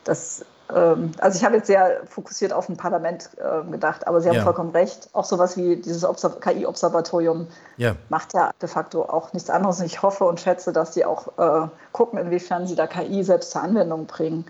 dass 0.06 0.46
ähm, 0.74 1.12
also 1.20 1.38
ich 1.38 1.44
habe 1.44 1.58
jetzt 1.58 1.68
sehr 1.68 2.02
fokussiert 2.08 2.54
auf 2.54 2.70
ein 2.70 2.78
Parlament 2.78 3.30
äh, 3.38 3.70
gedacht, 3.70 4.08
aber 4.08 4.22
Sie 4.22 4.30
haben 4.30 4.38
ja. 4.38 4.44
vollkommen 4.44 4.72
recht. 4.72 5.10
Auch 5.14 5.26
sowas 5.26 5.58
wie 5.58 5.76
dieses 5.76 6.08
KI-Observatorium 6.40 7.48
ja. 7.78 7.96
macht 8.10 8.34
ja 8.34 8.52
de 8.62 8.70
facto 8.70 9.04
auch 9.04 9.34
nichts 9.34 9.50
anderes. 9.50 9.82
Ich 9.82 10.02
hoffe 10.02 10.24
und 10.24 10.40
schätze, 10.40 10.72
dass 10.72 10.92
die 10.92 11.06
auch 11.06 11.38
äh, 11.38 11.68
gucken, 11.92 12.18
inwiefern 12.18 12.68
sie 12.68 12.76
da 12.76 12.88
KI 12.88 13.24
selbst 13.24 13.52
zur 13.52 13.62
Anwendung 13.62 14.06
bringen 14.06 14.46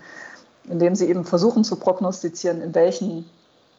indem 0.68 0.94
sie 0.94 1.08
eben 1.08 1.24
versuchen 1.24 1.64
zu 1.64 1.76
prognostizieren, 1.76 2.60
in 2.60 2.74
welchen 2.74 3.28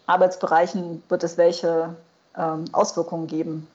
Arbeitsbereichen 0.05 1.03
wird 1.09 1.23
es 1.23 1.37
welche 1.37 1.95
ähm, 2.37 2.65
Auswirkungen 2.71 3.27
geben. 3.27 3.67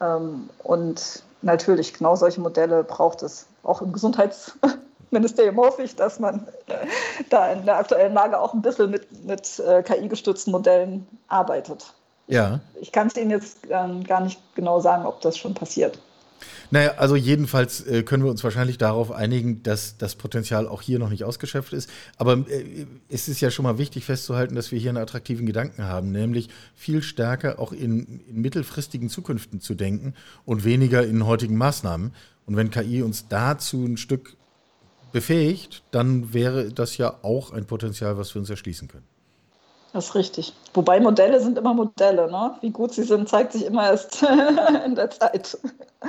Ähm, 0.00 0.48
und 0.62 1.22
natürlich, 1.42 1.94
genau 1.94 2.16
solche 2.16 2.40
Modelle 2.40 2.84
braucht 2.84 3.22
es. 3.22 3.46
Auch 3.62 3.82
im 3.82 3.92
Gesundheitsministerium 3.92 5.56
hoffe 5.64 5.82
ich, 5.82 5.94
dass 5.96 6.18
man 6.18 6.46
da 7.30 7.52
in 7.52 7.64
der 7.64 7.76
aktuellen 7.76 8.14
Lage 8.14 8.38
auch 8.40 8.54
ein 8.54 8.62
bisschen 8.62 8.90
mit, 8.90 9.24
mit 9.24 9.58
äh, 9.60 9.82
KI-gestützten 9.82 10.50
Modellen 10.50 11.06
arbeitet. 11.28 11.92
Ja. 12.26 12.60
Ich 12.80 12.92
kann 12.92 13.06
es 13.06 13.16
Ihnen 13.16 13.30
jetzt 13.30 13.58
ähm, 13.70 14.04
gar 14.04 14.20
nicht 14.20 14.40
genau 14.54 14.80
sagen, 14.80 15.06
ob 15.06 15.20
das 15.22 15.38
schon 15.38 15.54
passiert. 15.54 15.98
Naja, 16.70 16.94
also 16.96 17.16
jedenfalls 17.16 17.86
äh, 17.86 18.02
können 18.02 18.24
wir 18.24 18.30
uns 18.30 18.44
wahrscheinlich 18.44 18.78
darauf 18.78 19.10
einigen, 19.10 19.62
dass 19.62 19.96
das 19.96 20.14
Potenzial 20.14 20.68
auch 20.68 20.82
hier 20.82 20.98
noch 20.98 21.10
nicht 21.10 21.24
ausgeschöpft 21.24 21.72
ist. 21.72 21.88
Aber 22.16 22.44
äh, 22.48 22.86
es 23.08 23.28
ist 23.28 23.40
ja 23.40 23.50
schon 23.50 23.62
mal 23.62 23.78
wichtig 23.78 24.04
festzuhalten, 24.04 24.54
dass 24.54 24.70
wir 24.70 24.78
hier 24.78 24.90
einen 24.90 24.98
attraktiven 24.98 25.46
Gedanken 25.46 25.84
haben, 25.84 26.10
nämlich 26.10 26.48
viel 26.74 27.02
stärker 27.02 27.58
auch 27.58 27.72
in, 27.72 28.20
in 28.28 28.40
mittelfristigen 28.40 29.08
Zukünften 29.08 29.60
zu 29.60 29.74
denken 29.74 30.14
und 30.44 30.64
weniger 30.64 31.06
in 31.06 31.26
heutigen 31.26 31.56
Maßnahmen. 31.56 32.12
Und 32.46 32.56
wenn 32.56 32.70
KI 32.70 33.02
uns 33.02 33.28
dazu 33.28 33.84
ein 33.84 33.96
Stück 33.96 34.36
befähigt, 35.12 35.82
dann 35.90 36.34
wäre 36.34 36.72
das 36.72 36.96
ja 36.96 37.18
auch 37.22 37.52
ein 37.52 37.66
Potenzial, 37.66 38.18
was 38.18 38.34
wir 38.34 38.40
uns 38.40 38.50
erschließen 38.50 38.88
können. 38.88 39.17
Das 39.92 40.08
ist 40.08 40.14
richtig. 40.14 40.52
Wobei 40.74 41.00
Modelle 41.00 41.40
sind 41.40 41.56
immer 41.56 41.72
Modelle. 41.72 42.30
Ne? 42.30 42.54
Wie 42.60 42.70
gut 42.70 42.92
sie 42.92 43.04
sind, 43.04 43.28
zeigt 43.28 43.52
sich 43.52 43.64
immer 43.64 43.90
erst 43.90 44.22
in 44.84 44.94
der 44.94 45.10
Zeit. 45.10 45.56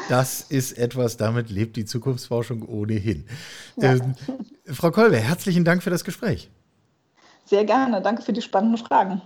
Das 0.10 0.42
ist 0.42 0.78
etwas, 0.78 1.16
damit 1.18 1.50
lebt 1.50 1.78
die 1.78 1.86
Zukunftsforschung 1.86 2.68
ohnehin. 2.68 3.26
Ja. 3.78 3.94
Ähm, 3.94 4.16
Frau 4.66 4.92
Kolbe, 4.92 5.18
herzlichen 5.18 5.64
Dank 5.64 5.82
für 5.82 5.90
das 5.90 6.04
Gespräch. 6.04 6.50
Sehr 7.46 7.64
gerne. 7.64 8.02
Danke 8.02 8.22
für 8.22 8.34
die 8.34 8.42
spannenden 8.42 8.78
Fragen. 8.78 9.22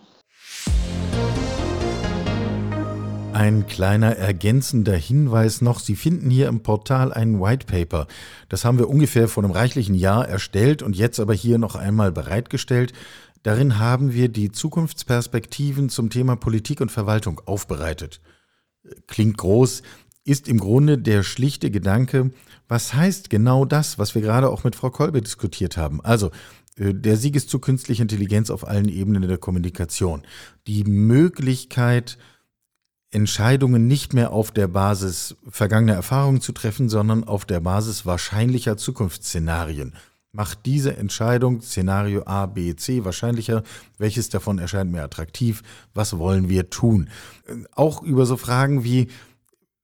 Ein 3.34 3.66
kleiner 3.66 4.16
ergänzender 4.16 4.96
Hinweis 4.96 5.62
noch. 5.62 5.80
Sie 5.80 5.96
finden 5.96 6.30
hier 6.30 6.48
im 6.48 6.62
Portal 6.62 7.12
ein 7.12 7.42
White 7.42 7.66
Paper. 7.66 8.06
Das 8.48 8.64
haben 8.64 8.78
wir 8.78 8.88
ungefähr 8.88 9.28
vor 9.28 9.44
einem 9.44 9.52
reichlichen 9.52 9.96
Jahr 9.96 10.30
erstellt 10.30 10.84
und 10.84 10.96
jetzt 10.96 11.20
aber 11.20 11.34
hier 11.34 11.58
noch 11.58 11.76
einmal 11.76 12.12
bereitgestellt. 12.12 12.94
Darin 13.44 13.78
haben 13.78 14.14
wir 14.14 14.30
die 14.30 14.52
Zukunftsperspektiven 14.52 15.90
zum 15.90 16.10
Thema 16.10 16.36
Politik 16.36 16.82
und 16.82 16.92
Verwaltung 16.92 17.42
aufbereitet. 17.46 18.22
Klingt 19.08 19.38
groß, 19.38 19.84
ist 20.26 20.48
im 20.48 20.58
Grunde 20.58 20.98
der 20.98 21.24
schlichte 21.24 21.70
Gedanke, 21.70 22.32
was 22.70 22.94
heißt 22.94 23.30
genau 23.30 23.66
das, 23.66 24.00
was 24.00 24.16
wir 24.16 24.22
gerade 24.22 24.50
auch 24.50 24.64
mit 24.64 24.76
Frau 24.76 24.90
Kolbe 24.90 25.22
diskutiert 25.22 25.76
haben? 25.76 26.00
Also, 26.02 26.32
äh, 26.78 26.94
der 26.94 27.18
Siegeszug 27.18 27.62
künstliche 27.62 28.02
Intelligenz 28.02 28.50
auf 28.50 28.66
allen 28.66 28.88
Ebenen 28.88 29.28
der 29.28 29.38
Kommunikation. 29.38 30.24
Die 30.66 30.86
Möglichkeit, 30.86 32.18
Entscheidungen 33.12 33.88
nicht 33.88 34.14
mehr 34.14 34.32
auf 34.32 34.52
der 34.52 34.68
Basis 34.68 35.36
vergangener 35.48 35.94
Erfahrungen 35.94 36.42
zu 36.42 36.52
treffen, 36.52 36.90
sondern 36.90 37.24
auf 37.26 37.46
der 37.46 37.60
Basis 37.60 38.06
wahrscheinlicher 38.06 38.78
Zukunftsszenarien. 38.78 39.94
Macht 40.36 40.66
diese 40.66 40.98
Entscheidung 40.98 41.62
Szenario 41.62 42.24
A, 42.26 42.48
B, 42.48 42.76
C 42.76 43.06
wahrscheinlicher? 43.06 43.62
Welches 44.00 44.30
davon 44.30 44.58
erscheint 44.58 44.92
mir 44.92 45.04
attraktiv? 45.04 45.62
Was 45.94 46.18
wollen 46.18 46.50
wir 46.50 46.72
tun? 46.72 47.08
Äh, 47.46 47.54
auch 47.76 48.02
über 48.02 48.26
so 48.26 48.36
Fragen 48.36 48.84
wie, 48.84 49.10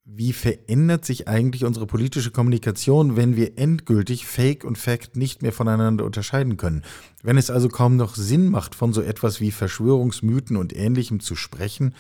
wie 0.06 0.34
verändert 0.34 1.06
sich 1.06 1.28
eigentlich 1.28 1.66
unsere 1.66 1.86
politische 1.86 2.32
Kommunikation, 2.32 3.16
wenn 3.16 3.36
wir 3.36 3.60
endgültig 3.60 4.26
Fake 4.26 4.64
und 4.64 4.80
Fact 4.80 5.16
nicht 5.16 5.44
mehr 5.44 5.54
voneinander 5.54 6.04
unterscheiden 6.04 6.58
können? 6.58 6.82
Wenn 7.22 7.38
es 7.38 7.52
also 7.52 7.70
kaum 7.70 7.96
noch 7.96 8.16
Sinn 8.16 8.50
macht, 8.50 8.74
von 8.74 8.92
so 8.92 9.04
etwas 9.04 9.40
wie 9.42 9.52
Verschwörungsmythen 9.52 10.58
und 10.58 10.76
ähnlichem 10.76 11.20
zu 11.20 11.36
sprechen, 11.36 11.94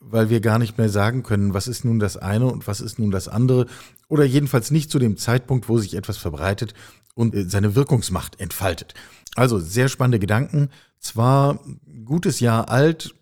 weil 0.00 0.28
wir 0.28 0.40
gar 0.40 0.58
nicht 0.58 0.76
mehr 0.76 0.90
sagen 0.90 1.22
können, 1.22 1.54
was 1.54 1.66
ist 1.66 1.86
nun 1.86 1.98
das 1.98 2.18
eine 2.18 2.44
und 2.44 2.66
was 2.66 2.82
ist 2.82 2.98
nun 2.98 3.10
das 3.10 3.26
andere, 3.26 3.66
oder 4.08 4.24
jedenfalls 4.24 4.70
nicht 4.70 4.90
zu 4.90 4.98
dem 4.98 5.16
Zeitpunkt, 5.16 5.70
wo 5.70 5.78
sich 5.78 5.94
etwas 5.94 6.18
verbreitet 6.18 6.74
und 7.20 7.34
äh, 7.34 7.44
seine 7.48 7.74
Wirkungsmacht 7.74 8.40
entfaltet. 8.40 8.94
Also 9.36 9.60
sehr 9.60 9.88
spannende 9.88 10.18
Gedanken, 10.18 10.70
zwar 10.98 11.60
gutes 12.04 12.40
Jahr 12.40 12.68
alt, 12.70 13.14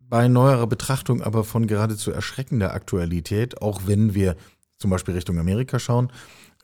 bei 0.00 0.28
neuerer 0.28 0.66
Betrachtung 0.66 1.22
aber 1.22 1.44
von 1.44 1.66
geradezu 1.66 2.10
erschreckender 2.10 2.74
Aktualität, 2.74 3.62
auch 3.62 3.82
wenn 3.86 4.14
wir 4.14 4.36
zum 4.78 4.90
Beispiel 4.90 5.14
Richtung 5.14 5.38
Amerika 5.38 5.78
schauen. 5.78 6.10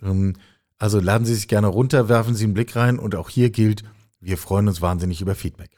Ähm, 0.02 0.34
also 0.78 1.00
laden 1.00 1.26
Sie 1.26 1.34
sich 1.34 1.48
gerne 1.48 1.68
runter, 1.68 2.08
werfen 2.08 2.34
Sie 2.34 2.44
einen 2.44 2.54
Blick 2.54 2.74
rein 2.74 2.98
und 2.98 3.14
auch 3.14 3.28
hier 3.28 3.50
gilt, 3.50 3.84
wir 4.20 4.38
freuen 4.38 4.68
uns 4.68 4.80
wahnsinnig 4.80 5.20
über 5.20 5.34
Feedback. 5.34 5.70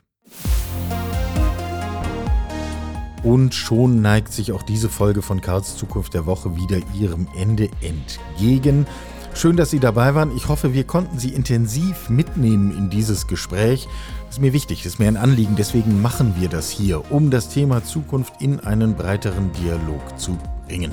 Und 3.22 3.54
schon 3.54 4.00
neigt 4.00 4.32
sich 4.32 4.52
auch 4.52 4.62
diese 4.62 4.88
Folge 4.88 5.22
von 5.22 5.40
Karls 5.40 5.76
Zukunft 5.76 6.14
der 6.14 6.24
Woche 6.24 6.56
wieder 6.56 6.80
ihrem 6.94 7.28
Ende 7.36 7.68
entgegen. 7.82 8.86
Schön, 9.34 9.56
dass 9.56 9.70
Sie 9.70 9.80
dabei 9.80 10.14
waren. 10.14 10.36
Ich 10.36 10.48
hoffe, 10.48 10.74
wir 10.74 10.84
konnten 10.84 11.18
Sie 11.18 11.30
intensiv 11.30 12.10
mitnehmen 12.10 12.76
in 12.76 12.90
dieses 12.90 13.26
Gespräch. 13.26 13.88
Das 14.26 14.36
ist 14.36 14.40
mir 14.40 14.52
wichtig, 14.52 14.82
das 14.82 14.94
ist 14.94 14.98
mir 14.98 15.08
ein 15.08 15.16
Anliegen. 15.16 15.56
Deswegen 15.56 16.02
machen 16.02 16.34
wir 16.38 16.48
das 16.48 16.68
hier, 16.68 17.10
um 17.10 17.30
das 17.30 17.48
Thema 17.48 17.82
Zukunft 17.82 18.34
in 18.40 18.60
einen 18.60 18.94
breiteren 18.94 19.50
Dialog 19.52 20.00
zu 20.18 20.36
bringen. 20.66 20.92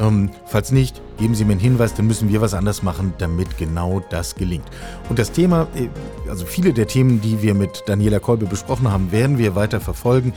Ähm, 0.00 0.30
falls 0.46 0.72
nicht, 0.72 1.00
geben 1.18 1.34
Sie 1.34 1.44
mir 1.44 1.52
einen 1.52 1.60
Hinweis, 1.60 1.94
dann 1.94 2.06
müssen 2.06 2.28
wir 2.28 2.40
was 2.40 2.54
anders 2.54 2.82
machen, 2.82 3.14
damit 3.18 3.56
genau 3.56 4.02
das 4.10 4.34
gelingt. 4.34 4.66
Und 5.08 5.18
das 5.18 5.32
Thema, 5.32 5.68
äh, 5.74 5.88
also 6.28 6.44
viele 6.44 6.72
der 6.72 6.88
Themen, 6.88 7.20
die 7.20 7.40
wir 7.40 7.54
mit 7.54 7.84
Daniela 7.86 8.18
Kolbe 8.18 8.46
besprochen 8.46 8.90
haben, 8.90 9.12
werden 9.12 9.38
wir 9.38 9.54
weiter 9.54 9.80
verfolgen 9.80 10.32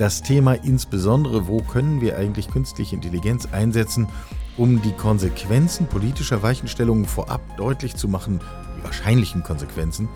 das 0.00 0.22
Thema 0.22 0.54
insbesondere, 0.54 1.46
wo 1.46 1.58
können 1.58 2.00
wir 2.00 2.16
eigentlich 2.16 2.48
künstliche 2.50 2.96
Intelligenz 2.96 3.46
einsetzen, 3.52 4.08
um 4.60 4.82
die 4.82 4.92
Konsequenzen 4.92 5.86
politischer 5.86 6.42
Weichenstellungen 6.42 7.06
vorab 7.06 7.40
deutlich 7.56 7.96
zu 7.96 8.08
machen, 8.08 8.40
die 8.76 8.84
wahrscheinlichen 8.84 9.42
Konsequenzen, 9.42 10.06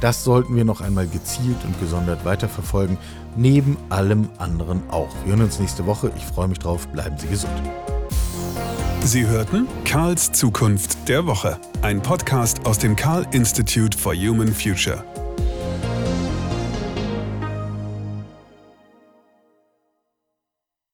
das 0.00 0.24
sollten 0.24 0.56
wir 0.56 0.64
noch 0.64 0.80
einmal 0.80 1.06
gezielt 1.06 1.58
und 1.64 1.78
gesondert 1.80 2.24
weiterverfolgen, 2.24 2.96
neben 3.36 3.76
allem 3.90 4.30
anderen 4.38 4.82
auch. 4.90 5.14
Wir 5.24 5.34
hören 5.34 5.44
uns 5.44 5.60
nächste 5.60 5.84
Woche. 5.84 6.10
Ich 6.16 6.24
freue 6.24 6.48
mich 6.48 6.58
drauf. 6.58 6.88
Bleiben 6.88 7.18
Sie 7.18 7.28
gesund. 7.28 7.52
Sie 9.02 9.26
hörten 9.26 9.68
Karls 9.84 10.32
Zukunft 10.32 11.06
der 11.06 11.26
Woche, 11.26 11.60
ein 11.82 12.00
Podcast 12.00 12.64
aus 12.64 12.78
dem 12.78 12.96
Karl 12.96 13.26
Institute 13.32 13.96
for 13.98 14.14
Human 14.14 14.52
Future. 14.52 15.04